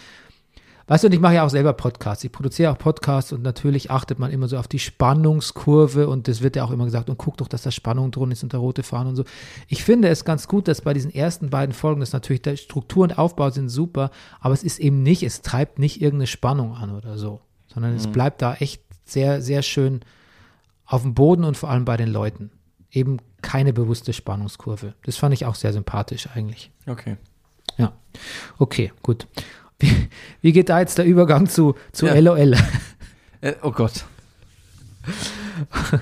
Weißt 0.89 1.03
du, 1.03 1.09
und 1.09 1.15
ich 1.15 1.19
mache 1.19 1.35
ja 1.35 1.45
auch 1.45 1.51
selber 1.51 1.73
Podcasts. 1.73 2.23
Ich 2.23 2.31
produziere 2.31 2.71
auch 2.71 2.79
Podcasts 2.79 3.33
und 3.33 3.43
natürlich 3.43 3.91
achtet 3.91 4.21
man 4.21 4.31
immer 4.31 4.47
so 4.47 4.57
auf 4.57 4.69
die 4.69 4.79
Spannungskurve 4.79 6.07
und 6.07 6.29
das 6.29 6.43
wird 6.43 6.55
ja 6.55 6.63
auch 6.63 6.71
immer 6.71 6.85
gesagt 6.85 7.11
und 7.11 7.19
guck 7.19 7.39
doch, 7.39 7.49
dass 7.49 7.63
da 7.63 7.73
Spannung 7.73 8.13
drin 8.13 8.31
ist 8.31 8.45
und 8.45 8.53
der 8.53 8.61
rote 8.61 8.85
Faden 8.85 9.09
und 9.09 9.17
so. 9.17 9.25
Ich 9.67 9.83
finde 9.83 10.07
es 10.07 10.25
ganz 10.25 10.47
gut, 10.47 10.69
dass 10.69 10.83
bei 10.83 10.95
diesen 10.95 11.13
ersten 11.13 11.51
beiden 11.51 11.75
Folgen, 11.75 11.99
das 11.99 12.13
natürlich 12.13 12.43
der 12.43 12.57
Struktur 12.57 13.03
und 13.03 13.19
Aufbau 13.19 13.51
sind 13.51 13.69
super, 13.69 14.13
aber 14.39 14.55
es 14.55 14.63
ist 14.63 14.79
eben 14.79 15.03
nicht, 15.03 15.25
es 15.25 15.43
treibt 15.43 15.81
nicht 15.81 16.01
irgendeine 16.01 16.29
Spannung 16.29 16.77
an 16.77 16.95
oder 16.95 17.19
so, 17.19 17.41
sondern 17.67 17.97
es 17.97 18.07
bleibt 18.07 18.41
da 18.41 18.55
echt 18.55 18.81
sehr, 19.05 19.43
sehr 19.43 19.63
schön 19.63 20.03
auf 20.87 21.03
dem 21.03 21.15
Boden 21.15 21.45
und 21.45 21.57
vor 21.57 21.71
allem 21.71 21.85
bei 21.85 21.97
den 21.97 22.09
Leuten. 22.09 22.51
Eben 22.91 23.19
keine 23.43 23.73
bewusste 23.73 24.13
Spannungskurve. 24.13 24.95
Das 25.05 25.17
fand 25.17 25.35
ich 25.35 25.45
auch 25.45 25.55
sehr 25.55 25.73
sympathisch 25.73 26.29
eigentlich. 26.35 26.71
Okay. 26.87 27.17
Ja. 27.77 27.93
Okay, 28.59 28.93
gut. 29.03 29.27
Wie, 29.79 30.09
wie 30.41 30.53
geht 30.53 30.69
da 30.69 30.81
jetzt 30.81 30.97
der 30.99 31.05
Übergang 31.05 31.49
zu, 31.49 31.75
zu 31.93 32.07
Ja. 32.07 32.15
LOL? 32.15 32.57
Äh, 33.43 33.55
oh 33.63 33.73
Gott. 33.73 34.05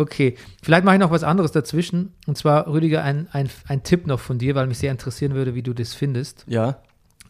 Okay, 0.00 0.36
vielleicht 0.62 0.84
mache 0.84 0.94
ich 0.94 1.00
noch 1.00 1.10
was 1.10 1.24
anderes 1.24 1.50
dazwischen. 1.50 2.14
Und 2.26 2.38
zwar, 2.38 2.68
Rüdiger, 2.68 3.02
ein, 3.02 3.26
ein, 3.32 3.50
ein 3.66 3.82
Tipp 3.82 4.06
noch 4.06 4.20
von 4.20 4.38
dir, 4.38 4.54
weil 4.54 4.68
mich 4.68 4.78
sehr 4.78 4.92
interessieren 4.92 5.34
würde, 5.34 5.56
wie 5.56 5.62
du 5.62 5.74
das 5.74 5.92
findest. 5.92 6.44
Ja. 6.46 6.80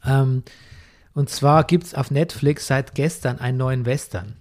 Ähm, 0.04 0.42
und 1.14 1.30
zwar 1.30 1.64
gibt 1.64 1.84
es 1.84 1.94
auf 1.94 2.10
Netflix 2.10 2.66
seit 2.66 2.94
gestern 2.94 3.38
einen 3.38 3.56
neuen 3.56 3.86
Western. 3.86 4.36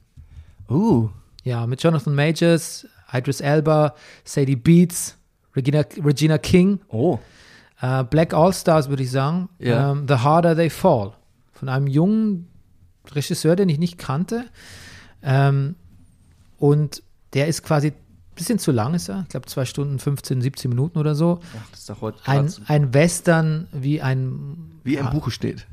Uh. 0.69 1.09
Ja, 1.43 1.65
mit 1.67 1.81
Jonathan 1.81 2.13
Majors, 2.15 2.87
Idris 3.13 3.41
Elba, 3.41 3.93
Sadie 4.23 4.55
Beats, 4.55 5.17
Regina, 5.55 5.83
Regina 6.03 6.37
King, 6.37 6.79
Oh. 6.89 7.19
äh, 7.81 8.03
Black 8.03 8.33
All-Stars, 8.33 8.89
würde 8.89 9.03
ich 9.03 9.11
sagen. 9.11 9.49
Ja. 9.59 9.91
Ähm, 9.91 10.05
The 10.07 10.15
Harder 10.15 10.55
They 10.55 10.69
Fall. 10.69 11.13
Von 11.53 11.69
einem 11.69 11.87
jungen 11.87 12.47
Regisseur, 13.11 13.55
den 13.55 13.69
ich 13.69 13.79
nicht 13.79 13.97
kannte. 13.97 14.45
Ähm, 15.23 15.75
und 16.57 17.01
der 17.33 17.47
ist 17.47 17.63
quasi 17.63 17.87
ein 17.87 17.93
bisschen 18.35 18.59
zu 18.59 18.71
lang, 18.71 18.93
ist 18.93 19.09
er. 19.09 19.21
Ich 19.23 19.29
glaube, 19.29 19.47
zwei 19.47 19.65
Stunden, 19.65 19.99
15, 19.99 20.41
17 20.41 20.69
Minuten 20.69 20.99
oder 20.99 21.15
so. 21.15 21.39
Ach, 21.57 21.69
das 21.71 21.79
ist 21.81 21.89
doch 21.89 22.01
heute 22.01 22.19
Ein, 22.25 22.51
ein 22.67 22.93
Western 22.93 23.67
wie 23.71 24.01
ein 24.01 24.79
wie 24.83 24.95
im 24.95 25.09
Buche 25.09 25.31
steht. 25.31 25.65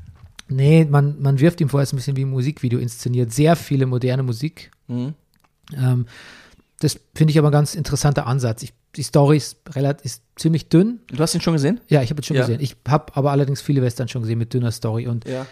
Nee, 0.47 0.85
man, 0.85 1.21
man 1.21 1.39
wirft 1.39 1.59
ihm 1.61 1.69
vorher 1.69 1.85
so 1.85 1.95
ein 1.95 1.97
bisschen 1.97 2.17
wie 2.17 2.23
ein 2.23 2.29
Musikvideo 2.29 2.79
inszeniert. 2.79 3.31
Sehr 3.33 3.55
viele 3.55 3.85
moderne 3.85 4.23
Musik. 4.23 4.71
Mhm. 4.87 5.13
Ähm, 5.73 6.07
das 6.79 6.99
finde 7.15 7.31
ich 7.31 7.39
aber 7.39 7.49
ein 7.49 7.53
ganz 7.53 7.73
interessanter 7.75 8.27
Ansatz. 8.27 8.63
Ich, 8.63 8.73
die 8.95 9.03
Story 9.03 9.37
ist, 9.37 9.57
relativ, 9.75 10.05
ist 10.05 10.23
ziemlich 10.35 10.67
dünn. 10.69 10.99
Du 11.07 11.19
hast 11.19 11.33
ihn 11.33 11.41
schon 11.41 11.53
gesehen? 11.53 11.79
Ja, 11.87 12.01
ich 12.01 12.09
habe 12.09 12.19
es 12.21 12.27
schon 12.27 12.35
Ja. 12.35 12.41
gesehen. 12.43 12.59
Ich 12.61 12.75
habe 12.87 13.15
aber 13.15 13.31
allerdings 13.31 13.61
viele 13.61 13.81
Western 13.81 14.07
schon 14.07 14.21
gesehen 14.23 14.37
mit 14.39 14.53
dünner 14.53 14.71
Story. 14.71 15.07
Und 15.07 15.27
Ja. 15.27 15.45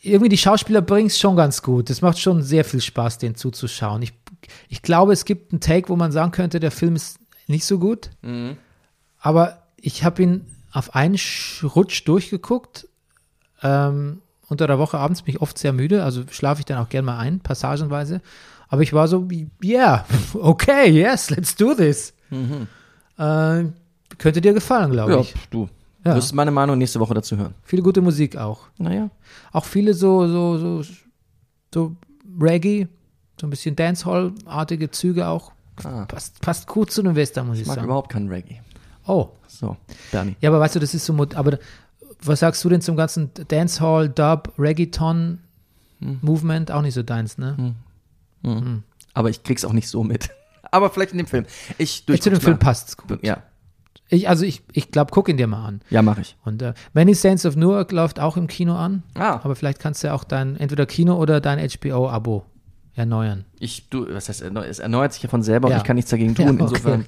irgendwie 0.00 0.28
die 0.28 0.38
Schauspieler 0.38 0.80
bringen 0.80 1.08
es 1.08 1.18
schon 1.18 1.36
ganz 1.36 1.62
gut. 1.62 1.90
Es 1.90 2.02
macht 2.02 2.18
schon 2.18 2.42
sehr 2.42 2.64
viel 2.64 2.80
Spaß, 2.80 3.18
den 3.18 3.34
zuzuschauen. 3.34 4.02
Ich, 4.02 4.12
ich 4.68 4.82
glaube, 4.82 5.12
es 5.12 5.24
gibt 5.24 5.52
einen 5.52 5.60
Take, 5.60 5.88
wo 5.88 5.96
man 5.96 6.12
sagen 6.12 6.30
könnte, 6.30 6.60
der 6.60 6.70
Film 6.70 6.96
ist 6.96 7.18
nicht 7.48 7.64
so 7.64 7.78
gut. 7.78 8.10
Mhm. 8.22 8.56
Aber 9.18 9.62
ich 9.76 10.04
habe 10.04 10.22
ihn 10.22 10.46
auf 10.72 10.94
einen 10.94 11.16
Sch- 11.16 11.66
Rutsch 11.66 12.06
durchgeguckt. 12.06 12.88
Ähm, 13.62 14.22
unter 14.48 14.66
der 14.66 14.78
Woche 14.78 14.98
abends 14.98 15.22
bin 15.22 15.34
ich 15.34 15.40
oft 15.40 15.56
sehr 15.58 15.72
müde, 15.72 16.02
also 16.04 16.24
schlafe 16.30 16.60
ich 16.60 16.64
dann 16.66 16.78
auch 16.78 16.88
gern 16.88 17.04
mal 17.04 17.18
ein, 17.18 17.40
passagenweise. 17.40 18.20
Aber 18.72 18.80
ich 18.80 18.92
war 18.94 19.06
so, 19.06 19.28
yeah, 19.62 20.06
okay, 20.34 20.88
yes, 20.90 21.28
let's 21.28 21.54
do 21.54 21.74
this. 21.74 22.14
Äh, 23.18 23.64
könnte 24.18 24.40
dir 24.40 24.54
gefallen, 24.54 24.90
glaube 24.92 25.12
Ja, 25.12 25.20
ich. 25.20 25.34
du. 25.50 25.68
Ja. 26.04 26.12
Du 26.12 26.16
wirst 26.16 26.34
meine 26.34 26.50
Meinung 26.50 26.78
nächste 26.78 26.98
Woche 26.98 27.12
dazu 27.14 27.36
hören. 27.36 27.54
Viele 27.62 27.82
gute 27.82 28.00
Musik 28.00 28.36
auch. 28.36 28.60
Naja. 28.78 29.10
Auch 29.52 29.64
viele 29.66 29.92
so, 29.94 30.26
so, 30.26 30.58
so, 30.82 30.82
so 31.72 31.96
Reggae, 32.40 32.88
so 33.40 33.46
ein 33.46 33.50
bisschen 33.50 33.76
Dancehall-artige 33.76 34.90
Züge 34.90 35.26
auch. 35.28 35.52
Ah. 35.84 36.06
Passt, 36.06 36.40
passt 36.40 36.66
gut 36.66 36.90
zu 36.90 37.02
einem 37.02 37.14
Western, 37.14 37.46
muss 37.46 37.56
ich 37.56 37.62
Ich 37.62 37.68
mag 37.68 37.76
sagen. 37.76 37.86
überhaupt 37.86 38.10
keinen 38.10 38.28
Reggae. 38.28 38.60
Oh, 39.06 39.28
So, 39.48 39.76
Bernie. 40.10 40.34
ja, 40.40 40.48
aber 40.50 40.60
weißt 40.60 40.76
du, 40.76 40.80
das 40.80 40.94
ist 40.94 41.04
so, 41.04 41.14
aber 41.34 41.58
was 42.22 42.40
sagst 42.40 42.64
du 42.64 42.68
denn 42.70 42.80
zum 42.80 42.96
ganzen 42.96 43.30
Dancehall, 43.48 44.08
Dub, 44.08 44.52
Reggaeton 44.58 45.40
Hm. 46.00 46.18
Movement? 46.22 46.70
Auch 46.72 46.82
nicht 46.82 46.94
so 46.94 47.02
deins, 47.02 47.36
ne? 47.38 47.74
Aber 49.14 49.30
ich 49.30 49.42
krieg's 49.42 49.64
auch 49.64 49.72
nicht 49.72 49.88
so 49.88 50.02
mit. 50.04 50.30
Aber 50.70 50.90
vielleicht 50.90 51.12
in 51.12 51.18
dem 51.18 51.26
Film. 51.26 51.44
Ich, 51.78 52.06
du, 52.06 52.18
Zu 52.18 52.30
dem 52.30 52.40
Film 52.40 52.58
passt's 52.58 52.96
gut. 52.96 53.18
Ja, 53.22 53.42
Ich, 54.08 54.28
also 54.28 54.44
ich, 54.44 54.62
ich 54.72 54.90
glaube, 54.90 55.10
guck 55.12 55.28
ihn 55.28 55.36
dir 55.36 55.46
mal 55.46 55.64
an. 55.66 55.80
ja, 55.90 56.00
mache 56.02 56.22
ich. 56.22 56.36
Und 56.44 56.62
äh, 56.62 56.72
Many 56.94 57.14
Saints 57.14 57.44
of 57.44 57.56
Newark 57.56 57.92
läuft 57.92 58.18
auch 58.20 58.36
im 58.38 58.46
Kino 58.46 58.74
an. 58.74 59.02
Ah. 59.14 59.40
Aber 59.44 59.54
vielleicht 59.54 59.80
kannst 59.80 60.02
du 60.02 60.08
ja 60.08 60.14
auch 60.14 60.24
dein, 60.24 60.56
entweder 60.56 60.86
Kino 60.86 61.16
oder 61.16 61.40
dein 61.42 61.58
HBO-Abo 61.58 62.44
erneuern. 62.94 63.44
Ich, 63.58 63.88
du, 63.90 64.06
was 64.14 64.28
heißt, 64.28 64.42
es 64.42 64.78
erneuert 64.78 65.12
sich 65.12 65.22
ja 65.22 65.28
von 65.28 65.42
selber 65.42 65.68
Ja. 65.68 65.74
und 65.76 65.80
ich 65.82 65.86
kann 65.86 65.96
nichts 65.96 66.10
dagegen 66.10 66.34
tun. 66.36 66.44
Ja, 66.46 66.52
okay. 66.52 66.62
Insofern, 66.62 67.04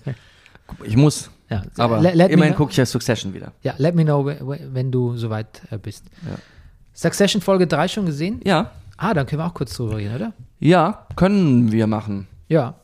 ich 0.83 0.97
muss. 0.97 1.31
Ja, 1.51 1.63
Aber 1.79 2.01
let- 2.01 2.15
let 2.15 2.29
me 2.29 2.35
immerhin 2.35 2.55
gucke 2.55 2.71
ich 2.71 2.77
ja 2.79 2.87
Succession 2.87 3.33
wieder. 3.35 3.53
Ja, 3.63 3.75
let 3.79 3.95
me 3.95 4.03
know, 4.05 4.25
wenn 4.27 4.91
du 4.91 5.17
soweit 5.17 5.61
äh, 5.71 5.77
bist. 5.79 6.05
Succession 6.95 7.43
Folge 7.43 7.67
3 7.67 7.89
schon 7.89 8.07
gesehen? 8.07 8.41
Ja, 8.45 8.71
Ah, 8.97 9.15
dann 9.15 9.27
können 9.27 9.41
wir 9.43 9.47
auch 9.47 9.55
kurz 9.55 9.75
drüber 9.77 9.97
reden, 9.97 10.15
oder? 10.15 10.33
ja, 10.61 11.07
können 11.17 11.73
wir 11.73 11.87
machen. 11.87 12.27
Ja. 12.49 12.75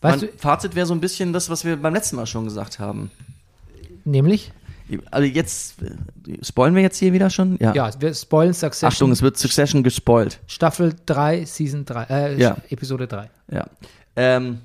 Weißt 0.00 0.22
mein 0.22 0.30
Fazit 0.36 0.74
wäre 0.74 0.86
so 0.86 0.94
ein 0.94 1.00
bisschen 1.00 1.32
das, 1.32 1.48
was 1.50 1.64
wir 1.64 1.76
beim 1.76 1.94
letzten 1.94 2.16
Mal 2.16 2.26
schon 2.26 2.44
gesagt 2.44 2.78
haben. 2.78 3.10
du, 4.04 4.10
nämlich? 4.10 4.52
Also 5.10 5.26
jetzt, 5.28 5.82
äh, 5.82 6.42
spoilen 6.42 6.74
wir 6.74 6.82
jetzt 6.82 6.96
hier 6.98 7.12
wieder 7.12 7.28
schon? 7.30 7.58
Ja. 7.60 7.74
Ja, 7.74 7.90
wir 8.00 8.14
spoilen 8.14 8.54
Succession. 8.54 8.88
Achtung, 8.90 9.12
es 9.12 9.20
wird 9.22 9.36
Succession 9.36 9.82
gespoilt. 9.82 10.40
Staffel 10.46 10.94
3, 11.06 11.44
Season 11.44 11.84
3, 11.84 12.04
äh, 12.04 12.40
Ja. 12.40 12.56
Episode 12.70 13.06
3. 13.06 13.28
Ja. 13.50 13.66
Ähm, 14.16 14.58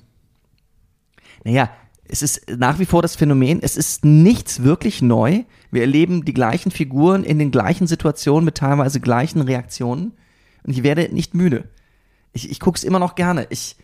naja, 1.43 1.69
es 2.07 2.21
ist 2.21 2.49
nach 2.57 2.79
wie 2.79 2.85
vor 2.85 3.01
das 3.01 3.15
Phänomen, 3.15 3.59
es 3.61 3.75
ist 3.75 4.05
nichts 4.05 4.63
wirklich 4.63 5.01
neu. 5.01 5.43
Wir 5.71 5.81
erleben 5.81 6.23
die 6.25 6.33
gleichen 6.33 6.71
Figuren 6.71 7.23
in 7.23 7.39
den 7.39 7.51
gleichen 7.51 7.87
Situationen 7.87 8.45
mit 8.45 8.55
teilweise 8.55 8.99
gleichen 8.99 9.41
Reaktionen. 9.41 10.13
Und 10.65 10.73
ich 10.73 10.83
werde 10.83 11.13
nicht 11.13 11.33
müde. 11.33 11.65
Ich, 12.31 12.49
ich 12.49 12.59
gucke 12.59 12.77
es 12.77 12.83
immer 12.83 12.99
noch 12.99 13.15
gerne. 13.15 13.47
Ich, 13.49 13.75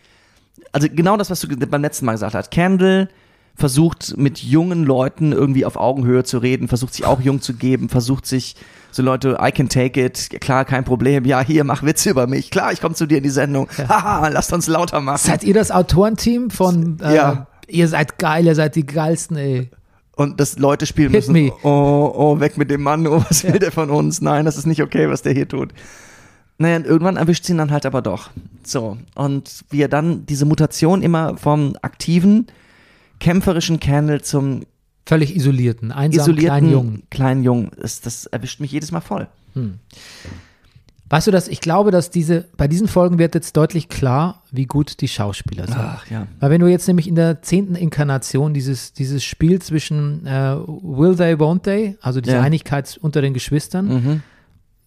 also 0.72 0.88
genau 0.92 1.18
das, 1.18 1.30
was 1.30 1.40
du 1.42 1.48
beim 1.48 1.82
letzten 1.82 2.06
Mal 2.06 2.14
gesagt 2.14 2.36
hast. 2.36 2.52
Candle 2.52 3.10
versucht 3.56 4.18
mit 4.18 4.40
jungen 4.40 4.86
Leuten 4.86 5.32
irgendwie 5.32 5.66
auf 5.66 5.76
Augenhöhe 5.76 6.24
zu 6.24 6.38
reden, 6.40 6.68
versucht 6.68 6.94
sich 6.94 7.06
auch 7.06 7.22
jung 7.22 7.42
zu 7.42 7.54
geben, 7.54 7.90
versucht 7.90 8.26
sich 8.26 8.56
so 8.92 9.04
Leute, 9.04 9.38
I 9.42 9.52
can 9.52 9.70
take 9.70 10.04
it, 10.04 10.30
klar, 10.42 10.66
kein 10.66 10.84
Problem, 10.84 11.26
ja, 11.26 11.42
hier, 11.42 11.64
mach 11.64 11.84
Witze 11.84 12.10
über 12.10 12.26
mich, 12.26 12.50
klar, 12.50 12.72
ich 12.72 12.82
komme 12.82 12.96
zu 12.96 13.06
dir 13.06 13.18
in 13.18 13.24
die 13.24 13.30
Sendung, 13.30 13.68
haha, 13.78 14.30
lasst 14.30 14.52
uns 14.54 14.68
lauter 14.68 15.02
machen. 15.02 15.20
Seid 15.22 15.44
ihr 15.44 15.54
das 15.54 15.72
Autorenteam 15.72 16.50
von 16.50 17.00
äh, 17.02 17.16
Ja. 17.16 17.48
Ihr 17.68 17.88
seid 17.88 18.18
geil, 18.18 18.48
ihr 18.48 18.56
seid 18.56 18.76
die 18.76 18.86
geilsten, 18.86 19.38
ey. 19.38 19.70
Und 20.16 20.40
dass 20.40 20.58
Leute 20.58 20.86
spielen 20.88 21.12
Hit 21.12 21.28
müssen, 21.28 21.34
me. 21.34 21.52
oh, 21.64 22.12
oh, 22.16 22.40
weg 22.40 22.58
mit 22.58 22.72
dem 22.72 22.82
Mann, 22.82 23.06
oh, 23.06 23.24
was 23.30 23.44
will 23.44 23.60
der 23.60 23.72
von 23.72 23.92
uns? 23.92 24.22
Nein, 24.22 24.46
das 24.46 24.58
ist 24.58 24.66
nicht 24.66 24.82
okay, 24.82 25.08
was 25.10 25.22
der 25.22 25.34
hier 25.34 25.48
tut. 25.48 25.72
Naja, 26.60 26.76
und 26.76 26.86
irgendwann 26.86 27.16
erwischt 27.18 27.46
sie 27.46 27.54
ihn 27.54 27.58
dann 27.58 27.72
halt 27.72 27.86
aber 27.86 28.02
doch. 28.02 28.30
So, 28.64 28.98
und 29.16 29.64
wie 29.72 29.82
er 29.82 29.88
dann 29.88 30.26
diese 30.26 30.46
Mutation 30.46 31.02
immer 31.02 31.38
vom 31.38 31.76
aktiven, 31.82 32.48
kämpferischen 33.20 33.80
Candle 33.80 34.22
zum 34.22 34.64
Völlig 35.06 35.36
isolierten, 35.36 35.92
einsamen 35.92 36.22
isolierten 36.22 36.48
kleinen 36.60 36.72
Jungen. 36.72 37.04
kleinen 37.10 37.44
Jungen, 37.44 37.70
ist, 37.78 38.06
das 38.06 38.28
erwischt 38.28 38.60
mich 38.60 38.72
jedes 38.72 38.92
Mal 38.92 39.02
voll. 39.02 39.28
Weißt 41.10 41.26
du, 41.26 41.32
dass 41.32 41.48
ich 41.48 41.62
glaube, 41.62 41.90
dass 41.90 42.12
diese, 42.12 42.46
bei 42.56 42.68
diesen 42.68 42.88
Folgen 42.88 43.18
wird 43.18 43.34
jetzt 43.34 43.58
deutlich 43.58 43.90
klar, 43.90 44.44
wie 44.52 44.66
gut 44.66 45.02
die 45.02 45.08
Schauspieler 45.08 45.66
sind. 45.66 45.78
Ach 45.80 46.06
ja. 46.12 46.28
Weil 46.40 46.52
wenn 46.52 46.62
du 46.62 46.68
jetzt 46.68 46.88
nämlich 46.88 47.08
in 47.08 47.16
der 47.16 47.42
zehnten 47.42 47.74
Inkarnation 47.74 48.54
dieses, 48.54 48.94
dieses 48.94 49.24
Spiel 49.24 49.60
zwischen 49.60 50.28
äh, 50.28 50.56
Will 50.68 51.16
They, 51.16 51.34
Won't 51.34 51.64
They, 51.64 51.98
also 52.02 52.22
diese 52.22 52.36
Ja. 52.36 52.42
Einigkeit 52.44 53.00
unter 53.02 53.22
den 53.24 53.34
Geschwistern, 53.34 53.88
Mhm. 53.88 54.22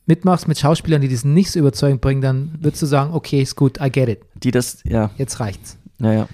Mitmachst 0.07 0.49
mit 0.49 0.59
Schauspielern, 0.59 1.01
die 1.01 1.09
das 1.09 1.25
nicht 1.25 1.51
so 1.51 1.59
überzeugend 1.59 2.01
bringen, 2.01 2.21
dann 2.21 2.53
würdest 2.61 2.83
du 2.83 2.87
sagen, 2.87 3.13
okay, 3.15 3.41
ist 3.43 3.57
gut, 3.57 3.79
I 3.81 3.91
get 3.91 4.09
it, 4.09 4.21
Die 4.35 4.51
das, 4.51 4.79
ja, 4.85 5.11
jetzt 5.17 5.41
reicht's. 5.41 5.77
naja. 5.99 6.29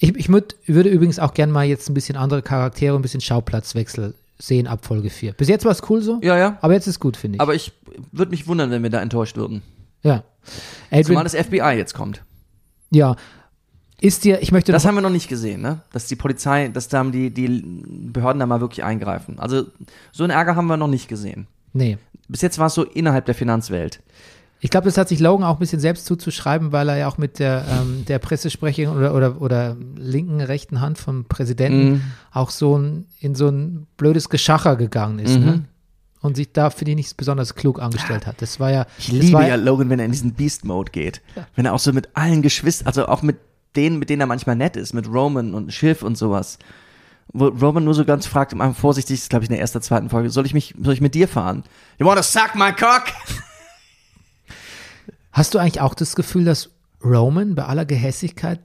Ich, 0.00 0.14
ich 0.14 0.28
würd, 0.28 0.54
würde 0.66 0.90
übrigens 0.90 1.18
auch 1.18 1.34
gern 1.34 1.50
mal 1.50 1.64
jetzt 1.66 1.88
ein 1.90 1.94
bisschen 1.94 2.16
andere 2.16 2.40
Charaktere, 2.42 2.94
ein 2.94 3.02
bisschen 3.02 3.20
Schauplatzwechsel 3.20 4.14
sehen 4.38 4.68
ab 4.68 4.86
Folge 4.86 5.10
4. 5.10 5.32
Bis 5.32 5.48
jetzt 5.48 5.64
war 5.64 5.72
es 5.72 5.82
cool 5.90 6.00
so, 6.02 6.20
Ja, 6.22 6.38
ja. 6.38 6.56
aber 6.60 6.74
jetzt 6.74 6.86
ist 6.86 7.00
gut, 7.00 7.16
finde 7.16 7.36
ich. 7.36 7.40
Aber 7.40 7.56
ich 7.56 7.72
würde 8.12 8.30
mich 8.30 8.46
wundern, 8.46 8.70
wenn 8.70 8.84
wir 8.84 8.90
da 8.90 9.00
enttäuscht 9.02 9.36
würden. 9.36 9.62
ja. 10.02 10.22
Zumal 10.90 11.00
Adrian, 11.02 11.24
das 11.24 11.34
FBI 11.34 11.76
jetzt 11.76 11.94
kommt. 11.94 12.22
ja. 12.90 13.16
Ist 14.00 14.22
dir, 14.22 14.40
ich 14.40 14.52
möchte 14.52 14.70
Das 14.70 14.84
haben 14.86 14.94
wir 14.94 15.00
noch 15.00 15.10
nicht 15.10 15.28
gesehen, 15.28 15.60
ne? 15.60 15.80
Dass 15.92 16.06
die 16.06 16.14
Polizei, 16.14 16.68
dass 16.68 16.86
da 16.86 17.02
die, 17.02 17.30
die 17.30 17.64
Behörden 17.66 18.38
da 18.38 18.46
mal 18.46 18.60
wirklich 18.60 18.84
eingreifen. 18.84 19.40
Also 19.40 19.64
so 20.12 20.22
einen 20.22 20.30
Ärger 20.30 20.54
haben 20.54 20.68
wir 20.68 20.76
noch 20.76 20.86
nicht 20.86 21.08
gesehen. 21.08 21.48
Nee. 21.78 21.98
Bis 22.28 22.42
jetzt 22.42 22.58
war 22.58 22.66
es 22.66 22.74
so 22.74 22.84
innerhalb 22.84 23.24
der 23.24 23.34
Finanzwelt. 23.34 24.00
Ich 24.60 24.70
glaube, 24.70 24.86
das 24.86 24.98
hat 24.98 25.08
sich 25.08 25.20
Logan 25.20 25.46
auch 25.46 25.54
ein 25.56 25.58
bisschen 25.60 25.80
selbst 25.80 26.04
zuzuschreiben, 26.04 26.72
weil 26.72 26.88
er 26.88 26.96
ja 26.98 27.08
auch 27.08 27.16
mit 27.16 27.38
der, 27.38 27.64
ähm, 27.70 28.04
der 28.06 28.18
Pressesprecherin 28.18 28.94
oder, 28.94 29.14
oder, 29.14 29.40
oder 29.40 29.76
linken, 29.96 30.40
rechten 30.40 30.80
Hand 30.80 30.98
vom 30.98 31.24
Präsidenten 31.26 31.90
Mhm. 31.90 32.02
auch 32.32 32.50
so 32.50 32.76
ein, 32.76 33.06
in 33.20 33.34
so 33.34 33.48
ein 33.48 33.86
blödes 33.96 34.28
Geschacher 34.28 34.76
gegangen 34.76 35.20
ist. 35.20 35.38
Mhm. 35.38 35.44
Ne? 35.44 35.64
Und 36.20 36.34
sich 36.36 36.52
da, 36.52 36.70
finde 36.70 36.90
ich, 36.90 36.96
nicht 36.96 37.16
besonders 37.16 37.54
klug 37.54 37.80
angestellt 37.80 38.26
hat. 38.26 38.42
Das 38.42 38.58
war 38.58 38.72
ja. 38.72 38.86
Ich 38.98 39.12
liebe 39.12 39.34
war, 39.34 39.46
ja 39.46 39.54
Logan, 39.54 39.88
wenn 39.88 40.00
er 40.00 40.04
in 40.06 40.10
diesen 40.12 40.34
Beast-Mode 40.34 40.90
geht. 40.90 41.22
Wenn 41.54 41.64
er 41.64 41.72
auch 41.72 41.78
so 41.78 41.92
mit 41.92 42.08
allen 42.14 42.42
Geschwistern, 42.42 42.88
also 42.88 43.06
auch 43.06 43.22
mit 43.22 43.36
denen, 43.76 44.00
mit 44.00 44.10
denen 44.10 44.22
er 44.22 44.26
manchmal 44.26 44.56
nett 44.56 44.76
ist, 44.76 44.92
mit 44.92 45.06
Roman 45.08 45.54
und 45.54 45.72
Schiff 45.72 46.02
und 46.02 46.18
sowas. 46.18 46.58
Wo 47.32 47.48
Roman 47.48 47.84
nur 47.84 47.94
so 47.94 48.04
ganz 48.04 48.26
fragt, 48.26 48.54
um 48.54 48.74
vorsichtig, 48.74 49.16
das 49.16 49.24
ist 49.24 49.30
glaube 49.30 49.44
ich 49.44 49.50
in 49.50 49.54
der 49.54 49.60
ersten, 49.60 49.82
zweiten 49.82 50.08
Folge, 50.08 50.30
soll 50.30 50.46
ich 50.46 50.54
mich, 50.54 50.74
soll 50.82 50.94
ich 50.94 51.00
mit 51.00 51.14
dir 51.14 51.28
fahren? 51.28 51.62
You 51.98 52.06
wanna 52.06 52.22
suck 52.22 52.54
my 52.54 52.72
cock? 52.72 53.04
Hast 55.32 55.54
du 55.54 55.58
eigentlich 55.58 55.80
auch 55.80 55.94
das 55.94 56.16
Gefühl, 56.16 56.44
dass 56.44 56.70
Roman 57.04 57.54
bei 57.54 57.64
aller 57.64 57.84
Gehässigkeit 57.84 58.60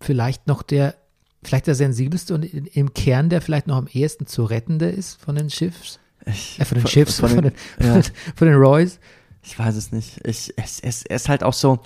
vielleicht 0.00 0.46
noch 0.46 0.62
der, 0.62 0.94
vielleicht 1.42 1.66
der 1.66 1.74
sensibelste 1.74 2.34
und 2.34 2.44
im 2.44 2.94
Kern 2.94 3.28
der 3.28 3.40
vielleicht 3.40 3.66
noch 3.66 3.76
am 3.76 3.86
ehesten 3.86 4.26
zu 4.26 4.44
rettende 4.44 4.88
ist 4.88 5.20
von 5.20 5.36
den 5.36 5.50
Schiffs? 5.50 6.00
Ich, 6.26 6.58
Äh, 6.58 6.64
von 6.64 6.78
den 6.78 6.86
Schiffs, 6.86 7.20
von, 7.20 7.30
den, 7.30 7.52
ja. 7.80 8.00
von 8.36 8.48
den 8.48 8.56
Roys? 8.56 8.98
Ich 9.42 9.58
weiß 9.58 9.74
es 9.76 9.92
nicht. 9.92 10.20
Ich, 10.24 10.52
es, 10.56 10.80
es, 10.80 10.80
es 10.80 11.02
ist 11.02 11.28
halt 11.28 11.42
auch 11.42 11.52
so. 11.52 11.80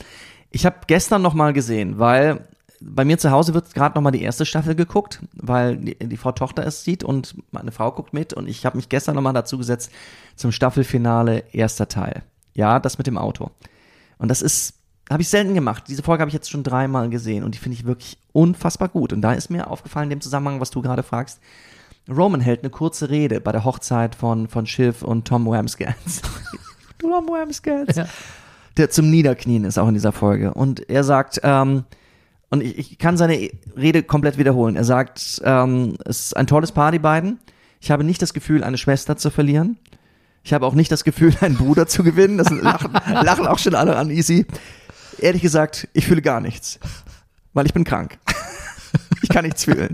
Ich 0.51 0.67
habe 0.67 0.77
gestern 0.87 1.23
noch 1.23 1.35
mal 1.35 1.53
gesehen, 1.53 1.99
weil 1.99 2.47
bei 2.81 3.05
mir 3.05 3.19
zu 3.19 3.31
Hause 3.31 3.55
wird 3.55 3.75
gerade 3.75 3.95
noch 3.95 4.03
mal 4.03 4.11
die 4.11 4.23
erste 4.23 4.47
Staffel 4.47 4.75
geguckt, 4.75 5.21
weil 5.35 5.77
die, 5.77 5.95
die 5.95 6.17
Frau 6.17 6.33
Tochter 6.33 6.67
es 6.67 6.85
sieht 6.85 7.05
und 7.05 7.35
meine 7.51 7.73
Frau 7.73 7.91
guckt 7.93 8.13
mit 8.13 8.33
und 8.35 8.49
ich 8.49 8.67
habe 8.67 8.77
mich 8.77 8.89
gestern 8.89 9.15
noch 9.15 9.23
mal 9.23 9.33
dazu 9.33 9.59
gesetzt 9.59 9.91
zum 10.37 10.53
Staffelfinale 10.53 11.45
erster 11.53 11.89
Teil. 11.89 12.23
Ja, 12.55 12.81
das 12.81 12.99
mit 12.99 13.07
dem 13.07 13.19
Auto. 13.19 13.51
Und 14.19 14.29
das 14.29 14.43
ist 14.43 14.75
habe 15.11 15.23
ich 15.23 15.29
selten 15.29 15.55
gemacht. 15.55 15.85
Diese 15.87 16.03
Folge 16.03 16.23
habe 16.23 16.31
ich 16.31 16.35
jetzt 16.35 16.51
schon 16.51 16.65
dreimal 16.65 17.09
gesehen 17.09 17.45
und 17.45 17.55
die 17.55 17.59
finde 17.59 17.79
ich 17.79 17.87
wirklich 17.87 18.19
unfassbar 18.33 18.89
gut. 18.89 19.13
Und 19.13 19.23
da 19.23 19.33
ist 19.33 19.51
mir 19.51 19.71
aufgefallen, 19.71 20.05
in 20.05 20.19
dem 20.19 20.21
Zusammenhang, 20.21 20.61
was 20.61 20.71
du 20.71 20.83
gerade 20.83 21.03
fragst, 21.03 21.41
Roman 22.09 22.41
hält 22.41 22.63
eine 22.63 22.71
kurze 22.71 23.11
Rede 23.11 23.41
bei 23.41 23.53
der 23.53 23.65
Hochzeit 23.65 24.15
von, 24.15 24.49
von 24.49 24.67
Schiff 24.67 25.03
und 25.03 25.27
Tom 25.27 25.47
Wamsgans. 25.47 26.23
Tom 26.99 27.29
Wamsgans. 27.29 27.97
Ja. 27.97 28.07
Der 28.77 28.91
zum 28.91 29.11
Niederknien 29.11 29.65
ist 29.65 29.79
auch 29.79 29.89
in 29.89 29.95
dieser 29.95 30.13
Folge. 30.13 30.55
Und 30.55 30.89
er 30.91 31.05
sagt, 31.05 31.41
ähm, 31.43 31.85
und 32.51 32.63
ich, 32.63 32.79
ich 32.79 32.99
kann 32.99 33.17
seine 33.17 33.51
Rede 33.77 34.03
komplett 34.03 34.39
wiederholen. 34.39 34.77
Er 34.77 34.85
sagt, 34.85 35.41
ähm, 35.45 35.97
es 36.05 36.27
ist 36.27 36.37
ein 36.37 36.47
tolles 36.47 36.73
Paar, 36.73 36.93
die 36.93 36.99
beiden. 36.99 37.41
Ich 37.81 37.91
habe 37.91 38.05
nicht 38.05 38.23
das 38.23 38.35
Gefühl, 38.35 38.65
eine 38.65 38.79
Schwester 38.79 39.17
zu 39.17 39.31
verlieren. 39.31 39.79
Ich 40.45 40.53
habe 40.53 40.65
auch 40.65 40.75
nicht 40.75 40.93
das 40.93 41.05
Gefühl, 41.05 41.35
einen 41.41 41.57
Bruder 41.57 41.87
zu 41.87 42.03
gewinnen. 42.03 42.39
Das 42.39 42.51
lachen, 42.51 42.93
lachen 43.07 43.47
auch 43.47 43.59
schon 43.59 43.75
alle 43.75 43.97
an 43.97 44.11
Easy. 44.11 44.47
Ehrlich 45.19 45.43
gesagt, 45.43 45.89
ich 45.93 46.07
fühle 46.07 46.23
gar 46.23 46.41
nichts. 46.41 46.79
Weil 47.53 47.67
ich 47.67 47.75
bin 47.75 47.85
krank. 47.85 48.19
Ich 49.23 49.31
kann 49.31 49.45
nichts 49.45 49.65
fühlen. 49.65 49.93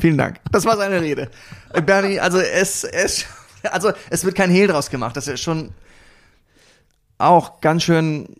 Vielen 0.00 0.18
Dank. 0.18 0.40
Das 0.50 0.64
war 0.64 0.76
seine 0.76 1.00
Rede. 1.00 1.30
Bernie, 1.86 2.18
also 2.18 2.38
es, 2.38 2.84
es, 2.84 3.26
also 3.70 3.92
es 4.10 4.24
wird 4.24 4.34
kein 4.34 4.50
Hehl 4.50 4.66
draus 4.66 4.90
gemacht. 4.90 5.16
Das 5.16 5.28
ist 5.28 5.40
schon 5.40 5.70
auch 7.18 7.60
ganz 7.60 7.84
schön. 7.84 8.36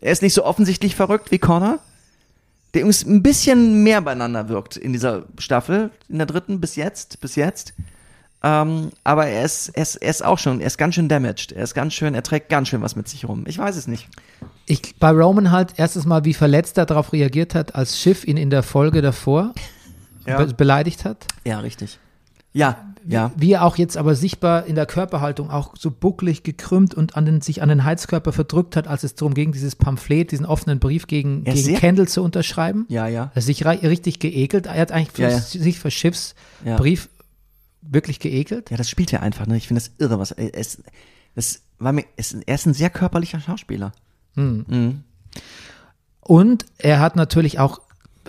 Er 0.00 0.12
ist 0.12 0.22
nicht 0.22 0.34
so 0.34 0.44
offensichtlich 0.44 0.94
verrückt 0.96 1.30
wie 1.30 1.38
Connor, 1.38 1.78
der 2.74 2.82
übrigens 2.82 3.04
ein 3.06 3.22
bisschen 3.22 3.82
mehr 3.82 4.00
beieinander 4.02 4.48
wirkt 4.48 4.76
in 4.76 4.92
dieser 4.92 5.24
Staffel, 5.38 5.90
in 6.08 6.18
der 6.18 6.26
dritten 6.26 6.60
bis 6.60 6.76
jetzt, 6.76 7.20
bis 7.20 7.36
jetzt. 7.36 7.72
Ähm, 8.42 8.90
aber 9.04 9.26
er 9.26 9.42
ist, 9.44 9.68
er, 9.70 9.82
ist, 9.82 9.96
er 9.96 10.10
ist 10.10 10.22
auch 10.24 10.38
schon, 10.38 10.60
er 10.60 10.66
ist 10.66 10.76
ganz 10.76 10.96
schön 10.96 11.08
damaged. 11.08 11.52
Er 11.52 11.64
ist 11.64 11.72
ganz 11.72 11.94
schön, 11.94 12.14
er 12.14 12.22
trägt 12.22 12.50
ganz 12.50 12.68
schön 12.68 12.82
was 12.82 12.94
mit 12.94 13.08
sich 13.08 13.26
rum. 13.26 13.44
Ich 13.46 13.56
weiß 13.56 13.74
es 13.76 13.86
nicht. 13.86 14.08
Ich, 14.66 14.96
bei 14.98 15.10
Roman 15.10 15.50
halt 15.50 15.78
erstes 15.78 16.04
Mal, 16.04 16.24
wie 16.26 16.34
verletzt 16.34 16.76
er 16.76 16.84
darauf 16.84 17.12
reagiert 17.14 17.54
hat, 17.54 17.74
als 17.74 17.98
Schiff 17.98 18.24
ihn 18.26 18.36
in 18.36 18.50
der 18.50 18.62
Folge 18.62 19.00
davor 19.00 19.54
Ja. 20.26 20.36
be 20.42 20.52
beleidigt 20.52 21.04
hat. 21.06 21.26
Ja, 21.44 21.60
richtig. 21.60 21.98
Ja, 22.52 22.93
ja. 23.06 23.32
Wie 23.36 23.52
er 23.52 23.64
auch 23.64 23.76
jetzt 23.76 23.96
aber 23.96 24.14
sichtbar 24.14 24.66
in 24.66 24.74
der 24.74 24.86
Körperhaltung 24.86 25.50
auch 25.50 25.74
so 25.76 25.90
bucklig 25.90 26.42
gekrümmt 26.42 26.94
und 26.94 27.16
an 27.16 27.26
den, 27.26 27.40
sich 27.40 27.62
an 27.62 27.68
den 27.68 27.84
Heizkörper 27.84 28.32
verdrückt 28.32 28.76
hat, 28.76 28.88
als 28.88 29.04
es 29.04 29.14
darum 29.14 29.34
ging, 29.34 29.52
dieses 29.52 29.76
Pamphlet, 29.76 30.30
diesen 30.32 30.46
offenen 30.46 30.78
Brief 30.78 31.06
gegen, 31.06 31.44
ist 31.44 31.66
gegen 31.66 31.76
Kendall 31.78 32.08
zu 32.08 32.22
unterschreiben. 32.22 32.86
Ja, 32.88 33.06
ja. 33.06 33.30
Er 33.32 33.36
hat 33.36 33.42
sich 33.42 33.64
richtig 33.66 34.18
geekelt. 34.20 34.66
Er 34.66 34.80
hat 34.80 34.92
eigentlich 34.92 35.12
für 35.12 35.22
Ja, 35.22 35.28
ja. 35.30 35.38
sich 35.38 35.78
für 35.78 35.88
Ja. 35.88 35.90
Schiffsbrief 35.92 37.08
wirklich 37.82 38.20
geekelt. 38.20 38.70
Ja, 38.70 38.76
das 38.78 38.88
spielt 38.88 39.12
er 39.12 39.22
einfach, 39.22 39.46
ne? 39.46 39.56
Ich 39.56 39.68
finde 39.68 39.82
das 39.82 39.90
irre, 39.98 40.18
was 40.18 40.30
ist. 40.30 40.82
Das 41.34 41.60
war 41.78 41.92
mir, 41.92 42.04
es- 42.16 42.32
er 42.46 42.54
ist 42.54 42.66
ein 42.66 42.72
sehr 42.74 42.88
körperlicher 42.90 43.40
Schauspieler. 43.40 43.92
Und 46.20 46.66
er 46.78 47.00
hat 47.00 47.16
natürlich 47.16 47.58
auch 47.58 47.80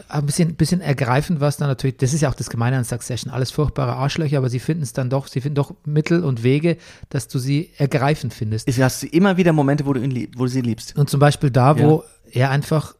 ein 0.10 0.26
bisschen, 0.26 0.56
bisschen 0.56 0.82
ergreifend, 0.82 1.40
was 1.40 1.58
dann 1.58 1.68
natürlich, 1.68 1.98
das 1.98 2.14
ist 2.14 2.22
ja 2.22 2.30
auch 2.30 2.36
das 2.36 2.50
Gemeine 2.50 2.78
an 2.78 2.84
Succession, 2.84 3.32
alles 3.32 3.52
furchtbare 3.52 3.94
Arschlöcher, 3.94 4.38
aber 4.38 4.50
sie 4.50 4.60
finden 4.60 4.84
es 4.84 4.94
dann 4.94 5.10
doch, 5.10 5.28
sie 5.28 5.42
finden 5.42 5.56
doch 5.56 5.74
Mittel 5.86 6.24
und 6.24 6.44
Wege, 6.44 6.78
dass 7.10 7.28
du 7.28 7.40
sie 7.40 7.72
ergreifend 7.78 8.34
findest. 8.34 8.68
Es 8.68 8.80
hast 8.80 9.04
du 9.04 9.08
immer 9.08 9.38
wieder 9.38 9.54
Momente, 9.54 9.86
wo 9.86 9.94
du 9.94 10.02
ihn 10.02 10.12
lieb, 10.12 10.34
wo 10.38 10.44
du 10.44 10.50
sie 10.50 10.62
liebst. 10.62 10.98
Und 10.98 11.10
zum 11.10 11.20
Beispiel 11.20 11.52
da, 11.52 11.80
wo 11.80 12.04
er 12.32 12.50
einfach 12.50 12.96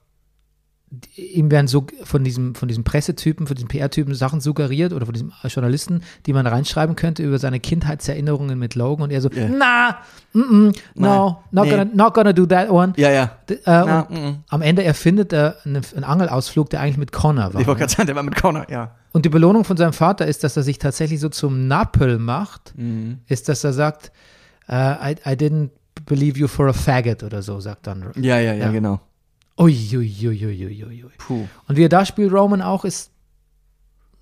ihm 1.16 1.52
werden 1.52 1.68
so 1.68 1.86
von 2.04 2.24
diesem, 2.24 2.56
von 2.56 2.68
diesem 2.68 2.84
Pressetypen, 2.84 3.48
von 3.48 3.56
diesem 3.56 3.68
PR-Typen 3.70 4.14
Sachen 4.16 4.42
suggeriert 4.42 4.94
oder 4.94 5.06
von 5.06 5.14
diesem 5.14 5.32
Journalisten, 5.46 6.02
die 6.26 6.34
man 6.34 6.46
reinschreiben 6.48 6.96
könnte 6.96 7.24
über 7.24 7.40
seine 7.40 7.60
Kindheitserinnerungen 7.60 8.58
mit 8.60 8.76
Logan 8.76 9.04
und 9.04 9.12
er 9.12 9.22
so, 9.22 9.30
na, 9.34 9.98
mm 10.34 10.40
-mm, 10.42 10.78
no, 10.96 11.44
not, 11.52 11.66
nee. 11.66 11.72
gonna, 11.72 11.86
not 11.94 12.14
gonna 12.14 12.34
do 12.34 12.46
that 12.46 12.70
one. 12.70 12.94
Ja, 12.98 13.10
ja. 13.12 13.32
D- 13.50 13.54
Äh, 13.56 13.60
Na, 13.66 14.02
mm. 14.10 14.44
am 14.50 14.62
Ende 14.62 14.84
erfindet 14.84 15.32
er 15.34 15.58
eine, 15.66 15.82
einen 15.96 16.04
Angelausflug, 16.04 16.70
der 16.70 16.82
eigentlich 16.82 16.98
mit 16.98 17.12
Connor 17.12 17.54
war. 17.54 17.62
Ich 17.62 17.68
wollte 17.68 17.80
gerade 17.80 17.92
sagen, 17.94 18.08
der 18.08 18.16
war 18.16 18.24
mit 18.24 18.36
Connor, 18.36 18.66
ja. 18.70 18.92
Und 19.14 19.24
die 19.26 19.30
Belohnung 19.30 19.64
von 19.64 19.78
seinem 19.78 19.94
Vater 19.94 20.26
ist, 20.28 20.44
dass 20.44 20.58
er 20.58 20.64
sich 20.64 20.78
tatsächlich 20.78 21.20
so 21.20 21.30
zum 21.30 21.68
Nappel 21.68 22.20
macht, 22.20 22.74
Mhm. 22.78 23.20
ist, 23.28 23.48
dass 23.50 23.64
er 23.64 23.72
sagt, 23.74 24.12
äh, 24.68 24.74
I, 25.14 25.16
I 25.26 25.34
didn't 25.36 25.70
believe 26.06 26.38
you 26.38 26.48
for 26.48 26.68
a 26.68 26.74
faggot 26.74 27.24
oder 27.24 27.42
so, 27.42 27.60
sagt 27.62 27.88
dann. 27.88 28.04
Ja, 28.16 28.38
ja, 28.40 28.54
ja, 28.54 28.66
Ja. 28.66 28.72
genau. 28.72 29.00
Ui, 29.58 29.74
ui, 29.94 30.28
ui, 30.28 30.46
ui, 30.46 30.66
ui, 30.66 31.04
ui. 31.06 31.12
Puh. 31.18 31.48
Und 31.68 31.78
wie 31.78 31.84
er 31.86 31.90
da 31.90 32.06
spielt, 32.06 32.34
Roman 32.34 32.62
auch, 32.62 32.84
ist, 32.84 33.10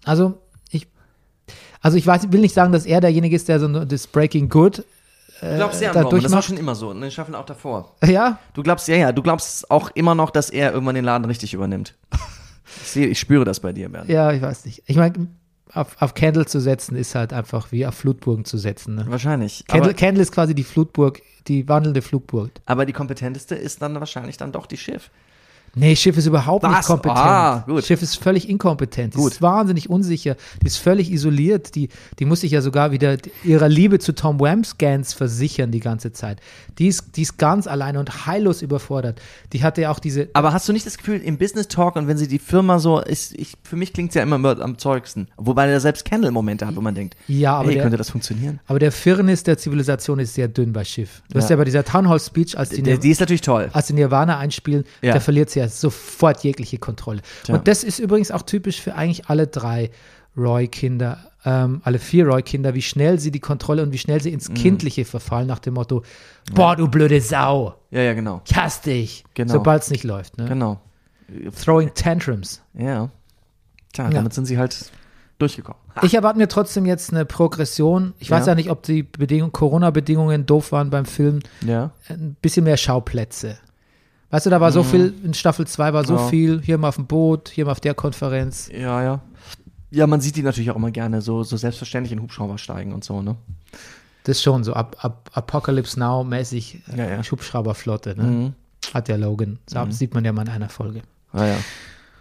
also 0.06 0.38
ich, 0.70 0.88
also 1.82 1.98
ich 1.98 2.06
weiß, 2.06 2.32
will 2.32 2.42
nicht 2.42 2.54
sagen, 2.54 2.72
dass 2.72 2.86
er 2.86 3.02
derjenige 3.02 3.36
ist, 3.36 3.48
der 3.48 3.60
so 3.60 3.68
das 3.86 4.08
Breaking 4.08 4.50
Good, 4.50 4.84
Du 5.42 5.56
glaubst 5.58 5.80
sehr 5.80 5.94
an 5.94 6.04
Roman, 6.06 6.22
das 6.24 6.32
war 6.32 6.42
schon 6.42 6.56
immer 6.56 6.74
so. 6.74 6.92
Und 6.92 7.02
den 7.02 7.12
Staffeln 7.12 7.36
auch 7.36 7.46
davor. 7.46 7.96
ja, 8.06 8.40
Du 8.54 8.64
glaubst, 8.64 8.88
ja, 8.88 8.96
ja, 8.96 9.12
du 9.12 9.22
glaubst 9.22 9.70
auch 9.70 9.92
immer 9.94 10.16
noch, 10.16 10.30
dass 10.30 10.50
er 10.50 10.72
irgendwann 10.72 10.96
den 10.96 11.04
Laden 11.04 11.26
richtig 11.26 11.54
übernimmt. 11.54 11.96
Ich 12.82 12.88
sehe, 12.88 13.08
ich 13.08 13.20
spüre 13.20 13.44
das 13.44 13.60
bei 13.60 13.74
dir, 13.74 13.90
Bernd. 13.90 14.10
ja, 14.10 14.32
ich 14.32 14.42
weiß 14.42 14.64
nicht. 14.66 14.84
Ich 14.86 14.96
meine, 14.96 15.28
auf, 15.74 16.02
auf 16.02 16.14
Candle 16.14 16.46
zu 16.46 16.62
setzen 16.62 16.96
ist 16.96 17.14
halt 17.16 17.34
einfach 17.34 17.72
wie 17.74 17.86
auf 17.86 17.96
Flutburgen 17.96 18.46
zu 18.46 18.58
setzen. 18.58 18.96
Ne? 18.96 19.06
Wahrscheinlich. 19.10 19.66
Candle, 19.68 19.94
Candle 19.94 20.22
ist 20.22 20.32
quasi 20.32 20.56
die 20.56 20.64
Flutburg, 20.64 21.22
die 21.48 21.68
wandelnde 21.68 22.02
Flutburg. 22.02 22.52
aber 22.66 22.86
die 22.86 22.94
kompetenteste 22.94 23.56
ist 23.56 23.82
dann 23.82 23.96
wahrscheinlich 24.00 24.38
dann 24.38 24.52
doch 24.54 24.66
die 24.66 24.78
Schiff. 24.78 25.10
Nee, 25.76 25.96
Schiff 25.96 26.16
ist 26.18 26.28
überhaupt 26.28 26.64
nicht 26.64 26.78
Was? 26.78 26.86
kompetent. 26.86 27.18
Ah, 27.18 27.64
gut. 27.66 27.84
Schiff 27.84 28.02
ist 28.04 28.18
völlig 28.22 28.48
inkompetent. 28.48 29.16
Die 29.16 29.18
Gut. 29.18 29.32
ist 29.32 29.42
wahnsinnig 29.42 29.90
unsicher. 29.90 30.36
Die 30.62 30.68
ist 30.68 30.78
völlig 30.78 31.12
isoliert. 31.12 31.74
Die, 31.74 31.90
die 32.20 32.26
muss 32.26 32.42
sich 32.42 32.52
ja 32.52 32.62
sogar 32.62 32.92
wieder 32.92 33.18
ihrer 33.44 33.70
Liebe 33.70 33.98
zu 33.98 34.14
Tom 34.14 34.40
Wamsgans 34.40 35.14
versichern 35.14 35.72
die 35.72 35.80
ganze 35.80 36.12
Zeit. 36.12 36.40
Die 36.78 36.88
ist, 36.88 37.18
die 37.18 37.24
ist 37.24 37.38
ganz 37.40 37.66
alleine 37.66 38.00
und 38.00 38.28
heillos 38.28 38.62
überfordert. 38.62 39.20
Die 39.52 39.64
hatte 39.64 39.82
ja 39.82 39.90
auch 39.92 39.98
diese. 40.00 40.30
Aber 40.34 40.54
hast 40.54 40.70
du 40.70 40.74
nicht 40.74 40.86
das 40.86 40.98
Gefühl, 40.98 41.20
im 41.22 41.38
Business 41.40 41.68
Talk 41.68 41.96
und 41.96 42.08
wenn 42.08 42.18
sie 42.18 42.28
die 42.28 42.40
Firma 42.40 42.78
so 42.78 43.00
ist, 43.00 43.34
ich, 43.34 43.54
für 43.64 43.76
mich 43.76 43.94
klingt 43.94 44.10
es 44.10 44.16
ja 44.16 44.22
immer 44.22 44.36
am- 44.62 44.78
zeugsten. 44.78 45.28
Wobei 45.38 45.68
er 45.70 45.80
selbst 45.80 46.06
Kendall-Momente 46.06 46.68
hat, 46.68 46.76
wo 46.76 46.82
man 46.82 46.94
denkt, 46.94 47.16
Ja, 47.28 47.56
aber 47.56 47.66
hey, 47.70 47.74
der- 47.76 47.84
könnte 47.84 47.98
das 47.98 48.12
funktionieren? 48.12 48.60
Aber 48.68 48.78
der 48.80 48.92
Firnis 48.92 49.42
der 49.44 49.58
Zivilisation 49.58 50.20
ist 50.20 50.36
sehr 50.36 50.48
dünn 50.48 50.72
bei 50.72 50.84
Schiff. 50.84 51.24
Du 51.32 51.38
hast 51.40 51.46
Ja. 51.50 51.56
ja 51.56 51.58
bei 51.58 51.66
dieser 51.66 51.84
Town 51.84 52.08
Hall 52.10 52.20
Speech, 52.20 52.58
als 52.58 52.70
die, 52.70 52.84
Die, 52.84 53.00
die 53.00 53.10
ist 53.10 53.20
natürlich 53.20 53.42
toll. 53.42 53.70
als 53.74 53.88
die 53.88 53.94
Nirvana 53.94 54.38
einspielen, 54.38 54.84
Ja. 55.02 55.14
da 55.14 55.20
verliert 55.20 55.50
sie 55.50 55.60
ja 55.60 55.63
sofort 55.70 56.44
jegliche 56.44 56.78
Kontrolle. 56.78 57.22
Tja. 57.44 57.56
Und 57.56 57.68
das 57.68 57.84
ist 57.84 58.00
übrigens 58.00 58.32
auch 58.32 58.42
typisch 58.44 58.82
für 58.82 58.96
eigentlich 58.96 59.28
alle 59.30 59.48
drei 59.48 59.90
Roy-Kinder, 60.38 61.18
ähm, 61.46 61.82
alle 61.84 62.00
vier 62.00 62.26
Roy-Kinder, 62.28 62.74
wie 62.74 62.82
schnell 62.82 63.20
sie 63.20 63.32
die 63.32 63.40
Kontrolle 63.40 63.84
und 63.84 63.92
wie 63.92 63.98
schnell 63.98 64.22
sie 64.22 64.32
ins 64.32 64.50
Mhm. 64.50 64.54
Kindliche 64.56 65.06
verfallen, 65.06 65.48
nach 65.48 65.60
dem 65.60 65.76
Motto, 65.76 66.04
boah, 66.54 66.76
du 66.76 66.88
blöde 66.88 67.22
Sau, 67.22 67.76
Ja, 67.92 68.02
ja, 68.02 68.14
genau. 68.14 68.42
ich 68.46 68.56
hasse 68.56 68.84
dich, 68.84 69.24
Genau. 69.36 69.54
sobald 69.54 69.84
es 69.84 69.92
nicht 69.92 70.04
läuft. 70.04 70.38
Ne? 70.38 70.46
Genau. 70.46 70.80
Throwing 71.64 71.92
Tantrums. 71.94 72.62
Ja. 72.74 73.10
Tja, 73.94 74.06
Ja. 74.06 74.10
damit 74.10 74.34
sind 74.34 74.46
sie 74.46 74.58
halt 74.58 74.92
durchgekommen. 75.38 75.80
Ich 76.02 76.14
erwarte 76.16 76.40
mir 76.40 76.48
trotzdem 76.48 76.86
jetzt 76.86 77.12
eine 77.12 77.26
Progression. 77.26 78.14
Ich 78.20 78.32
weiß 78.32 78.46
Ja. 78.48 78.54
ja 78.54 78.56
nicht, 78.56 78.70
ob 78.72 78.82
die 78.84 79.04
Bedingung, 79.04 79.52
Corona-Bedingungen 79.52 80.46
doof 80.46 80.72
waren 80.72 80.90
beim 80.90 81.06
Film. 81.06 81.40
Ja. 81.66 81.92
ein 82.10 82.36
bisschen 82.42 82.64
mehr 82.64 82.78
Schauplätze. 82.78 83.58
Weißt 84.34 84.48
du, 84.48 84.50
da 84.50 84.60
war 84.60 84.72
so 84.72 84.82
viel, 84.82 85.14
in 85.24 85.36
Staffel 85.36 85.68
2 85.68 85.94
war 85.94 86.06
so 86.06 86.14
Mhm. 86.14 86.20
Ja. 86.20 86.28
viel, 86.30 86.62
hier 86.64 86.78
mal 86.80 86.88
auf 86.88 86.96
dem 86.96 87.06
Boot, 87.06 87.50
hier 87.50 87.66
mal 87.66 87.72
auf 87.72 87.80
der 87.80 87.94
Konferenz. 87.94 88.68
Ja, 88.74 89.04
ja. 89.04 89.22
Ja, 89.92 90.08
man 90.08 90.22
sieht 90.22 90.36
die 90.36 90.42
natürlich 90.42 90.72
auch 90.72 90.76
immer 90.76 90.90
gerne 90.90 91.22
so, 91.22 91.44
so 91.44 91.56
selbstverständlich 91.56 92.12
in 92.14 92.20
Hubschrauber 92.20 92.58
steigen 92.58 92.94
und 92.94 93.04
so, 93.04 93.22
ne? 93.22 93.36
Das 94.24 94.38
ist 94.38 94.42
schon 94.44 94.64
so 94.64 94.74
ab, 94.74 94.96
ab 95.02 95.30
Apocalypse 95.34 96.00
Now 96.00 96.24
mäßig 96.24 96.80
äh, 96.92 96.98
Ja, 96.98 97.10
ja. 97.12 97.22
Hubschrauberflotte, 97.22 98.16
ne? 98.18 98.24
Mhm. 98.24 98.54
Hat 98.92 99.08
der 99.08 99.20
Logan. 99.20 99.60
So, 99.68 99.86
Sieht 99.92 100.16
man 100.16 100.26
ja 100.26 100.34
mal 100.34 100.42
in 100.42 100.50
einer 100.50 100.70
Folge. 100.70 101.04
Ah, 101.32 101.46
ja. 101.46 101.58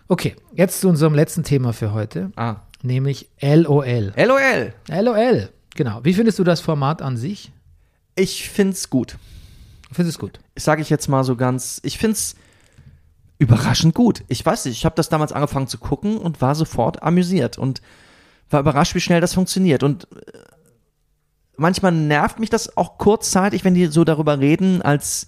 Okay, 0.09 0.37
jetzt 0.53 0.83
zu 0.83 0.91
unserem 0.91 1.15
letzten 1.15 1.45
Thema 1.45 1.73
für 1.73 1.95
heute, 1.95 2.31
Ah. 2.37 2.57
nämlich 2.83 3.31
LOL. 3.41 4.13
LOL. 4.19 4.75
LOL, 4.91 5.49
genau. 5.75 6.01
Wie 6.03 6.13
findest 6.13 6.39
du 6.39 6.45
das 6.45 6.61
Format 6.61 7.01
an 7.01 7.17
sich? 7.17 7.53
Ich 8.17 8.51
find's 8.51 8.91
gut. 8.91 9.17
Findest 9.93 10.21
du 10.21 10.27
es 10.27 10.31
gut? 10.31 10.41
Sage 10.57 10.83
ich 10.83 10.91
jetzt 10.91 11.09
mal 11.09 11.25
so 11.25 11.37
ganz, 11.37 11.81
ich 11.85 11.99
find's 11.99 12.35
überraschend 13.39 13.95
gut. 13.95 14.23
Ich 14.29 14.45
weiß 14.45 14.65
nicht, 14.65 14.77
ich 14.77 14.85
habe 14.85 14.95
das 14.95 15.09
damals 15.09 15.33
angefangen 15.33 15.67
zu 15.67 15.79
gucken 15.79 16.17
und 16.17 16.41
war 16.41 16.55
sofort 16.55 17.03
amüsiert 17.03 17.59
und 17.59 17.83
war 18.51 18.61
überrascht, 18.61 18.95
wie 18.95 19.01
schnell 19.01 19.21
das 19.21 19.35
funktioniert. 19.35 19.83
Und 19.83 20.05
äh, 20.13 20.39
manchmal 21.57 21.93
nervt 21.93 22.39
mich 22.39 22.51
das 22.51 22.77
auch 22.77 22.99
kurzzeitig, 22.99 23.65
wenn 23.65 23.75
die 23.75 23.87
so 23.87 24.05
darüber 24.05 24.39
reden, 24.39 24.81
als, 24.81 25.27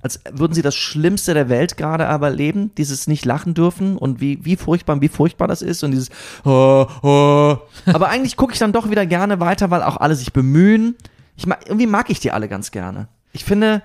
als 0.00 0.20
würden 0.30 0.54
sie 0.54 0.62
das 0.62 0.76
Schlimmste 0.76 1.34
der 1.34 1.48
Welt 1.48 1.76
gerade 1.76 2.06
aber 2.06 2.28
erleben, 2.28 2.72
dieses 2.76 3.08
nicht 3.08 3.24
lachen 3.24 3.54
dürfen 3.54 3.96
und 3.96 4.20
wie, 4.20 4.44
wie 4.44 4.56
furchtbar, 4.56 5.00
wie 5.00 5.08
furchtbar 5.08 5.48
das 5.48 5.60
ist 5.60 5.82
und 5.82 5.90
dieses 5.90 6.10
oh, 6.44 6.86
oh. 7.02 7.58
Aber 7.86 8.08
eigentlich 8.08 8.36
gucke 8.36 8.52
ich 8.52 8.58
dann 8.60 8.72
doch 8.72 8.90
wieder 8.90 9.06
gerne 9.06 9.40
weiter, 9.40 9.70
weil 9.70 9.82
auch 9.82 9.96
alle 9.96 10.14
sich 10.14 10.32
bemühen. 10.32 10.96
Ich 11.36 11.46
mag, 11.46 11.64
irgendwie 11.66 11.86
mag 11.86 12.10
ich 12.10 12.20
die 12.20 12.30
alle 12.30 12.48
ganz 12.48 12.70
gerne. 12.70 13.08
Ich 13.32 13.44
finde, 13.44 13.82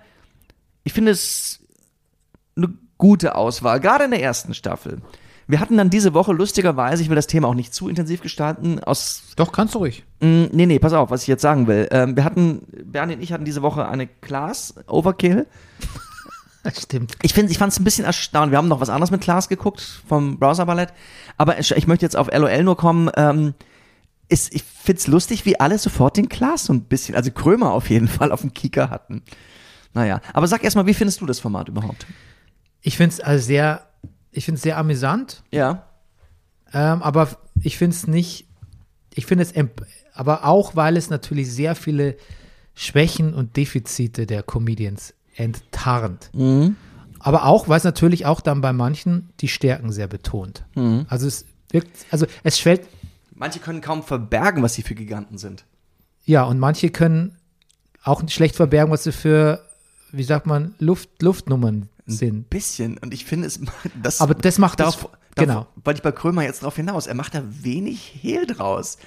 ich 0.83 0.93
finde 0.93 1.11
es 1.11 1.59
eine 2.55 2.69
gute 2.97 3.35
Auswahl, 3.35 3.79
gerade 3.79 4.05
in 4.05 4.11
der 4.11 4.21
ersten 4.21 4.53
Staffel. 4.53 5.01
Wir 5.47 5.59
hatten 5.59 5.77
dann 5.77 5.91
diese 5.91 6.13
Woche 6.15 6.33
lustigerweise, 6.33 7.03
ich 7.03 7.09
will 7.09 7.15
das 7.15 7.27
Thema 7.27 7.47
auch 7.47 7.53
nicht 7.53 7.73
zu 7.73 7.87
intensiv 7.87 8.21
gestalten, 8.21 8.79
aus 8.83 9.33
Doch, 9.35 9.51
kannst 9.51 9.75
du 9.75 9.79
ruhig. 9.79 10.03
Mm, 10.19 10.45
Nee, 10.51 10.65
nee, 10.65 10.79
pass 10.79 10.93
auf, 10.93 11.11
was 11.11 11.21
ich 11.21 11.27
jetzt 11.27 11.43
sagen 11.43 11.67
will. 11.67 11.87
Ähm, 11.91 12.15
wir 12.15 12.23
hatten, 12.23 12.65
Bernie 12.83 13.13
und 13.15 13.21
ich 13.21 13.31
hatten 13.31 13.45
diese 13.45 13.61
Woche 13.61 13.87
eine 13.87 14.07
Class 14.07 14.73
Overkill. 14.87 15.45
Stimmt. 16.75 17.13
Ich 17.21 17.33
finde, 17.35 17.51
ich 17.51 17.59
fand 17.59 17.73
es 17.73 17.79
ein 17.79 17.83
bisschen 17.83 18.05
erstaunlich. 18.05 18.51
Wir 18.53 18.57
haben 18.57 18.67
noch 18.67 18.79
was 18.79 18.89
anderes 18.89 19.11
mit 19.11 19.21
Class 19.21 19.49
geguckt 19.49 20.01
vom 20.07 20.39
Browser 20.39 20.65
Ballett. 20.65 20.93
Aber 21.37 21.59
ich, 21.59 21.71
ich 21.71 21.85
möchte 21.85 22.05
jetzt 22.05 22.17
auf 22.17 22.27
LOL 22.33 22.63
nur 22.63 22.75
kommen. 22.75 23.11
Ähm, 23.15 23.53
ist, 24.27 24.53
ich 24.53 24.63
finde 24.63 24.99
es 24.99 25.07
lustig, 25.07 25.45
wie 25.45 25.59
alle 25.59 25.77
sofort 25.77 26.17
den 26.17 26.29
Class 26.29 26.65
so 26.65 26.73
ein 26.73 26.83
bisschen, 26.83 27.15
also 27.15 27.31
Krömer 27.31 27.71
auf 27.73 27.89
jeden 27.89 28.07
Fall 28.07 28.31
auf 28.31 28.41
dem 28.41 28.53
Kieker 28.53 28.89
hatten. 28.89 29.23
Naja, 29.93 30.21
aber 30.33 30.47
sag 30.47 30.63
erstmal, 30.63 30.87
wie 30.87 30.93
findest 30.93 31.21
du 31.21 31.25
das 31.25 31.39
Format 31.39 31.69
überhaupt? 31.69 32.05
Ich 32.81 32.97
finde 32.97 33.13
es 33.13 33.19
also 33.19 33.45
sehr, 33.45 33.87
ich 34.31 34.45
finde 34.45 34.59
sehr 34.59 34.77
amüsant. 34.77 35.43
Ja. 35.51 35.87
Ähm, 36.73 37.01
aber 37.01 37.37
ich 37.61 37.77
finde 37.77 37.95
es 37.95 38.07
nicht, 38.07 38.47
ich 39.13 39.25
finde 39.25 39.43
es, 39.43 39.53
aber 40.13 40.45
auch, 40.45 40.75
weil 40.75 40.97
es 40.97 41.09
natürlich 41.09 41.51
sehr 41.51 41.75
viele 41.75 42.17
Schwächen 42.73 43.33
und 43.33 43.55
Defizite 43.55 44.25
der 44.25 44.43
Comedians 44.43 45.13
enttarnt. 45.35 46.29
Aber 47.19 47.45
auch, 47.45 47.69
weil 47.69 47.77
es 47.77 47.83
natürlich 47.85 48.25
auch 48.25 48.41
dann 48.41 48.61
bei 48.61 48.73
manchen 48.73 49.29
die 49.39 49.47
Stärken 49.47 49.91
sehr 49.91 50.07
betont. 50.07 50.65
Also 51.07 51.27
es 51.27 51.45
wirkt, 51.71 52.05
also 52.11 52.25
es 52.43 52.59
fällt, 52.59 52.87
Manche 53.35 53.59
können 53.59 53.81
kaum 53.81 54.01
verbergen, 54.03 54.63
was 54.63 54.73
sie 54.73 54.81
für 54.81 54.95
Giganten 54.95 55.37
sind. 55.37 55.65
ja, 56.25 56.43
und 56.43 56.57
manche 56.57 56.89
können 56.89 57.37
auch 58.03 58.27
schlecht 58.29 58.55
verbergen, 58.55 58.91
was 58.91 59.03
sie 59.03 59.11
für, 59.11 59.63
wie 60.11 60.23
sagt 60.23 60.45
man, 60.45 60.75
Luft, 60.79 61.21
Luftnummern 61.21 61.89
sind. 62.05 62.49
Bisschen. 62.49 62.97
Und 62.99 63.13
ich 63.13 63.25
finde 63.25 63.47
es, 63.47 63.59
das, 64.01 64.21
Aber 64.21 64.35
das 64.35 64.57
macht 64.57 64.79
darauf, 64.79 64.95
das, 64.95 65.01
darauf 65.01 65.17
genau. 65.35 65.67
wollte 65.83 65.99
ich 65.99 66.03
bei 66.03 66.11
Krömer 66.11 66.43
jetzt 66.43 66.63
drauf 66.63 66.75
hinaus. 66.75 67.07
Er 67.07 67.15
macht 67.15 67.35
da 67.35 67.43
wenig 67.61 68.19
Hehl 68.21 68.45
draus. 68.45 68.97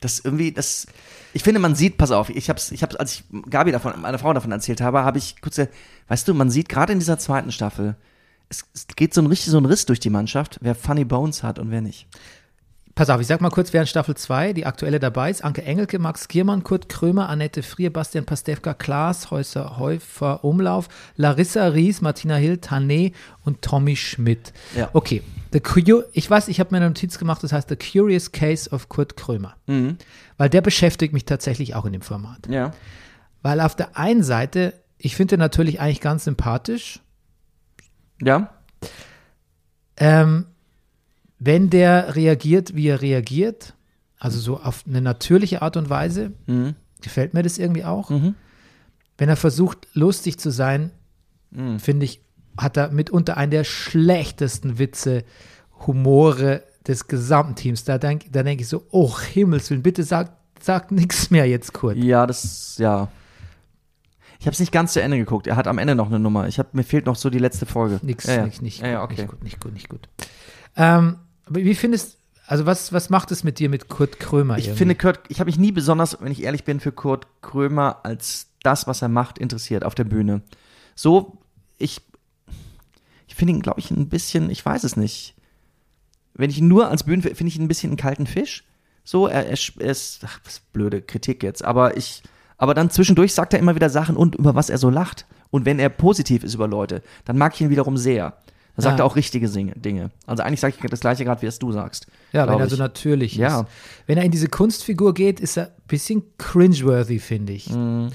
Das 0.00 0.20
irgendwie, 0.20 0.50
das, 0.50 0.86
ich 1.34 1.42
finde, 1.42 1.60
man 1.60 1.74
sieht, 1.74 1.98
pass 1.98 2.10
auf, 2.10 2.30
ich 2.30 2.48
hab's, 2.48 2.72
ich 2.72 2.82
hab's, 2.82 2.96
als 2.96 3.14
ich 3.14 3.24
Gabi 3.50 3.70
davon, 3.70 4.00
meiner 4.00 4.18
Frau 4.18 4.32
davon 4.32 4.50
erzählt 4.50 4.80
habe, 4.80 5.04
habe 5.04 5.18
ich 5.18 5.42
kurz, 5.42 5.60
weißt 6.08 6.26
du, 6.26 6.32
man 6.32 6.50
sieht 6.50 6.70
gerade 6.70 6.94
in 6.94 6.98
dieser 6.98 7.18
zweiten 7.18 7.52
Staffel, 7.52 7.96
es, 8.48 8.64
es 8.72 8.86
geht 8.96 9.12
so 9.12 9.20
ein 9.20 9.26
richtig 9.26 9.50
so 9.50 9.58
ein 9.58 9.66
Riss 9.66 9.84
durch 9.84 10.00
die 10.00 10.08
Mannschaft, 10.08 10.58
wer 10.62 10.74
Funny 10.74 11.04
Bones 11.04 11.42
hat 11.42 11.58
und 11.58 11.70
wer 11.70 11.82
nicht. 11.82 12.08
Pass 13.00 13.08
auf, 13.08 13.18
ich 13.18 13.26
sag 13.28 13.40
mal 13.40 13.48
kurz, 13.48 13.72
wer 13.72 13.80
in 13.80 13.86
Staffel 13.86 14.14
2 14.14 14.52
die 14.52 14.66
aktuelle 14.66 15.00
dabei 15.00 15.30
ist. 15.30 15.42
Anke 15.42 15.62
Engelke, 15.62 15.98
Max 15.98 16.28
Giermann, 16.28 16.62
Kurt 16.64 16.90
Krömer, 16.90 17.30
Annette 17.30 17.62
Frier, 17.62 17.90
Bastian 17.90 18.26
Pastewka, 18.26 18.74
Klaas, 18.74 19.30
Häuser, 19.30 19.78
Häufer, 19.78 20.44
Umlauf, 20.44 20.90
Larissa 21.16 21.68
Ries, 21.68 22.02
Martina 22.02 22.34
Hill, 22.36 22.58
Tané 22.62 23.14
und 23.42 23.62
Tommy 23.62 23.96
Schmidt. 23.96 24.52
Ja. 24.76 24.90
Okay, 24.92 25.22
the 25.50 25.60
Cu- 25.60 26.02
ich 26.12 26.30
weiß, 26.30 26.48
ich 26.48 26.60
habe 26.60 26.72
mir 26.72 26.76
eine 26.76 26.88
Notiz 26.88 27.18
gemacht, 27.18 27.42
das 27.42 27.54
heißt 27.54 27.70
The 27.70 27.76
Curious 27.76 28.32
Case 28.32 28.68
of 28.68 28.90
Kurt 28.90 29.16
Krömer. 29.16 29.56
Weil 30.36 30.50
der 30.50 30.60
beschäftigt 30.60 31.14
mich 31.14 31.24
tatsächlich 31.24 31.74
auch 31.74 31.86
in 31.86 31.94
dem 31.94 32.02
Format. 32.02 32.48
Ja. 32.50 32.72
Weil 33.40 33.62
auf 33.62 33.74
der 33.76 33.96
einen 33.96 34.22
Seite, 34.22 34.74
ich 34.98 35.16
finde 35.16 35.36
ihn 35.36 35.38
natürlich 35.38 35.80
eigentlich 35.80 36.02
ganz 36.02 36.24
sympathisch, 36.24 37.00
Ja? 38.20 38.50
Ähm, 39.96 40.44
wenn 41.40 41.68
der 41.70 42.14
reagiert, 42.14 42.76
wie 42.76 42.86
er 42.86 43.00
reagiert, 43.02 43.74
also 44.18 44.38
so 44.38 44.60
auf 44.60 44.84
eine 44.86 45.00
natürliche 45.00 45.62
Art 45.62 45.76
und 45.76 45.90
Weise, 45.90 46.32
Mhm. 46.46 46.74
gefällt 47.00 47.34
mir 47.34 47.42
das 47.42 47.58
irgendwie 47.58 47.84
auch. 47.84 48.10
Mhm. 48.10 48.34
Wenn 49.18 49.28
er 49.28 49.36
versucht, 49.36 49.88
lustig 49.94 50.38
zu 50.38 50.50
sein, 50.50 50.90
Mhm. 51.50 51.80
finde 51.80 52.04
ich, 52.04 52.20
hat 52.56 52.76
er 52.76 52.90
mitunter 52.92 53.36
einen 53.36 53.50
der 53.50 53.64
schlechtesten 53.64 54.78
Witze, 54.78 55.24
Humore 55.86 56.62
des 56.86 57.08
gesamten 57.08 57.54
Teams. 57.54 57.84
Da 57.84 57.96
denke 57.98 58.28
da 58.30 58.42
denk 58.42 58.60
ich 58.60 58.68
so, 58.68 58.84
oh 58.90 59.18
Himmels 59.18 59.70
Willen, 59.70 59.82
bitte 59.82 60.02
sag, 60.02 60.32
sag 60.60 60.90
nichts 60.92 61.30
mehr 61.30 61.46
jetzt, 61.48 61.72
Kurt. 61.72 61.96
Ja, 61.96 62.26
das, 62.26 62.76
ja. 62.78 63.08
Ich 64.38 64.46
habe 64.46 64.52
es 64.54 64.60
nicht 64.60 64.72
ganz 64.72 64.92
zu 64.94 65.02
Ende 65.02 65.18
geguckt. 65.18 65.46
Er 65.46 65.56
hat 65.56 65.66
am 65.68 65.78
Ende 65.78 65.94
noch 65.94 66.06
eine 66.08 66.18
Nummer. 66.18 66.48
Ich 66.48 66.58
hab, 66.58 66.72
mir 66.74 66.82
fehlt 66.82 67.04
noch 67.06 67.16
so 67.16 67.28
die 67.30 67.38
letzte 67.38 67.66
Folge. 67.66 68.00
Nix, 68.02 68.26
ja, 68.26 68.36
ja. 68.36 68.44
nix, 68.44 68.60
nicht, 68.62 68.82
ja, 68.82 69.02
okay. 69.02 69.16
nicht 69.16 69.28
gut, 69.28 69.42
nicht 69.44 69.60
gut, 69.60 69.72
nicht 69.74 69.88
gut. 69.88 70.08
Ähm, 70.76 71.16
wie 71.50 71.74
findest, 71.74 72.18
also 72.46 72.66
was, 72.66 72.92
was 72.92 73.10
macht 73.10 73.30
es 73.30 73.44
mit 73.44 73.58
dir 73.58 73.68
mit 73.68 73.88
Kurt 73.88 74.18
Krömer? 74.18 74.58
Ich 74.58 74.66
irgendwie? 74.66 74.78
finde 74.78 74.94
Kurt, 74.94 75.20
ich 75.28 75.40
habe 75.40 75.48
mich 75.48 75.58
nie 75.58 75.72
besonders, 75.72 76.18
wenn 76.20 76.32
ich 76.32 76.42
ehrlich 76.42 76.64
bin, 76.64 76.80
für 76.80 76.92
Kurt 76.92 77.26
Krömer 77.42 78.00
als 78.04 78.48
das, 78.62 78.86
was 78.86 79.02
er 79.02 79.08
macht, 79.08 79.38
interessiert 79.38 79.84
auf 79.84 79.94
der 79.94 80.04
Bühne. 80.04 80.42
So, 80.94 81.38
ich, 81.78 82.00
ich 83.26 83.34
finde 83.34 83.54
ihn, 83.54 83.62
glaube 83.62 83.80
ich, 83.80 83.90
ein 83.90 84.08
bisschen, 84.08 84.50
ich 84.50 84.64
weiß 84.64 84.84
es 84.84 84.96
nicht. 84.96 85.34
Wenn 86.34 86.50
ich 86.50 86.58
ihn 86.58 86.68
nur 86.68 86.88
als 86.88 87.04
Bühnen, 87.04 87.22
finde 87.22 87.46
ich 87.46 87.56
ihn 87.56 87.62
ein 87.62 87.68
bisschen 87.68 87.90
einen 87.90 87.96
kalten 87.96 88.26
Fisch. 88.26 88.64
So, 89.04 89.26
er, 89.26 89.46
er, 89.46 89.58
er 89.78 89.90
ist, 89.90 90.22
ach, 90.24 90.40
was 90.44 90.60
blöde 90.72 91.02
Kritik 91.02 91.42
jetzt, 91.42 91.64
aber 91.64 91.96
ich, 91.96 92.22
aber 92.58 92.74
dann 92.74 92.90
zwischendurch 92.90 93.34
sagt 93.34 93.54
er 93.54 93.58
immer 93.58 93.74
wieder 93.74 93.90
Sachen 93.90 94.16
und 94.16 94.36
über 94.36 94.54
was 94.54 94.70
er 94.70 94.78
so 94.78 94.90
lacht. 94.90 95.26
Und 95.50 95.64
wenn 95.64 95.78
er 95.78 95.88
positiv 95.88 96.44
ist 96.44 96.54
über 96.54 96.68
Leute, 96.68 97.02
dann 97.24 97.38
mag 97.38 97.54
ich 97.54 97.60
ihn 97.60 97.70
wiederum 97.70 97.96
sehr. 97.96 98.36
Dann 98.76 98.82
sagt 98.84 98.98
Ja. 98.98 99.04
er 99.04 99.06
auch 99.06 99.16
richtige 99.16 99.48
Dinge. 99.48 100.10
Also 100.26 100.42
eigentlich 100.42 100.60
sage 100.60 100.74
ich 100.82 100.90
das 100.90 101.00
gleiche 101.00 101.24
gerade, 101.24 101.42
wie 101.42 101.46
es 101.46 101.58
du 101.58 101.72
sagst. 101.72 102.06
Ja, 102.32 102.48
wenn 102.48 102.58
er 102.60 102.68
so 102.68 102.74
ich. 102.76 102.78
natürlich 102.80 103.34
Ja. 103.36 103.60
ist. 103.60 103.66
Wenn 104.06 104.16
er 104.18 104.24
in 104.24 104.30
diese 104.30 104.48
Kunstfigur 104.48 105.12
geht, 105.14 105.40
ist 105.40 105.56
er 105.56 105.66
ein 105.66 105.72
bisschen 105.88 106.22
cringeworthy, 106.38 107.18
finde 107.18 107.52
ich. 107.52 107.68
Mhm. 107.70 108.10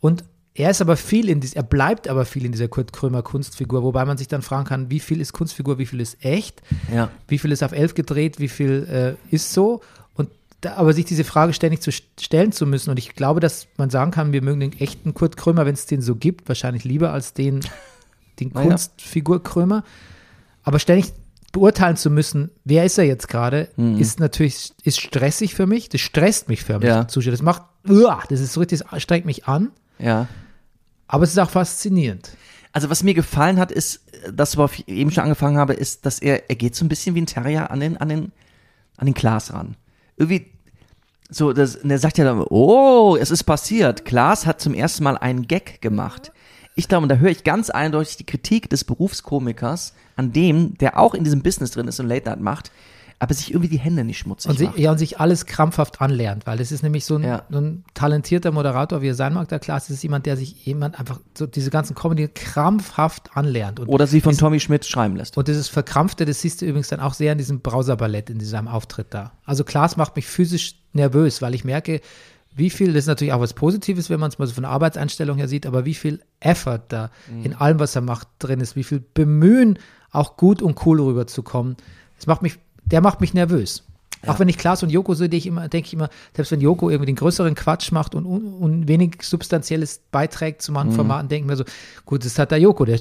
Und 0.00 0.24
er 0.56 0.70
ist 0.70 0.80
aber 0.80 0.96
viel 0.96 1.28
in 1.28 1.40
dieser, 1.40 1.56
er 1.56 1.62
bleibt 1.64 2.06
aber 2.06 2.24
viel 2.24 2.44
in 2.44 2.52
dieser 2.52 2.68
Kurt 2.68 2.92
Krömer 2.92 3.22
Kunstfigur, 3.22 3.82
wobei 3.82 4.04
man 4.04 4.18
sich 4.18 4.28
dann 4.28 4.42
fragen 4.42 4.66
kann, 4.66 4.88
wie 4.90 5.00
viel 5.00 5.20
ist 5.20 5.32
Kunstfigur, 5.32 5.78
wie 5.78 5.86
viel 5.86 6.00
ist 6.00 6.24
echt, 6.24 6.62
Ja. 6.94 7.10
wie 7.26 7.38
viel 7.38 7.50
ist 7.50 7.64
auf 7.64 7.72
elf 7.72 7.94
gedreht, 7.94 8.38
wie 8.38 8.48
viel 8.48 9.16
äh, 9.32 9.34
ist 9.34 9.52
so. 9.52 9.80
Und 10.14 10.30
da, 10.60 10.74
aber 10.74 10.92
sich 10.92 11.06
diese 11.06 11.24
Frage 11.24 11.52
ständig 11.54 11.80
zu 11.80 11.90
st- 11.90 12.02
stellen 12.20 12.52
zu 12.52 12.66
müssen. 12.66 12.90
Und 12.90 12.98
ich 13.00 13.16
glaube, 13.16 13.40
dass 13.40 13.66
man 13.78 13.90
sagen 13.90 14.12
kann, 14.12 14.32
wir 14.32 14.42
mögen 14.42 14.60
den 14.60 14.78
echten 14.78 15.12
Kurt 15.12 15.36
Krömer, 15.36 15.66
wenn 15.66 15.74
es 15.74 15.86
den 15.86 16.02
so 16.02 16.14
gibt, 16.14 16.46
wahrscheinlich 16.48 16.84
lieber 16.84 17.12
als 17.12 17.32
den, 17.32 17.58
den 18.40 18.48
Naja. 18.50 18.68
Kunstfigur 18.68 19.42
Krömer. 19.42 19.84
Aber 20.62 20.78
ständig 20.78 21.12
beurteilen 21.52 21.96
zu 21.96 22.10
müssen, 22.10 22.50
wer 22.64 22.84
ist 22.84 22.98
er 22.98 23.04
jetzt 23.04 23.28
gerade, 23.28 23.68
Mhm. 23.76 23.98
ist 23.98 24.18
natürlich 24.18 24.72
ist 24.82 25.00
stressig 25.00 25.54
für 25.54 25.66
mich. 25.66 25.88
Das 25.88 26.00
stresst 26.00 26.48
mich 26.48 26.64
förmlich. 26.64 26.88
Ja. 26.90 27.06
Zuschauen. 27.06 27.32
Das 27.32 27.42
macht, 27.42 27.62
uah, 27.88 28.22
das 28.28 28.40
ist 28.40 28.52
so 28.54 28.60
richtig, 28.60 28.80
das 28.90 29.02
strengt 29.02 29.24
mich 29.26 29.46
an. 29.46 29.70
Ja. 29.98 30.26
Aber 31.06 31.24
es 31.24 31.30
ist 31.30 31.38
auch 31.38 31.50
faszinierend. 31.50 32.30
Also 32.72 32.90
was 32.90 33.04
mir 33.04 33.14
gefallen 33.14 33.58
hat, 33.60 33.70
ist, 33.70 34.00
das, 34.32 34.56
worauf 34.56 34.76
ich 34.78 34.88
eben 34.88 35.12
schon 35.12 35.22
angefangen 35.22 35.58
habe, 35.58 35.74
ist, 35.74 36.06
dass 36.06 36.18
er, 36.18 36.50
er 36.50 36.56
geht 36.56 36.74
so 36.74 36.84
ein 36.84 36.88
bisschen 36.88 37.14
wie 37.14 37.20
ein 37.20 37.26
Terrier 37.26 37.70
an 37.70 37.78
den, 37.78 37.96
an 37.98 38.08
den, 38.08 38.32
an 38.96 39.06
den 39.06 39.14
Klaas 39.14 39.52
ran. 39.52 39.76
Irgendwie, 40.16 40.46
so, 41.30 41.52
das, 41.52 41.76
und 41.76 41.90
er 41.90 41.98
sagt 42.00 42.18
ja 42.18 42.24
dann, 42.24 42.40
oh, 42.42 43.16
es 43.20 43.30
ist 43.30 43.44
passiert. 43.44 44.04
Klaas 44.04 44.44
hat 44.46 44.60
zum 44.60 44.74
ersten 44.74 45.04
Mal 45.04 45.16
einen 45.18 45.46
Gag 45.46 45.80
gemacht. 45.82 46.32
Ich 46.74 46.88
glaube, 46.88 47.04
und 47.04 47.08
da 47.08 47.16
höre 47.16 47.30
ich 47.30 47.44
ganz 47.44 47.70
eindeutig 47.70 48.16
die 48.16 48.24
Kritik 48.26 48.68
des 48.68 48.84
Berufskomikers 48.84 49.94
an 50.16 50.32
dem, 50.32 50.76
der 50.78 50.98
auch 50.98 51.14
in 51.14 51.24
diesem 51.24 51.42
Business 51.42 51.70
drin 51.72 51.88
ist 51.88 52.00
und 52.00 52.08
Late 52.08 52.28
Night 52.28 52.40
macht, 52.40 52.70
aber 53.20 53.32
sich 53.32 53.52
irgendwie 53.52 53.68
die 53.68 53.78
Hände 53.78 54.02
nicht 54.04 54.18
schmutzig 54.18 54.50
Und, 54.50 54.58
sie, 54.58 54.64
macht. 54.66 54.78
ja, 54.78 54.90
und 54.90 54.98
sich 54.98 55.20
alles 55.20 55.46
krampfhaft 55.46 56.00
anlernt, 56.00 56.46
weil 56.46 56.58
das 56.58 56.72
ist 56.72 56.82
nämlich 56.82 57.04
so 57.04 57.14
ein, 57.16 57.22
Ja. 57.22 57.44
so 57.48 57.58
ein 57.58 57.84
talentierter 57.94 58.50
Moderator, 58.50 59.02
wie 59.02 59.08
er 59.08 59.14
sein 59.14 59.32
mag, 59.34 59.48
der 59.48 59.60
Klaas, 59.60 59.86
das 59.86 59.96
ist 59.98 60.02
jemand, 60.02 60.26
der 60.26 60.36
sich 60.36 60.66
jemand 60.66 60.98
einfach 60.98 61.20
so 61.38 61.46
diese 61.46 61.70
ganzen 61.70 61.94
Comedy 61.94 62.26
krampfhaft 62.28 63.36
anlernt. 63.36 63.80
Oder 63.86 64.08
sie 64.08 64.20
von 64.20 64.36
Tommy 64.36 64.58
Schmidt 64.58 64.84
schreiben 64.84 65.14
lässt. 65.16 65.36
und 65.38 65.46
dieses 65.46 65.68
Verkrampfte, 65.68 66.24
das 66.24 66.40
siehst 66.40 66.60
du 66.60 66.66
übrigens 66.66 66.88
dann 66.88 67.00
auch 67.00 67.14
sehr 67.14 67.32
in 67.32 67.38
diesem 67.38 67.60
Browserballett, 67.60 68.30
in 68.30 68.38
diesem 68.40 68.66
Auftritt 68.66 69.08
da. 69.10 69.32
Also 69.44 69.62
Klaas 69.62 69.96
macht 69.96 70.16
mich 70.16 70.26
physisch 70.26 70.74
nervös, 70.92 71.40
weil 71.40 71.54
ich 71.54 71.64
merke, 71.64 72.00
wie 72.54 72.70
viel, 72.70 72.88
das 72.92 73.04
ist 73.04 73.06
natürlich 73.08 73.32
auch 73.32 73.40
was 73.40 73.52
Positives, 73.54 74.10
wenn 74.10 74.20
man 74.20 74.28
es 74.30 74.38
mal 74.38 74.46
so 74.46 74.54
von 74.54 74.62
der 74.62 74.70
Arbeitseinstellung 74.70 75.36
her 75.38 75.48
sieht, 75.48 75.66
aber 75.66 75.84
wie 75.84 75.94
viel 75.94 76.20
Effort 76.40 76.82
da 76.88 77.10
Mhm. 77.30 77.44
in 77.44 77.54
allem, 77.54 77.78
was 77.80 77.96
er 77.96 78.02
macht, 78.02 78.28
drin 78.38 78.60
ist, 78.60 78.76
wie 78.76 78.84
viel 78.84 79.02
Bemühen, 79.14 79.78
auch 80.12 80.36
gut 80.36 80.62
und 80.62 80.84
cool 80.86 81.00
rüberzukommen. 81.00 81.76
Das 82.16 82.26
macht 82.26 82.42
mich, 82.42 82.58
der 82.84 83.00
macht 83.00 83.20
mich 83.20 83.34
nervös. 83.34 83.84
Auch 84.28 84.38
wenn 84.38 84.48
ich 84.48 84.58
Klaas 84.58 84.82
und 84.82 84.90
Joko 84.90 85.14
sehe, 85.14 85.28
denke 85.28 85.36
ich 85.38 85.46
immer, 85.46 85.68
denke 85.68 85.86
ich 85.86 85.92
immer, 85.94 86.08
selbst 86.34 86.50
wenn 86.52 86.60
Joko 86.60 86.90
irgendwie 86.90 87.06
den 87.06 87.16
größeren 87.16 87.54
Quatsch 87.54 87.92
macht 87.92 88.14
und, 88.14 88.26
und, 88.26 88.44
und 88.54 88.88
wenig 88.88 89.18
Substanzielles 89.22 90.00
beiträgt 90.10 90.62
zu 90.62 90.72
Mhm. 90.72 90.74
manchen 90.74 90.92
Formaten, 90.96 91.28
denke 91.28 91.44
ich 91.46 91.50
mir 91.50 91.56
so, 91.56 91.64
gut, 92.04 92.24
das 92.24 92.38
hat 92.38 92.50
der 92.50 92.58
Joko, 92.58 92.84
der, 92.84 93.00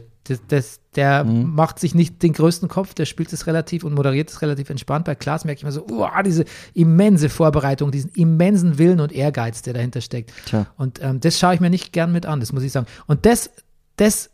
der, 0.50 0.64
der, 0.96 1.24
Mhm. 1.24 1.54
macht 1.56 1.80
sich 1.80 1.96
nicht 1.96 2.22
den 2.24 2.34
größten 2.34 2.70
Kopf, 2.70 2.94
der 2.94 3.06
spielt 3.06 3.32
es 3.34 3.48
relativ 3.48 3.84
und 3.84 3.94
moderiert 3.94 4.30
es 4.30 4.42
relativ 4.42 4.70
entspannt. 4.70 5.06
Bei 5.06 5.16
Klaas 5.16 5.44
merke 5.46 5.58
ich 5.58 5.64
immer 5.64 5.72
so, 5.72 5.86
uah, 5.88 6.24
diese 6.24 6.46
immense 6.74 7.30
Vorbereitung, 7.30 7.92
diesen 7.92 8.12
immensen 8.12 8.78
Willen 8.78 9.00
und 9.00 9.12
Ehrgeiz, 9.12 9.62
der 9.64 9.74
dahinter 9.74 10.02
steckt. 10.02 10.32
Tja. 10.46 10.68
Und 10.78 11.02
ähm, 11.02 11.20
das 11.20 11.40
schaue 11.40 11.54
ich 11.56 11.60
mir 11.60 11.70
nicht 11.70 11.94
gern 11.94 12.12
mit 12.12 12.26
an, 12.26 12.40
das 12.40 12.54
muss 12.54 12.64
ich 12.64 12.72
sagen. 12.72 12.88
Und 13.08 13.26
das, 13.26 13.50
das 13.98 14.30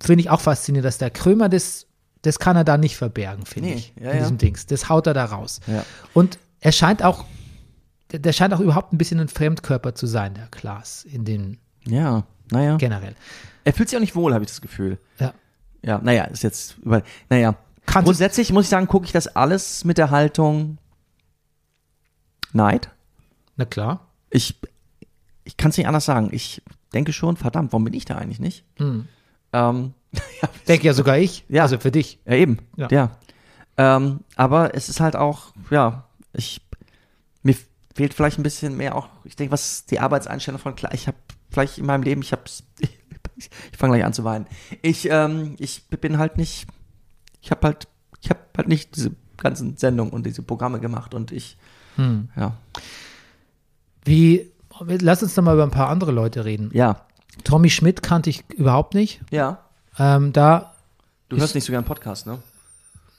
finde 0.00 0.20
ich 0.22 0.30
auch 0.30 0.40
faszinierend, 0.40 0.86
dass 0.86 0.98
der 0.98 1.10
Krömer 1.10 1.48
das, 1.48 1.86
das 2.24 2.38
kann 2.38 2.56
er 2.56 2.64
da 2.64 2.76
nicht 2.78 2.96
verbergen, 2.96 3.46
finde 3.46 3.70
Nee, 3.70 3.74
ich, 3.76 3.92
ja, 4.00 4.10
in 4.10 4.16
ja. 4.16 4.22
diesem 4.22 4.38
Dings. 4.38 4.66
Das 4.66 4.88
haut 4.88 5.06
er 5.06 5.14
da 5.14 5.24
raus. 5.26 5.60
Ja. 5.66 5.84
Und 6.12 6.38
er 6.60 6.72
scheint 6.72 7.02
auch, 7.02 7.24
der, 8.12 8.32
scheint 8.32 8.52
auch 8.54 8.60
überhaupt 8.60 8.92
ein 8.92 8.98
bisschen 8.98 9.20
ein 9.20 9.28
Fremdkörper 9.28 9.94
zu 9.94 10.06
sein, 10.06 10.34
der 10.34 10.46
Klaas, 10.48 11.04
in 11.04 11.24
den 11.24 11.58
Ja, 11.86 12.24
naja. 12.50 12.76
generell. 12.76 13.14
Er 13.64 13.72
fühlt 13.72 13.88
sich 13.88 13.96
auch 13.96 14.00
nicht 14.00 14.14
wohl, 14.16 14.32
habe 14.34 14.44
ich 14.44 14.50
das 14.50 14.60
Gefühl. 14.60 14.98
Ja. 15.18 15.32
Ja, 15.82 15.98
naja, 15.98 16.24
ist 16.24 16.42
jetzt 16.42 16.78
über. 16.78 17.02
Naja. 17.28 17.56
Kannst- 17.86 18.06
Grundsätzlich 18.06 18.52
muss 18.52 18.64
ich 18.64 18.70
sagen, 18.70 18.86
gucke 18.88 19.04
ich 19.06 19.12
das 19.12 19.26
alles 19.28 19.84
mit 19.84 19.98
der 19.98 20.10
Haltung 20.10 20.78
Neid. 22.52 22.88
Na 23.56 23.64
klar. 23.64 24.06
Ich, 24.30 24.58
ich 25.44 25.56
kann 25.56 25.70
es 25.70 25.76
nicht 25.76 25.86
anders 25.86 26.04
sagen. 26.04 26.28
Ich 26.32 26.62
denke 26.92 27.12
schon, 27.12 27.36
verdammt, 27.36 27.72
warum 27.72 27.84
bin 27.84 27.94
ich 27.94 28.04
da 28.04 28.16
eigentlich 28.16 28.40
nicht? 28.40 28.64
Hm. 28.78 29.08
Ähm, 29.52 29.94
ja, 30.42 30.48
Denke 30.68 30.86
ja 30.86 30.94
sogar 30.94 31.18
ich. 31.18 31.44
Ja. 31.48 31.62
Also 31.62 31.78
für 31.78 31.90
dich. 31.90 32.18
ja, 32.26 32.34
eben. 32.34 32.58
Ja. 32.76 32.88
Ja. 32.90 33.10
Ähm, 33.76 34.20
aber 34.36 34.74
es 34.74 34.88
ist 34.88 35.00
halt 35.00 35.16
auch, 35.16 35.52
ja, 35.70 36.04
ich, 36.32 36.60
mir 37.42 37.56
fehlt 37.94 38.14
vielleicht 38.14 38.38
ein 38.38 38.42
bisschen 38.44 38.76
mehr 38.76 38.94
auch, 38.96 39.08
ich 39.24 39.36
denke, 39.36 39.52
was 39.52 39.84
die 39.86 39.98
Arbeitseinstellung 40.00 40.60
von 40.60 40.74
klar, 40.76 40.94
ich 40.94 41.06
habe 41.08 41.16
vielleicht 41.50 41.78
in 41.78 41.86
meinem 41.86 42.02
Leben, 42.02 42.22
ich 42.22 42.32
habe 42.32 42.42
ich, 42.46 42.62
ich 43.36 43.76
fange 43.76 43.94
gleich 43.94 44.04
an 44.04 44.12
zu 44.12 44.22
weinen. 44.24 44.46
Ich, 44.82 45.08
ähm, 45.10 45.56
ich 45.58 45.84
bin 45.88 46.18
halt 46.18 46.36
nicht, 46.36 46.66
ich 47.40 47.50
habe 47.50 47.66
halt, 47.66 47.88
ich 48.20 48.30
habe 48.30 48.40
halt 48.56 48.68
nicht 48.68 48.94
diese 48.96 49.10
ganzen 49.36 49.76
Sendungen 49.76 50.12
und 50.12 50.24
diese 50.24 50.42
Programme 50.42 50.78
gemacht 50.80 51.12
und 51.14 51.32
ich, 51.32 51.56
Hm. 51.96 52.28
ja, 52.36 52.56
Wie, 54.04 54.50
lass 54.80 55.22
uns 55.22 55.34
doch 55.34 55.42
mal 55.42 55.54
über 55.54 55.62
ein 55.64 55.70
paar 55.70 55.88
andere 55.88 56.10
Leute 56.12 56.44
reden. 56.44 56.70
ja, 56.72 57.06
Tommy 57.42 57.70
Schmidt 57.70 58.02
kannte 58.02 58.30
ich 58.30 58.44
überhaupt 58.50 58.94
nicht. 58.94 59.20
ja. 59.30 59.63
Ähm, 59.98 60.32
da, 60.32 60.74
Du 61.28 61.36
hörst 61.36 61.54
nicht 61.54 61.64
so 61.64 61.72
gern 61.72 61.84
Podcast, 61.84 62.26
ne? 62.26 62.38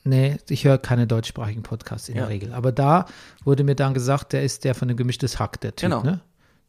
nee, 0.04 0.38
ich 0.50 0.64
höre 0.66 0.78
keine 0.78 1.08
deutschsprachigen 1.08 1.64
Podcasts 1.64 2.10
in 2.10 2.16
Ja. 2.16 2.22
der 2.24 2.30
Regel. 2.30 2.54
Aber 2.54 2.72
da 2.72 3.06
wurde 3.44 3.64
mir 3.64 3.76
dann 3.76 3.94
gesagt, 3.94 4.34
der 4.34 4.44
ist 4.44 4.64
der 4.64 4.76
von 4.76 4.88
dem 4.88 4.98
Gemischtes 4.98 5.40
Hack, 5.40 5.60
der 5.62 5.76
Typ, 5.76 5.90
Genau. 5.90 6.04
ne? 6.04 6.22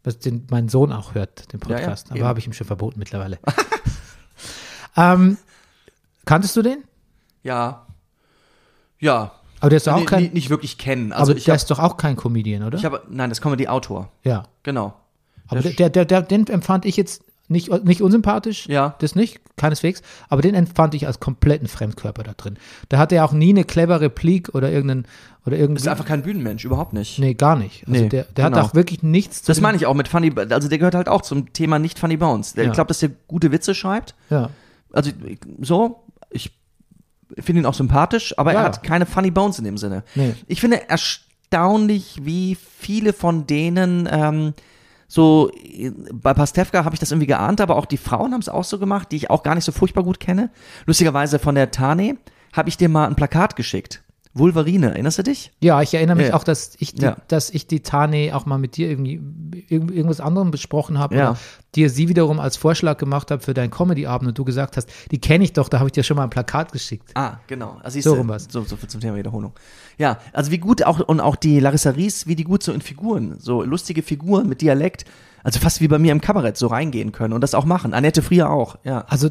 Was 0.05 0.19
den 0.21 0.47
mein 0.51 0.69
Sohn 0.69 0.93
auch 0.93 1.15
hört, 1.15 1.53
den 1.53 1.61
Ja, 1.61 1.69
ja, 1.69 1.77
Podcast. 1.77 2.11
eben. 2.11 2.21
Aber 2.21 2.29
habe 2.29 2.39
ich 2.39 2.47
ihm 2.47 2.53
schon 2.53 2.67
verboten 2.67 2.99
mittlerweile. 2.99 3.39
ähm, 4.97 5.37
kanntest 6.25 6.57
du 6.57 6.63
den? 6.63 6.85
Ja, 7.43 7.87
ja, 8.99 9.33
Aber 9.61 9.69
der 9.71 9.77
ist 9.79 9.87
doch 9.87 9.93
auch 9.95 9.99
Nee, 10.01 10.05
kein, 10.07 10.33
nicht, 10.33 10.49
wirklich 10.51 10.79
kennen. 10.79 11.13
Also 11.13 11.33
aber 11.33 11.39
ich 11.39 11.45
der 11.45 11.53
habe, 11.53 11.57
ist 11.63 11.71
doch 11.71 11.79
auch 11.79 11.97
kein 11.97 12.17
Comedian, 12.17 12.63
oder? 12.63 12.79
ich 12.79 12.85
habe, 12.85 13.03
nein, 13.11 13.29
das 13.31 13.39
ist 13.39 13.43
Comedy-Autor. 13.43 14.11
ja. 14.23 14.45
Genau. 14.63 14.95
Aber 15.49 15.61
Der 15.61 15.73
der, 15.73 15.91
der, 15.91 16.05
der, 16.07 16.23
den 16.23 16.47
empfand 16.49 16.85
ich 16.87 16.97
jetzt 16.97 17.23
nicht, 17.49 17.71
nicht 17.85 18.03
unsympathisch. 18.03 18.67
Ja. 18.69 18.95
Das 18.99 19.15
nicht, 19.15 19.41
keineswegs. 19.57 20.03
Aber 20.29 20.43
den 20.43 20.55
empfand 20.55 20.95
ich 20.95 21.07
als 21.07 21.21
kompletten 21.21 21.69
Fremdkörper 21.69 22.23
da 22.23 22.33
drin. 22.37 22.57
Da 22.89 22.99
hatte 22.99 23.15
er 23.15 23.25
auch 23.25 23.33
nie 23.33 23.51
eine 23.51 23.65
clevere 23.65 24.01
Replik 24.01 24.55
oder 24.55 24.71
irgendeinen, 24.71 25.07
oder 25.47 25.57
irgendwie. 25.57 25.81
Ist 25.81 25.89
einfach 25.89 26.07
kein 26.07 26.23
Bühnenmensch, 26.23 26.65
überhaupt 26.65 26.93
nicht. 26.93 27.19
nee, 27.19 27.35
gar 27.35 27.57
nicht. 27.57 27.87
Also 27.87 28.03
Nee, 28.03 28.09
der, 28.09 28.25
der 28.25 28.47
genau. 28.47 28.57
hat 28.59 28.65
auch 28.71 28.75
wirklich 28.75 29.03
nichts 29.03 29.43
zu 29.43 29.47
Das 29.53 29.61
meine 29.61 29.77
ich 29.77 29.87
auch 29.87 29.95
mit 29.95 30.09
Funny, 30.09 30.33
also 30.51 30.69
der 30.69 30.79
gehört 30.79 30.95
halt 30.97 31.09
auch 31.09 31.23
zum 31.23 31.53
Thema 31.53 31.79
nicht 31.79 31.99
Funny 31.99 32.17
Bones. 32.17 32.55
Ja. 32.57 32.65
Ich 32.65 32.73
glaube, 32.73 32.89
dass 32.89 32.99
der 32.99 33.11
gute 33.29 33.53
Witze 33.53 33.75
schreibt. 33.75 34.15
Ja. 34.31 34.51
Also 34.93 35.11
so, 35.61 36.03
ich 36.31 36.51
finde 37.39 37.63
ihn 37.63 37.67
auch 37.67 37.75
sympathisch, 37.75 38.37
aber 38.39 38.53
Ja. 38.53 38.61
er 38.61 38.65
hat 38.67 38.83
keine 38.83 39.07
Funny 39.07 39.31
Bones 39.31 39.59
in 39.59 39.65
dem 39.65 39.79
Sinne. 39.79 40.03
Nee. 40.15 40.35
Ich 40.49 40.61
finde 40.61 40.89
erstaunlich, 40.89 42.21
wie 42.23 42.57
viele 42.57 43.13
von 43.13 43.47
denen 43.47 44.09
ähm, 44.11 44.55
so 45.09 45.51
äh, 45.53 45.91
bei 46.13 46.35
Pastewka 46.35 46.85
habe 46.85 46.95
ich 46.95 47.01
das 47.01 47.11
irgendwie 47.11 47.27
geahnt, 47.27 47.61
aber 47.61 47.77
auch 47.77 47.87
die 47.87 47.97
Frauen 47.97 48.33
haben 48.33 48.41
es 48.41 48.49
auch 48.49 48.65
so 48.65 48.79
gemacht, 48.79 49.13
die 49.13 49.17
ich 49.17 49.31
auch 49.31 49.43
gar 49.43 49.55
nicht 49.55 49.65
so 49.65 49.73
furchtbar 49.73 50.05
gut 50.05 50.21
kenne. 50.21 50.51
Lustigerweise 50.87 51.39
von 51.39 51.55
der 51.55 51.71
Tane 51.71 52.17
habe 52.53 52.69
ich 52.69 52.77
dir 52.77 52.89
mal 52.89 53.07
ein 53.07 53.17
Plakat 53.17 53.57
geschickt. 53.57 54.03
Wolverine, 54.39 54.91
erinnerst 54.91 55.19
du 55.19 55.23
dich? 55.23 55.53
Ja, 55.61 55.81
ich 55.83 55.95
erinnere 55.95 56.17
mich 56.17 56.29
Ja. 56.29 56.35
auch, 56.35 56.45
dass 56.45 56.77
ich, 56.79 56.95
die, 56.95 57.03
Ja. 57.03 57.17
dass 57.29 57.51
ich 57.51 57.67
die 57.67 57.81
Tane 57.81 58.31
auch 58.35 58.45
mal 58.47 58.59
mit 58.59 58.77
dir 58.77 58.89
irgendwie 58.91 59.21
irgend- 59.69 59.91
irgendwas 59.91 60.21
anderem 60.21 60.51
besprochen 60.51 60.99
habe. 60.99 61.17
Ja. 61.17 61.31
Oder 61.31 61.39
dir 61.75 61.91
sie 61.91 62.09
wiederum 62.09 62.39
als 62.41 62.57
Vorschlag 62.57 62.99
gemacht 62.99 63.31
habe 63.31 63.43
für 63.43 63.55
deinen 63.55 63.71
Comedy-Abend 63.71 64.29
und 64.29 64.39
du 64.39 64.45
gesagt 64.45 64.77
hast, 64.77 64.89
die 65.11 65.19
kenne 65.19 65.45
ich 65.45 65.53
doch, 65.53 65.69
da 65.69 65.79
habe 65.79 65.89
ich 65.89 65.93
dir 65.93 66.03
schon 66.03 66.17
mal 66.17 66.25
ein 66.25 66.31
Plakat 66.31 66.73
geschickt. 66.73 67.11
Ah, 67.15 67.39
genau. 67.47 67.79
Also 67.83 68.01
So 68.01 68.15
rum 68.15 68.29
was. 68.29 68.47
So, 68.51 68.63
so 68.65 68.77
zum 68.77 69.01
Thema 69.01 69.17
Wiederholung. 69.17 69.53
Ja, 69.99 70.19
also 70.33 70.51
wie 70.51 70.59
gut 70.59 70.83
auch, 70.85 71.01
und 71.01 71.21
auch 71.21 71.37
die 71.37 71.61
Larissa 71.61 71.91
Ries, 71.91 72.27
wie 72.27 72.37
die 72.37 72.45
gut 72.45 72.63
so 72.63 72.73
in 72.73 72.81
Figuren, 72.81 73.37
so 73.39 73.63
lustige 73.63 74.03
Figuren 74.03 74.49
mit 74.49 74.61
Dialekt, 74.61 75.05
also 75.43 75.61
fast 75.61 75.81
wie 75.81 75.89
bei 75.89 75.99
mir 75.99 76.13
im 76.13 76.21
Kabarett 76.21 76.57
so 76.57 76.67
reingehen 76.67 77.13
können 77.13 77.33
und 77.35 77.41
das 77.41 77.55
auch 77.55 77.65
machen. 77.65 77.95
Annette 77.95 78.21
Frier 78.23 78.51
auch, 78.51 78.77
ja. 78.85 79.05
Also 79.09 79.31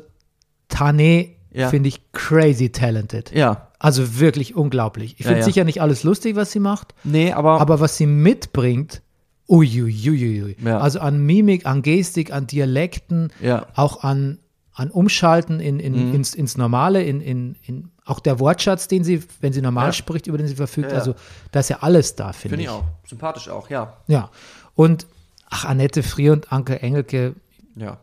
Tane 0.70 1.30
Ja. 1.52 1.70
finde 1.70 1.88
ich 1.90 2.12
crazy 2.12 2.70
talented. 2.70 3.32
Ja. 3.32 3.65
Also 3.80 4.20
wirklich 4.20 4.56
unglaublich. 4.56 5.14
Ich 5.14 5.20
Ja, 5.20 5.26
finde 5.28 5.40
ja. 5.42 5.46
sicher 5.46 5.64
nicht 5.64 5.82
alles 5.82 6.04
lustig, 6.04 6.36
was 6.36 6.52
sie 6.52 6.60
macht, 6.60 6.94
Nee, 7.04 7.34
aber, 7.34 7.60
aber 7.62 7.80
was 7.80 7.98
sie 7.98 8.06
mitbringt, 8.06 9.02
uiuiuiui. 9.50 10.58
Ja. 10.64 10.80
Also 10.80 11.00
an 11.00 11.26
Mimik, 11.26 11.66
an 11.66 11.82
Gestik, 11.82 12.32
an 12.34 12.48
Dialekten, 12.48 13.32
Ja. 13.42 13.58
Mhm. 13.58 13.64
auch 13.76 14.04
an, 14.04 14.40
an 14.74 14.92
Umschalten 14.92 15.60
in, 15.60 15.80
in, 15.80 16.14
ins, 16.14 16.34
ins 16.36 16.58
Normale, 16.58 17.04
in, 17.04 17.22
in, 17.22 17.56
in 17.64 17.92
auch 18.06 18.20
der 18.20 18.40
Wortschatz, 18.40 18.88
den 18.88 19.04
sie, 19.04 19.24
wenn 19.42 19.54
sie 19.54 19.62
normal 19.62 19.88
Ja. 19.88 19.94
spricht, 19.94 20.28
über 20.28 20.38
den 20.38 20.48
sie 20.48 20.56
verfügt. 20.56 20.88
Ja, 20.88 20.94
ja. 20.94 21.00
Also 21.00 21.16
da 21.52 21.60
ist 21.62 21.70
ja 21.70 21.78
alles 21.82 22.16
da, 22.16 22.34
finde 22.34 22.58
finde 22.58 22.64
ich. 22.64 22.70
ich 22.70 22.70
auch. 22.70 22.84
Sympathisch 23.08 23.50
auch, 23.50 23.70
ja. 23.70 23.98
Ja. 24.08 24.30
Und 24.76 25.08
ach, 25.50 25.66
Annette 25.66 26.04
Frier 26.04 26.34
und 26.34 26.52
Anke 26.52 26.82
Engelke, 26.82 27.36
Ja. 27.76 27.98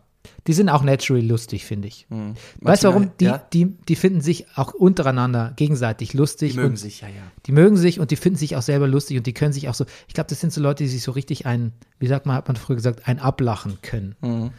Die 0.47 0.53
sind 0.53 0.69
auch 0.69 0.83
naturally 0.83 1.25
lustig, 1.25 1.65
finde 1.65 1.87
ich. 1.87 2.05
Mhm. 2.09 2.35
Weißt 2.61 2.83
du 2.83 2.89
warum? 2.89 3.11
Die, 3.19 3.25
ja? 3.25 3.37
die, 3.53 3.65
die 3.65 3.95
finden 3.95 4.21
sich 4.21 4.45
auch 4.55 4.73
untereinander 4.73 5.53
gegenseitig 5.55 6.13
lustig. 6.13 6.53
Die 6.53 6.57
mögen 6.57 6.75
sich, 6.75 7.01
ja, 7.01 7.07
ja. 7.07 7.21
Die 7.45 7.51
mögen 7.51 7.77
sich 7.77 7.99
und 7.99 8.11
die 8.11 8.15
finden 8.15 8.37
sich 8.37 8.55
auch 8.55 8.61
selber 8.61 8.87
lustig 8.87 9.17
und 9.17 9.27
die 9.27 9.33
können 9.33 9.53
sich 9.53 9.69
auch 9.69 9.73
so, 9.73 9.85
ich 10.07 10.13
glaube, 10.13 10.29
das 10.29 10.39
sind 10.39 10.51
so 10.51 10.61
Leute, 10.61 10.83
die 10.83 10.89
sich 10.89 11.03
so 11.03 11.11
richtig 11.11 11.45
ein, 11.45 11.73
wie 11.99 12.07
sagt 12.07 12.25
man, 12.25 12.35
hat 12.35 12.47
man 12.47 12.57
früher 12.57 12.75
gesagt, 12.75 13.07
ein 13.07 13.19
ablachen 13.19 13.79
können. 13.81 14.15
Mhm. 14.21 14.51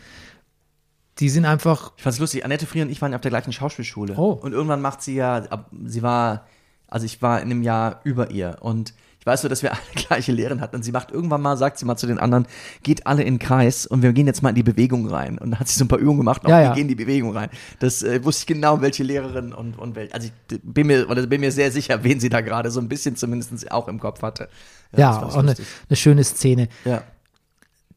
Die 1.19 1.29
sind 1.29 1.45
einfach, 1.45 1.93
Ich 1.97 2.03
fand's 2.03 2.19
lustig. 2.19 2.45
Annette 2.45 2.67
Frier 2.67 2.83
und 2.83 2.91
ich 2.91 3.01
waren 3.01 3.13
ja 3.13 3.17
auf 3.17 3.23
der 3.23 3.31
gleichen 3.31 3.53
Schauspielschule. 3.53 4.15
Oh. 4.17 4.33
Und 4.33 4.53
irgendwann 4.53 4.81
macht 4.81 5.03
sie 5.03 5.15
ja, 5.15 5.67
sie 5.85 6.03
war, 6.03 6.47
also 6.89 7.07
ich 7.07 7.23
war 7.23 7.41
in 7.41 7.51
einem 7.51 7.63
Jahr 7.63 8.01
über 8.05 8.31
ihr 8.31 8.59
und 8.61 8.95
ich 9.25 9.27
weiß 9.27 9.41
so, 9.41 9.49
dass 9.49 9.63
wir 9.63 9.73
alle 9.73 9.81
gleiche 9.95 10.33
Lehrerin 10.33 10.61
hatten 10.61 10.77
und 10.77 10.83
sie 10.83 10.93
macht 10.93 11.11
irgendwann 11.11 11.41
mal, 11.41 11.57
sagt 11.57 11.79
sie 11.79 11.87
mal 11.87 11.97
zu 11.97 12.07
den 12.07 12.19
anderen, 12.19 12.47
geht 12.83 13.07
alle 13.07 13.23
in 13.23 13.37
den 13.37 13.39
Kreis 13.39 13.87
und 13.87 14.03
wir 14.03 14.13
gehen 14.13 14.27
jetzt 14.27 14.43
mal 14.43 14.51
in 14.51 14.55
die 14.55 14.63
Bewegung 14.63 15.09
rein. 15.09 15.39
Und 15.39 15.53
dann 15.53 15.61
hat 15.61 15.67
sie 15.69 15.79
so 15.79 15.87
ein 15.87 15.89
paar 15.89 15.99
Übungen 15.99 16.19
gemacht 16.19 16.45
und 16.45 16.51
Ja, 16.51 16.59
auch, 16.59 16.63
ja. 16.63 16.69
wir 16.69 16.75
gehen 16.75 16.83
in 16.83 16.89
die 16.89 16.95
Bewegung 16.95 17.35
rein. 17.35 17.49
Das 17.79 18.03
äh, 18.03 18.23
wusste 18.23 18.43
ich 18.43 18.47
genau, 18.49 18.83
welche 18.83 19.03
Lehrerin 19.03 19.55
und, 19.55 19.79
und 19.79 19.95
welche. 19.97 20.13
Also 20.13 20.29
ich 20.51 20.61
bin 20.63 20.89
mir, 20.89 21.09
oder 21.09 21.27
bin 21.27 21.41
mir 21.41 21.53
sehr 21.53 21.73
sicher, 21.73 22.05
wen 22.05 22.21
sie 22.21 22.29
da 22.29 22.43
gerade 22.43 22.71
so 22.71 22.81
ein 22.81 22.89
bisschen 22.91 23.17
zumindest 23.17 23.73
auch 23.73 23.89
im 23.89 23.99
Kopf 23.99 24.21
hatte. 24.21 24.51
ja, 24.95 25.17
ich 25.17 25.35
auch 25.35 25.37
eine, 25.39 25.55
eine 25.89 25.97
schöne 25.97 26.23
Szene. 26.23 26.69
Ja. 26.85 27.03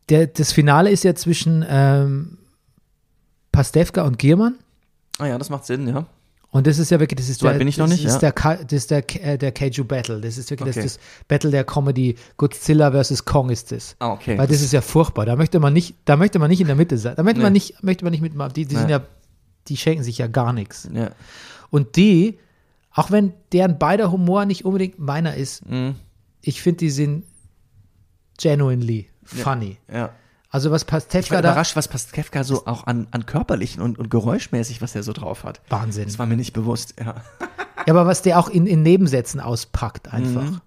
Der, 0.07 0.27
das 0.27 0.53
Finale 0.53 0.91
ist 0.91 1.03
ja 1.03 1.13
zwischen 1.13 1.65
ähm, 1.67 2.37
Pastewka 3.51 4.03
und 4.03 4.17
Giermann. 4.17 4.55
Ah 5.19 5.25
ja, 5.25 5.37
das 5.37 5.49
macht 5.49 5.65
Sinn, 5.65 5.89
ja. 5.89 6.05
Und 6.57 6.65
das 6.65 6.79
ist 6.79 6.89
ja 6.89 6.99
wirklich, 6.99 7.17
das 7.19 7.29
ist 7.29 7.39
So 7.41 7.47
der, 7.47 7.53
bin 7.59 7.67
ich 7.67 7.77
noch 7.77 7.85
das 7.87 7.95
nicht, 7.97 8.05
ist 8.05 8.21
ja. 8.21 8.31
der, 8.31 8.55
das 8.63 8.71
ist 8.73 8.89
der, 8.89 9.03
äh, 9.23 9.37
der 9.37 9.51
Kaiju 9.51 9.83
Battle. 9.83 10.19
Das 10.21 10.37
ist 10.39 10.49
wirklich 10.49 10.69
Okay. 10.75 10.81
das, 10.83 10.95
das 10.97 11.03
Battle 11.27 11.51
der 11.51 11.63
Comedy. 11.63 12.15
Godzilla 12.37 12.89
versus 12.91 13.23
Kong 13.25 13.49
ist 13.51 13.71
das. 13.71 13.95
Ah, 13.99 14.13
okay. 14.13 14.37
Weil 14.39 14.47
das 14.47 14.61
ist 14.61 14.73
ja 14.73 14.81
furchtbar. 14.81 15.25
Da 15.27 15.35
möchte 15.35 15.59
man 15.59 15.71
nicht, 15.73 15.95
da 16.05 16.15
möchte 16.17 16.39
man 16.39 16.49
nicht 16.49 16.61
in 16.61 16.67
der 16.67 16.75
Mitte 16.75 16.97
sein. 16.97 17.15
Da 17.15 17.21
möchte 17.21 17.41
man 17.41 17.53
Nee. 17.53 17.57
nicht, 17.57 17.83
möchte 17.83 18.03
man 18.05 18.11
nicht 18.11 18.21
mitmachen. 18.21 18.53
Die, 18.53 18.65
die 18.65 18.75
sind 18.75 18.85
Nee. 18.87 18.91
ja, 18.93 19.01
die 19.67 19.77
schenken 19.77 20.03
sich 20.03 20.17
ja 20.17 20.25
gar 20.27 20.51
nichts. 20.51 20.89
ja. 20.91 21.11
Und 21.69 21.95
die, 21.95 22.39
auch 22.91 23.11
wenn 23.11 23.33
deren 23.51 23.77
beider 23.77 24.11
Humor 24.11 24.45
nicht 24.45 24.65
unbedingt 24.65 24.97
meiner 24.97 25.35
ist, 25.35 25.63
Mhm. 25.69 25.95
ich 26.41 26.61
finde, 26.61 26.77
die 26.79 26.89
sind 26.89 27.23
genuinely 28.37 29.09
funny. 29.23 29.77
ja. 29.91 30.11
Also 30.57 30.71
was 30.71 30.81
Ich 30.81 30.91
war 30.91 30.99
Pastewka 31.01 31.41
da, 31.43 31.51
überrascht, 31.51 31.75
was 31.75 31.87
Pastewka 31.87 32.43
so 32.43 32.65
auch 32.65 32.87
an, 32.87 33.05
an 33.11 33.27
körperlichen 33.27 33.79
und, 33.79 33.99
und 33.99 34.09
geräuschmäßig, 34.09 34.81
was 34.81 34.95
er 34.95 35.03
so 35.03 35.13
drauf 35.13 35.43
hat. 35.43 35.61
Wahnsinn. 35.69 36.05
Das 36.05 36.17
war 36.17 36.25
mir 36.25 36.35
nicht 36.35 36.53
bewusst, 36.53 36.95
ja. 36.99 37.13
Ja, 37.85 37.93
aber 37.93 38.07
was 38.07 38.23
der 38.23 38.39
auch 38.39 38.49
in, 38.49 38.65
in 38.65 38.81
Nebensätzen 38.81 39.39
auspackt 39.39 40.11
einfach. 40.11 40.49
Mhm. 40.49 40.61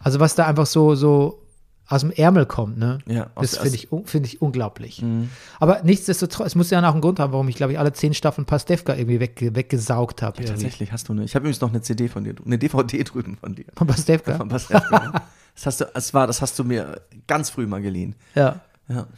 Also 0.00 0.18
was 0.18 0.34
da 0.34 0.46
einfach 0.46 0.64
so, 0.64 0.94
so 0.94 1.42
aus 1.88 2.00
dem 2.00 2.10
Ärmel 2.10 2.46
kommt, 2.46 2.78
ne? 2.78 3.00
Ja, 3.04 3.26
das 3.38 3.58
finde 3.58 3.76
ich, 3.76 3.88
finde 4.06 4.28
ich 4.28 4.40
unglaublich. 4.40 5.02
Mhm. 5.02 5.28
Aber 5.60 5.82
nichtsdestotrotz, 5.82 6.46
es 6.46 6.54
muss 6.54 6.70
ja 6.70 6.80
auch 6.88 6.92
einen 6.94 7.02
Grund 7.02 7.20
haben, 7.20 7.34
warum 7.34 7.48
ich, 7.48 7.56
glaube 7.56 7.74
ich, 7.74 7.78
alle 7.78 7.92
zehn 7.92 8.14
Staffeln 8.14 8.46
Pastewka 8.46 8.94
irgendwie 8.94 9.20
wegge 9.20 9.54
weggesaugt 9.54 10.22
habe. 10.22 10.38
irgendwie. 10.38 10.52
Tatsächlich 10.54 10.90
hast 10.90 11.10
du 11.10 11.12
eine. 11.12 11.24
Ich 11.24 11.34
habe 11.34 11.42
übrigens 11.42 11.60
noch 11.60 11.68
eine 11.68 11.82
CD 11.82 12.08
von 12.08 12.24
dir, 12.24 12.34
eine 12.46 12.56
DVD 12.56 13.04
drüben 13.04 13.36
von 13.36 13.54
dir. 13.54 13.66
Von 13.76 13.86
Pastewka. 13.86 14.38
Von 14.38 14.48
Pastewka. 14.48 15.22
das 15.56 15.66
hast 15.66 15.80
du, 15.80 15.84
das 15.92 16.14
war, 16.14 16.26
das 16.26 16.40
hast 16.40 16.58
du 16.58 16.64
mir 16.64 17.02
ganz 17.26 17.50
früh 17.50 17.66
mal 17.66 17.82
geliehen. 17.82 18.14
Ja. 18.34 18.60
Ja. 18.88 19.08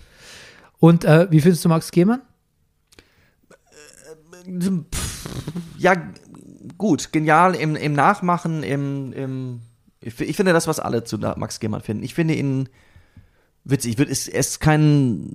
Und 0.79 1.05
äh, 1.05 1.27
wie 1.31 1.41
findest 1.41 1.65
du 1.65 1.69
Max 1.69 1.91
Gehmann? 1.91 2.23
Pff, 4.47 5.29
Ja, 5.77 5.95
gut, 6.79 7.13
genial 7.13 7.55
im, 7.55 7.77
im 7.77 7.93
Nachmachen, 7.93 8.63
im, 8.63 9.13
im 9.13 9.61
ich, 10.01 10.19
ich 10.21 10.37
finde 10.37 10.53
das, 10.53 10.67
was 10.67 10.81
alle 10.81 11.05
zu 11.05 11.19
Max 11.19 11.61
Gehmann 11.61 11.83
finden. 11.83 12.05
Ich 12.05 12.15
finde 12.15 12.35
ihn 12.35 12.69
witzig. 13.65 13.93
Ich 13.93 13.99
würd, 13.99 14.09
es 14.09 14.29
es 14.29 14.49
ist 14.51 14.61
kein, 14.61 15.29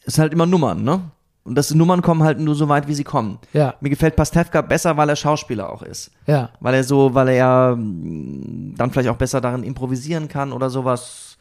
es 0.00 0.14
ist 0.14 0.18
halt 0.18 0.32
immer 0.32 0.46
Nummern, 0.46 0.82
ne? 0.82 1.10
Und 1.50 1.56
das 1.56 1.74
Nummern 1.74 2.00
kommen 2.00 2.22
halt 2.22 2.38
nur 2.38 2.54
so 2.54 2.68
weit, 2.68 2.86
wie 2.86 2.94
sie 2.94 3.02
kommen. 3.02 3.38
Ja, 3.52 3.74
Mir 3.80 3.90
gefällt 3.90 4.14
Pastewka 4.14 4.62
besser, 4.62 4.96
weil 4.96 5.08
er 5.08 5.16
Schauspieler 5.16 5.68
auch 5.68 5.82
ist. 5.82 6.12
ja. 6.26 6.50
Weil 6.60 6.74
er 6.74 6.84
so, 6.84 7.12
weil 7.12 7.26
er 7.28 7.34
ja 7.34 7.74
mm, 7.76 8.74
dann 8.76 8.92
vielleicht 8.92 9.08
auch 9.08 9.16
besser 9.16 9.40
darin 9.40 9.64
improvisieren 9.64 10.28
kann 10.28 10.52
oder 10.52 10.70
sowas. 10.70 11.36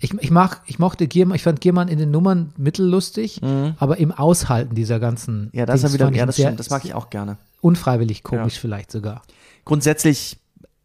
Ich, 0.00 0.12
ich, 0.20 0.30
mag, 0.30 0.60
ich 0.66 0.78
mochte 0.78 1.06
Giermann, 1.08 1.36
ich 1.36 1.44
fand 1.44 1.62
Giermann 1.62 1.88
in 1.88 1.98
den 1.98 2.10
Nummern 2.10 2.52
mittellustig, 2.58 3.40
aber 3.78 3.96
im 3.96 4.12
Aushalten 4.12 4.74
dieser 4.74 5.00
ganzen. 5.00 5.44
Mhm. 5.44 5.50
Ja, 5.54 5.64
das 5.64 5.82
ist 5.82 5.84
er 5.84 5.94
wieder, 5.94 6.12
ja, 6.12 6.26
das 6.26 6.34
stimmt, 6.36 6.60
das 6.60 6.68
mag 6.68 6.84
ich 6.84 6.92
auch 6.92 7.08
gerne. 7.08 7.38
Unfreiwillig 7.62 8.22
komisch 8.22 8.56
Ja. 8.56 8.60
vielleicht 8.60 8.90
sogar. 8.90 9.22
Grundsätzlich, 9.64 10.36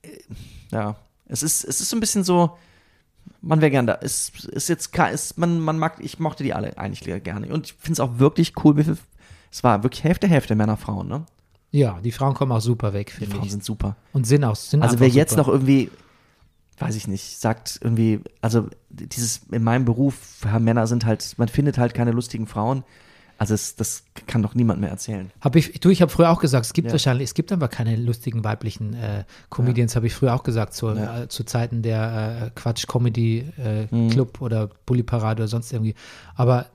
äh, 0.04 0.10
ja, 0.72 0.96
es 1.28 1.44
ist, 1.44 1.66
es 1.66 1.82
ist 1.82 1.90
so 1.90 1.98
ein 1.98 2.00
bisschen 2.00 2.24
so, 2.24 2.52
man 3.42 3.62
wäre 3.62 3.72
gern 3.72 3.88
da. 3.88 3.98
Es 4.02 4.32
ist 4.48 4.70
jetzt, 4.70 4.92
ist, 5.12 5.38
man, 5.38 5.60
man 5.60 5.78
mag, 5.80 5.98
ich 6.00 6.20
mochte 6.20 6.44
die 6.44 6.54
alle 6.54 6.78
eigentlich 6.78 7.04
gerne. 7.20 7.48
Und 7.54 7.68
ich 7.68 7.74
finde 7.74 7.94
es 7.94 8.00
auch 8.00 8.20
wirklich 8.20 8.54
cool, 8.64 8.78
wie 8.78 8.84
viel, 8.84 8.98
es 9.52 9.64
war 9.64 9.84
wirklich 9.84 10.04
Hälfte, 10.04 10.28
Hälfte 10.28 10.56
Männer, 10.56 10.78
Frauen, 10.78 11.08
ne? 11.08 11.26
Ja, 11.72 12.00
die 12.02 12.12
Frauen 12.12 12.34
kommen 12.34 12.52
auch 12.52 12.62
super 12.62 12.94
weg, 12.94 13.08
Die 13.08 13.14
finde 13.26 13.36
Frauen 13.36 13.46
ich. 13.46 13.52
sind 13.52 13.64
super. 13.64 13.96
Und 14.14 14.26
sind 14.26 14.44
auch. 14.44 14.56
Sind 14.56 14.82
Also 14.82 15.00
wer 15.00 15.10
jetzt 15.10 15.32
super. 15.32 15.44
noch 15.44 15.48
irgendwie, 15.50 15.92
weiß 16.78 16.96
ich 16.96 17.08
nicht, 17.08 17.40
sagt 17.40 17.80
irgendwie, 17.82 18.22
also 18.42 18.68
dieses, 18.90 19.42
in 19.52 19.64
meinem 19.64 19.86
Beruf, 19.86 20.16
Männer 20.60 20.88
sind 20.88 21.06
halt, 21.06 21.34
man 21.38 21.48
findet 21.50 21.78
halt 21.78 21.94
keine 21.94 22.12
lustigen 22.12 22.48
Frauen. 22.48 22.84
Also 23.38 23.54
es, 23.54 23.76
das 23.76 24.04
kann 24.26 24.42
doch 24.42 24.56
niemand 24.56 24.80
mehr 24.82 24.90
erzählen. 24.90 25.32
Hab 25.42 25.56
ich, 25.56 25.80
du, 25.80 25.90
ich 25.90 26.02
habe 26.02 26.12
früher 26.12 26.30
auch 26.32 26.40
gesagt, 26.40 26.66
es 26.66 26.74
gibt 26.74 26.88
Ja. 26.88 26.92
wahrscheinlich, 26.94 27.26
es 27.30 27.34
gibt 27.34 27.52
einfach 27.52 27.70
keine 27.70 27.96
lustigen 27.96 28.44
weiblichen 28.44 28.94
äh, 28.96 29.26
Comedians, 29.50 29.96
habe 29.96 30.08
ich 30.08 30.16
früher 30.16 30.34
auch 30.34 30.44
gesagt, 30.44 30.74
zu, 30.74 30.88
Ja. 30.90 31.24
äh, 31.24 31.28
zu 31.28 31.44
Zeiten 31.44 31.82
der 31.84 32.48
äh, 32.48 32.60
Quatsch-Comedy-Club 32.60 33.92
Mhm. 33.92 34.08
äh, 34.08 34.12
Club 34.12 34.42
oder 34.42 34.70
Bully-Parade 34.86 35.44
oder 35.44 35.48
sonst 35.48 35.72
irgendwie. 35.72 35.94
Aber 36.36 36.66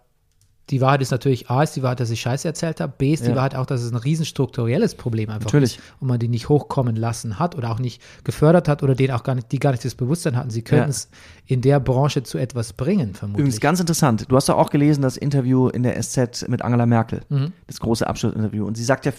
die 0.73 0.81
Wahrheit 0.81 1.03
ist 1.03 1.11
natürlich, 1.13 1.49
A 1.51 1.63
ist 1.63 1.77
die 1.77 1.83
Wahrheit, 1.83 2.01
dass 2.01 2.11
ich 2.11 2.21
Scheiße 2.21 2.49
erzählt 2.49 2.81
habe, 2.81 2.93
B 2.99 3.13
ist 3.13 3.25
die 3.25 3.29
Ja. 3.31 3.37
Wahrheit 3.37 3.55
auch, 3.55 3.67
dass 3.67 3.83
es 3.83 3.93
ein 3.93 3.97
riesenstrukturelles 3.97 4.97
Problem 4.97 5.29
einfach 5.31 5.45
Natürlich. 5.45 5.77
ist 5.79 5.85
und 6.01 6.09
man 6.09 6.19
die 6.19 6.27
nicht 6.29 6.49
hochkommen 6.49 6.97
lassen 6.97 7.39
hat 7.39 7.55
oder 7.57 7.71
auch 7.71 7.79
nicht 7.79 8.03
gefördert 8.25 8.67
hat 8.69 8.83
oder 8.83 8.95
denen 8.95 9.13
auch 9.15 9.23
gar 9.23 9.35
nicht, 9.35 9.53
die 9.53 9.59
gar 9.61 9.71
nicht 9.73 9.85
das 9.85 9.95
Bewusstsein 9.95 10.35
hatten, 10.35 10.51
sie 10.51 10.63
können 10.63 10.83
Ja. 10.83 10.89
es 10.89 11.09
in 11.47 11.61
der 11.61 11.79
Branche 11.79 12.23
zu 12.25 12.39
etwas 12.39 12.73
bringen, 12.73 13.15
vermutlich. 13.15 13.41
Übrigens 13.41 13.61
ganz 13.61 13.79
interessant, 13.81 14.25
du 14.29 14.35
hast 14.35 14.49
doch 14.49 14.57
auch 14.57 14.71
gelesen 14.71 15.03
das 15.03 15.17
Interview 15.17 15.69
in 15.69 15.83
der 15.85 15.97
SZ 16.03 16.49
mit 16.49 16.63
Angela 16.63 16.87
Merkel, 16.87 17.21
Mhm. 17.29 17.53
das 17.67 17.79
große 17.79 18.07
Abschlussinterview. 18.07 18.67
Und 18.67 18.77
sie 18.77 18.85
sagt 18.85 19.05
ja 19.07 19.13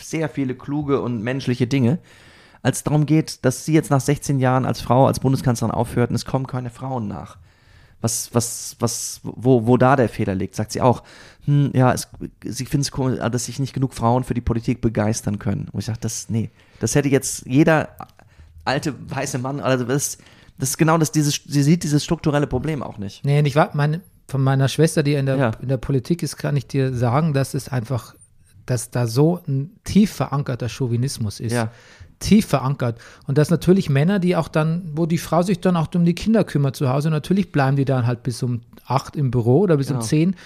sehr 0.00 0.28
viele 0.28 0.54
kluge 0.54 1.00
und 1.00 1.22
menschliche 1.22 1.66
Dinge, 1.66 1.98
als 2.62 2.78
es 2.78 2.84
darum 2.84 3.06
geht, 3.06 3.44
dass 3.44 3.64
sie 3.64 3.72
jetzt 3.74 3.90
nach 3.90 4.00
16 4.00 4.38
Jahren 4.38 4.64
als 4.64 4.80
Frau, 4.80 5.06
als 5.06 5.20
Bundeskanzlerin 5.20 5.74
aufhört 5.74 6.10
und 6.10 6.16
es 6.16 6.24
kommen 6.24 6.46
keine 6.46 6.70
Frauen 6.70 7.08
nach. 7.08 7.38
Was, 8.04 8.34
was, 8.34 8.76
was, 8.80 9.20
wo, 9.22 9.66
wo 9.66 9.78
da 9.78 9.96
der 9.96 10.10
Fehler 10.10 10.34
liegt, 10.34 10.54
sagt 10.54 10.72
sie 10.72 10.82
auch. 10.82 11.02
Hm, 11.46 11.70
ja, 11.72 11.90
es, 11.90 12.06
sie 12.44 12.66
findet 12.66 12.88
es 12.88 12.90
komisch, 12.90 13.18
dass 13.18 13.46
sich 13.46 13.58
nicht 13.58 13.72
genug 13.72 13.94
Frauen 13.94 14.24
für 14.24 14.34
die 14.34 14.42
Politik 14.42 14.82
begeistern 14.82 15.38
können. 15.38 15.68
Und 15.72 15.80
ich 15.80 15.86
sage, 15.86 16.00
das, 16.02 16.28
nee, 16.28 16.50
das 16.80 16.94
hätte 16.94 17.08
jetzt 17.08 17.46
jeder 17.46 17.88
alte 18.66 18.94
weiße 19.08 19.38
Mann, 19.38 19.58
also 19.60 19.84
das, 19.84 20.18
das 20.58 20.68
ist 20.70 20.76
genau 20.76 20.98
das, 20.98 21.12
dieses, 21.12 21.40
sie 21.46 21.62
sieht 21.62 21.82
dieses 21.82 22.04
strukturelle 22.04 22.46
Problem 22.46 22.82
auch 22.82 22.98
nicht. 22.98 23.24
Nee, 23.24 23.40
ich 23.40 23.56
war, 23.56 23.70
meine, 23.74 24.02
von 24.28 24.42
meiner 24.42 24.68
Schwester, 24.68 25.02
die 25.02 25.14
in 25.14 25.24
der, 25.24 25.36
Ja. 25.36 25.50
in 25.62 25.68
der 25.68 25.78
Politik 25.78 26.22
ist, 26.22 26.36
kann 26.36 26.56
ich 26.58 26.66
dir 26.66 26.92
sagen, 26.94 27.32
dass 27.32 27.54
es 27.54 27.70
einfach, 27.70 28.14
dass 28.66 28.90
da 28.90 29.06
so 29.06 29.40
ein 29.48 29.70
tief 29.84 30.12
verankerter 30.12 30.68
Chauvinismus 30.68 31.40
ist. 31.40 31.52
Ja. 31.52 31.70
Tief 32.20 32.46
verankert. 32.46 32.98
Und 33.26 33.38
dass 33.38 33.50
natürlich 33.50 33.90
Männer, 33.90 34.18
die 34.18 34.36
auch 34.36 34.48
dann, 34.48 34.82
wo 34.94 35.06
die 35.06 35.18
Frau 35.18 35.42
sich 35.42 35.60
dann 35.60 35.76
auch 35.76 35.88
um 35.94 36.04
die 36.04 36.14
Kinder 36.14 36.44
kümmert 36.44 36.76
zu 36.76 36.88
Hause, 36.88 37.10
natürlich 37.10 37.52
bleiben 37.52 37.76
die 37.76 37.84
dann 37.84 38.06
halt 38.06 38.22
bis 38.22 38.42
um 38.42 38.62
acht 38.86 39.16
im 39.16 39.30
Büro 39.30 39.60
oder 39.60 39.76
bis 39.76 39.88
Genau. 39.88 40.00
um 40.00 40.04
zehn 40.06 40.36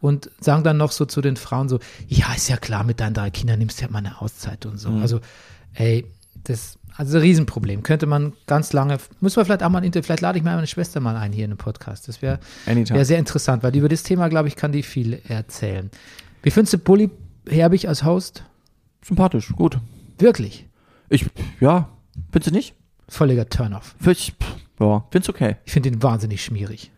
und 0.00 0.30
sagen 0.40 0.62
dann 0.64 0.76
noch 0.76 0.92
so 0.92 1.04
zu 1.04 1.20
den 1.20 1.36
Frauen 1.36 1.68
so, 1.68 1.78
ja, 2.06 2.32
ist 2.34 2.48
ja 2.48 2.56
klar, 2.56 2.84
mit 2.84 3.00
deinen 3.00 3.14
drei 3.14 3.30
Kindern 3.30 3.58
nimmst 3.58 3.80
du 3.80 3.84
ja 3.84 3.90
mal 3.90 3.98
eine 3.98 4.20
Auszeit 4.20 4.64
und 4.66 4.74
Mhm. 4.74 4.78
so. 4.78 4.90
Also, 4.90 5.20
ey, 5.74 6.06
das, 6.44 6.78
also 6.96 7.16
ein 7.18 7.22
Riesenproblem. 7.22 7.82
Könnte 7.82 8.06
man 8.06 8.32
ganz 8.46 8.72
lange, 8.72 8.98
muss 9.20 9.34
man 9.36 9.44
vielleicht 9.44 9.62
auch 9.62 9.68
mal, 9.70 9.78
ein 9.78 9.84
Inter- 9.84 10.02
vielleicht 10.02 10.22
lade 10.22 10.38
ich 10.38 10.44
mal 10.44 10.54
meine 10.54 10.66
Schwester 10.68 11.00
mal 11.00 11.16
ein 11.16 11.32
hier 11.32 11.44
in 11.44 11.50
den 11.50 11.58
Podcast. 11.58 12.06
Das 12.08 12.22
wäre 12.22 12.38
wär 12.66 13.04
sehr 13.04 13.18
interessant, 13.18 13.62
weil 13.62 13.74
über 13.76 13.88
das 13.88 14.02
Thema, 14.04 14.28
glaube 14.28 14.48
ich, 14.48 14.56
kann 14.56 14.72
die 14.72 14.82
viel 14.84 15.20
erzählen. 15.28 15.90
Wie 16.42 16.50
findest 16.50 16.74
du 16.74 16.78
Bully 16.78 17.10
Herbig 17.48 17.88
als 17.88 18.04
Host? 18.04 18.44
Sympathisch, 19.04 19.52
gut. 19.56 19.78
Wirklich. 20.18 20.66
Ich, 21.08 21.26
ja, 21.60 21.88
findest 22.30 22.50
du 22.50 22.56
nicht? 22.56 22.74
Völliger 23.08 23.48
Turnoff. 23.48 23.94
Ich, 24.06 24.34
ja, 24.80 25.04
find's 25.10 25.28
okay. 25.28 25.56
Ich 25.64 25.72
finde 25.72 25.88
ihn 25.88 26.02
wahnsinnig 26.02 26.44
schmierig. 26.44 26.90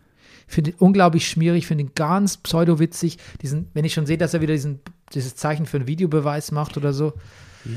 Ich 0.47 0.53
finde 0.53 0.71
ihn 0.71 0.75
unglaublich 0.79 1.27
schmierig, 1.29 1.65
finde 1.65 1.85
ihn 1.85 1.91
ganz 1.95 2.37
pseudowitzig. 2.37 3.17
Diesen, 3.41 3.69
wenn 3.73 3.85
ich 3.85 3.93
schon 3.93 4.05
sehe, 4.05 4.17
dass 4.17 4.33
er 4.33 4.41
wieder 4.41 4.53
diesen, 4.53 4.81
dieses 5.13 5.35
Zeichen 5.35 5.65
für 5.65 5.77
einen 5.77 5.87
Videobeweis 5.87 6.51
macht 6.51 6.75
oder 6.75 6.91
so, 6.91 7.13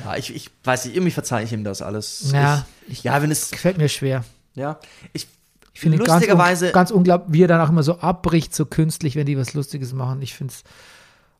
Ja, 0.04 0.16
ich, 0.16 0.34
ich 0.34 0.50
weiß 0.64 0.86
nicht, 0.86 0.96
irgendwie 0.96 1.12
verzeihe 1.12 1.44
ich 1.44 1.52
ihm 1.52 1.62
das 1.62 1.82
alles. 1.82 2.32
Ja, 2.32 2.66
ich, 2.88 3.04
ja, 3.04 3.22
wenn 3.22 3.30
es, 3.30 3.50
gefällt 3.52 3.78
mir 3.78 3.88
schwer. 3.88 4.24
ja, 4.56 4.80
ich, 5.12 5.28
Ich 5.72 5.80
finde 5.80 5.98
ihn 5.98 6.04
ganz, 6.04 6.14
lustigerweise, 6.14 6.66
un, 6.66 6.72
ganz 6.72 6.90
unglaublich, 6.90 7.32
wie 7.32 7.44
er 7.44 7.48
dann 7.48 7.60
auch 7.60 7.68
immer 7.68 7.82
so 7.84 7.98
abbricht, 8.00 8.54
so 8.54 8.66
künstlich, 8.66 9.14
wenn 9.14 9.26
die 9.26 9.38
was 9.38 9.54
Lustiges 9.54 9.92
machen. 9.92 10.20
Ich 10.22 10.34
finde 10.34 10.52
es, 10.54 10.64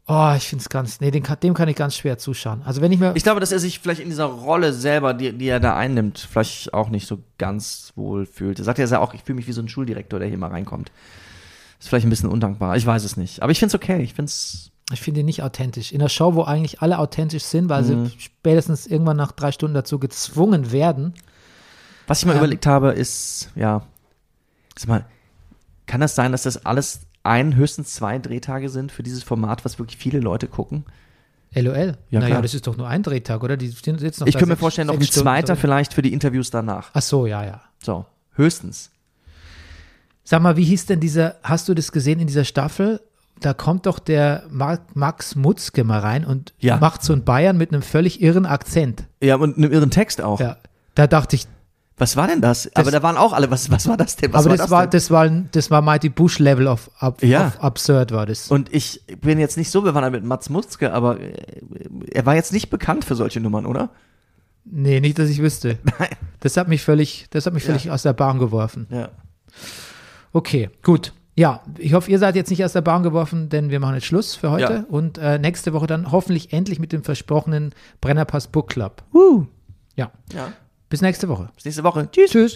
oh, 0.06 0.32
ich 0.36 0.46
finde 0.48 0.62
es 0.62 0.68
ganz, 0.68 1.00
nee, 1.00 1.10
den, 1.10 1.24
dem 1.42 1.54
kann 1.54 1.68
ich 1.68 1.76
ganz 1.76 1.96
schwer 1.96 2.18
zuschauen. 2.18 2.62
Also 2.64 2.80
wenn 2.80 2.92
ich 2.92 2.98
mir, 2.98 3.14
ich 3.16 3.22
glaube, 3.22 3.40
dass 3.40 3.52
er 3.52 3.58
sich 3.58 3.78
vielleicht 3.80 4.00
in 4.00 4.08
dieser 4.10 4.26
Rolle 4.26 4.72
selber, 4.72 5.14
die, 5.14 5.32
die 5.32 5.46
er 5.48 5.60
da 5.60 5.76
einnimmt, 5.76 6.18
vielleicht 6.18 6.74
auch 6.74 6.90
nicht 6.90 7.06
so 7.06 7.18
ganz 7.38 7.92
wohl 7.96 8.26
fühlt. 8.26 8.58
Er 8.58 8.64
sagt 8.64 8.78
ja 8.78 8.98
auch, 9.00 9.14
ich 9.14 9.22
fühle 9.22 9.36
mich 9.36 9.46
wie 9.46 9.52
so 9.52 9.62
ein 9.62 9.68
Schuldirektor, 9.68 10.18
der 10.18 10.28
hier 10.28 10.38
mal 10.38 10.50
reinkommt. 10.50 10.90
Ist 11.80 11.88
vielleicht 11.88 12.06
ein 12.06 12.10
bisschen 12.10 12.28
undankbar, 12.30 12.76
ich 12.76 12.86
weiß 12.86 13.04
es 13.04 13.16
nicht. 13.16 13.42
Aber 13.42 13.52
ich 13.52 13.58
finde 13.58 13.74
es 13.76 13.82
okay, 13.82 14.02
ich 14.02 14.14
finde 14.14 14.30
es, 14.30 14.70
ich 14.92 15.00
finde 15.00 15.20
ihn 15.20 15.26
nicht 15.26 15.42
authentisch. 15.42 15.92
In 15.92 15.98
der 16.00 16.08
Show, 16.10 16.34
wo 16.34 16.42
eigentlich 16.44 16.80
alle 16.82 16.98
authentisch 16.98 17.44
sind, 17.44 17.68
weil 17.70 17.82
Mhm. 17.82 18.06
sie 18.06 18.20
spätestens 18.20 18.86
irgendwann 18.86 19.16
nach 19.16 19.32
drei 19.32 19.52
Stunden 19.52 19.74
dazu 19.74 19.98
gezwungen 19.98 20.70
werden. 20.72 21.14
was 22.06 22.18
ich 22.18 22.26
mal 22.26 22.32
Ähm. 22.32 22.38
überlegt 22.38 22.66
habe, 22.66 22.90
ist, 22.92 23.48
ja, 23.56 23.80
sag 24.76 24.88
mal, 24.88 25.06
kann 25.86 26.02
das 26.02 26.14
sein, 26.14 26.32
dass 26.32 26.42
das 26.42 26.66
alles 26.66 27.00
ein, 27.24 27.56
höchstens 27.56 27.94
zwei 27.94 28.18
Drehtage 28.18 28.68
sind 28.68 28.92
für 28.92 29.02
dieses 29.02 29.22
Format, 29.22 29.64
was 29.64 29.78
wirklich 29.78 29.96
viele 29.98 30.20
Leute 30.20 30.46
gucken? 30.46 30.84
LOL. 31.54 31.96
Ja, 32.10 32.18
naja, 32.20 32.26
klar. 32.32 32.42
das 32.42 32.54
ist 32.54 32.66
doch 32.66 32.76
nur 32.76 32.88
ein 32.88 33.02
Drehtag, 33.02 33.42
oder? 33.42 33.56
Die 33.56 33.68
sitzen 33.68 33.92
noch 34.20 34.26
Ich 34.26 34.34
könnte 34.34 34.46
mir 34.46 34.56
vorstellen, 34.56 34.88
noch 34.88 34.94
ein 34.94 35.02
zweiter 35.02 35.56
vielleicht 35.56 35.94
für 35.94 36.02
die 36.02 36.12
Interviews 36.12 36.50
danach. 36.50 36.90
Ach 36.92 37.02
so, 37.02 37.26
ja, 37.26 37.44
ja. 37.44 37.62
So, 37.82 38.06
höchstens. 38.34 38.90
Sag 40.24 40.42
mal, 40.42 40.56
wie 40.56 40.64
hieß 40.64 40.86
denn 40.86 41.00
dieser, 41.00 41.36
hast 41.42 41.68
du 41.68 41.74
das 41.74 41.92
gesehen 41.92 42.18
in 42.18 42.26
dieser 42.26 42.44
Staffel? 42.44 43.00
Da 43.40 43.52
kommt 43.52 43.86
doch 43.86 43.98
der 43.98 44.44
Ma 44.50 44.78
Max 44.94 45.34
Mutzke 45.36 45.84
mal 45.84 46.00
rein 46.00 46.24
und 46.24 46.54
Ja. 46.60 46.78
macht 46.78 47.02
so 47.02 47.12
einen 47.12 47.24
Bayern 47.24 47.56
mit 47.56 47.72
einem 47.72 47.82
völlig 47.82 48.20
irren 48.22 48.46
Akzent. 48.46 49.04
Ja, 49.20 49.36
und 49.36 49.56
einem 49.56 49.70
irren 49.70 49.90
Text 49.90 50.22
auch. 50.22 50.40
Ja. 50.40 50.56
Da 50.94 51.06
dachte 51.06 51.36
ich, 51.36 51.46
Was 51.96 52.16
war 52.16 52.26
denn 52.26 52.40
das? 52.40 52.68
Aber 52.74 52.90
da 52.90 53.02
waren 53.04 53.16
auch 53.16 53.32
alle, 53.32 53.50
was, 53.52 53.70
was 53.70 53.86
war 53.86 53.96
das 53.96 54.16
denn? 54.16 54.32
Was 54.32 54.46
aber 54.46 54.50
war 54.50 54.56
das, 54.56 54.70
war, 54.70 54.82
denn? 54.82 54.90
das 54.90 55.10
war, 55.10 55.28
das 55.28 55.70
war 55.70 55.80
Mighty 55.80 56.08
Bush 56.08 56.40
Level 56.40 56.66
of, 56.66 56.90
of, 57.00 57.22
Ja. 57.22 57.46
of 57.46 57.60
absurd 57.60 58.10
war 58.10 58.26
das. 58.26 58.50
Und 58.50 58.74
ich 58.74 59.02
bin 59.20 59.38
jetzt 59.38 59.56
nicht 59.56 59.70
so 59.70 59.82
bewandert 59.82 60.12
mit 60.12 60.24
Mats 60.24 60.50
Mutzke, 60.50 60.92
aber 60.92 61.20
äh, 61.20 61.34
er 62.10 62.26
war 62.26 62.34
jetzt 62.34 62.52
nicht 62.52 62.68
bekannt 62.70 63.04
für 63.04 63.14
solche 63.14 63.40
Nummern, 63.40 63.64
oder? 63.66 63.90
nee, 64.66 64.98
nicht, 64.98 65.18
dass 65.18 65.28
ich 65.28 65.40
wüsste. 65.42 65.78
Nein. 65.98 66.08
Das 66.40 66.56
hat 66.56 66.68
mich 66.68 66.82
völlig, 66.82 67.26
das 67.30 67.44
hat 67.46 67.52
mich 67.52 67.62
Ja. 67.64 67.68
völlig 67.68 67.90
aus 67.90 68.02
der 68.02 68.14
Bahn 68.14 68.38
geworfen. 68.38 68.86
Ja. 68.90 69.10
Okay, 70.32 70.70
gut. 70.82 71.12
Ja, 71.36 71.62
ich 71.78 71.92
hoffe, 71.94 72.10
ihr 72.10 72.18
seid 72.18 72.34
jetzt 72.36 72.50
nicht 72.50 72.64
aus 72.64 72.72
der 72.72 72.80
Bahn 72.80 73.02
geworfen, 73.02 73.48
denn 73.48 73.70
wir 73.70 73.80
machen 73.80 73.94
jetzt 73.96 74.06
Schluss 74.06 74.34
für 74.36 74.50
heute 74.50 74.72
Ja. 74.72 74.84
und 74.88 75.18
äh, 75.18 75.38
nächste 75.38 75.72
Woche 75.72 75.86
dann 75.86 76.12
hoffentlich 76.12 76.52
endlich 76.52 76.78
mit 76.78 76.92
dem 76.92 77.02
versprochenen 77.04 77.74
Brennerpass 78.00 78.48
Book 78.48 78.68
Club. 78.68 79.02
Uh. 79.12 79.44
Ja, 79.96 80.10
Ja. 80.32 80.52
Bis 80.94 81.02
nächste 81.02 81.28
Woche. 81.28 81.48
Bis 81.56 81.64
nächste 81.64 81.82
Woche. 81.82 82.08
Tschüss. 82.12 82.30
Tschüss. 82.30 82.52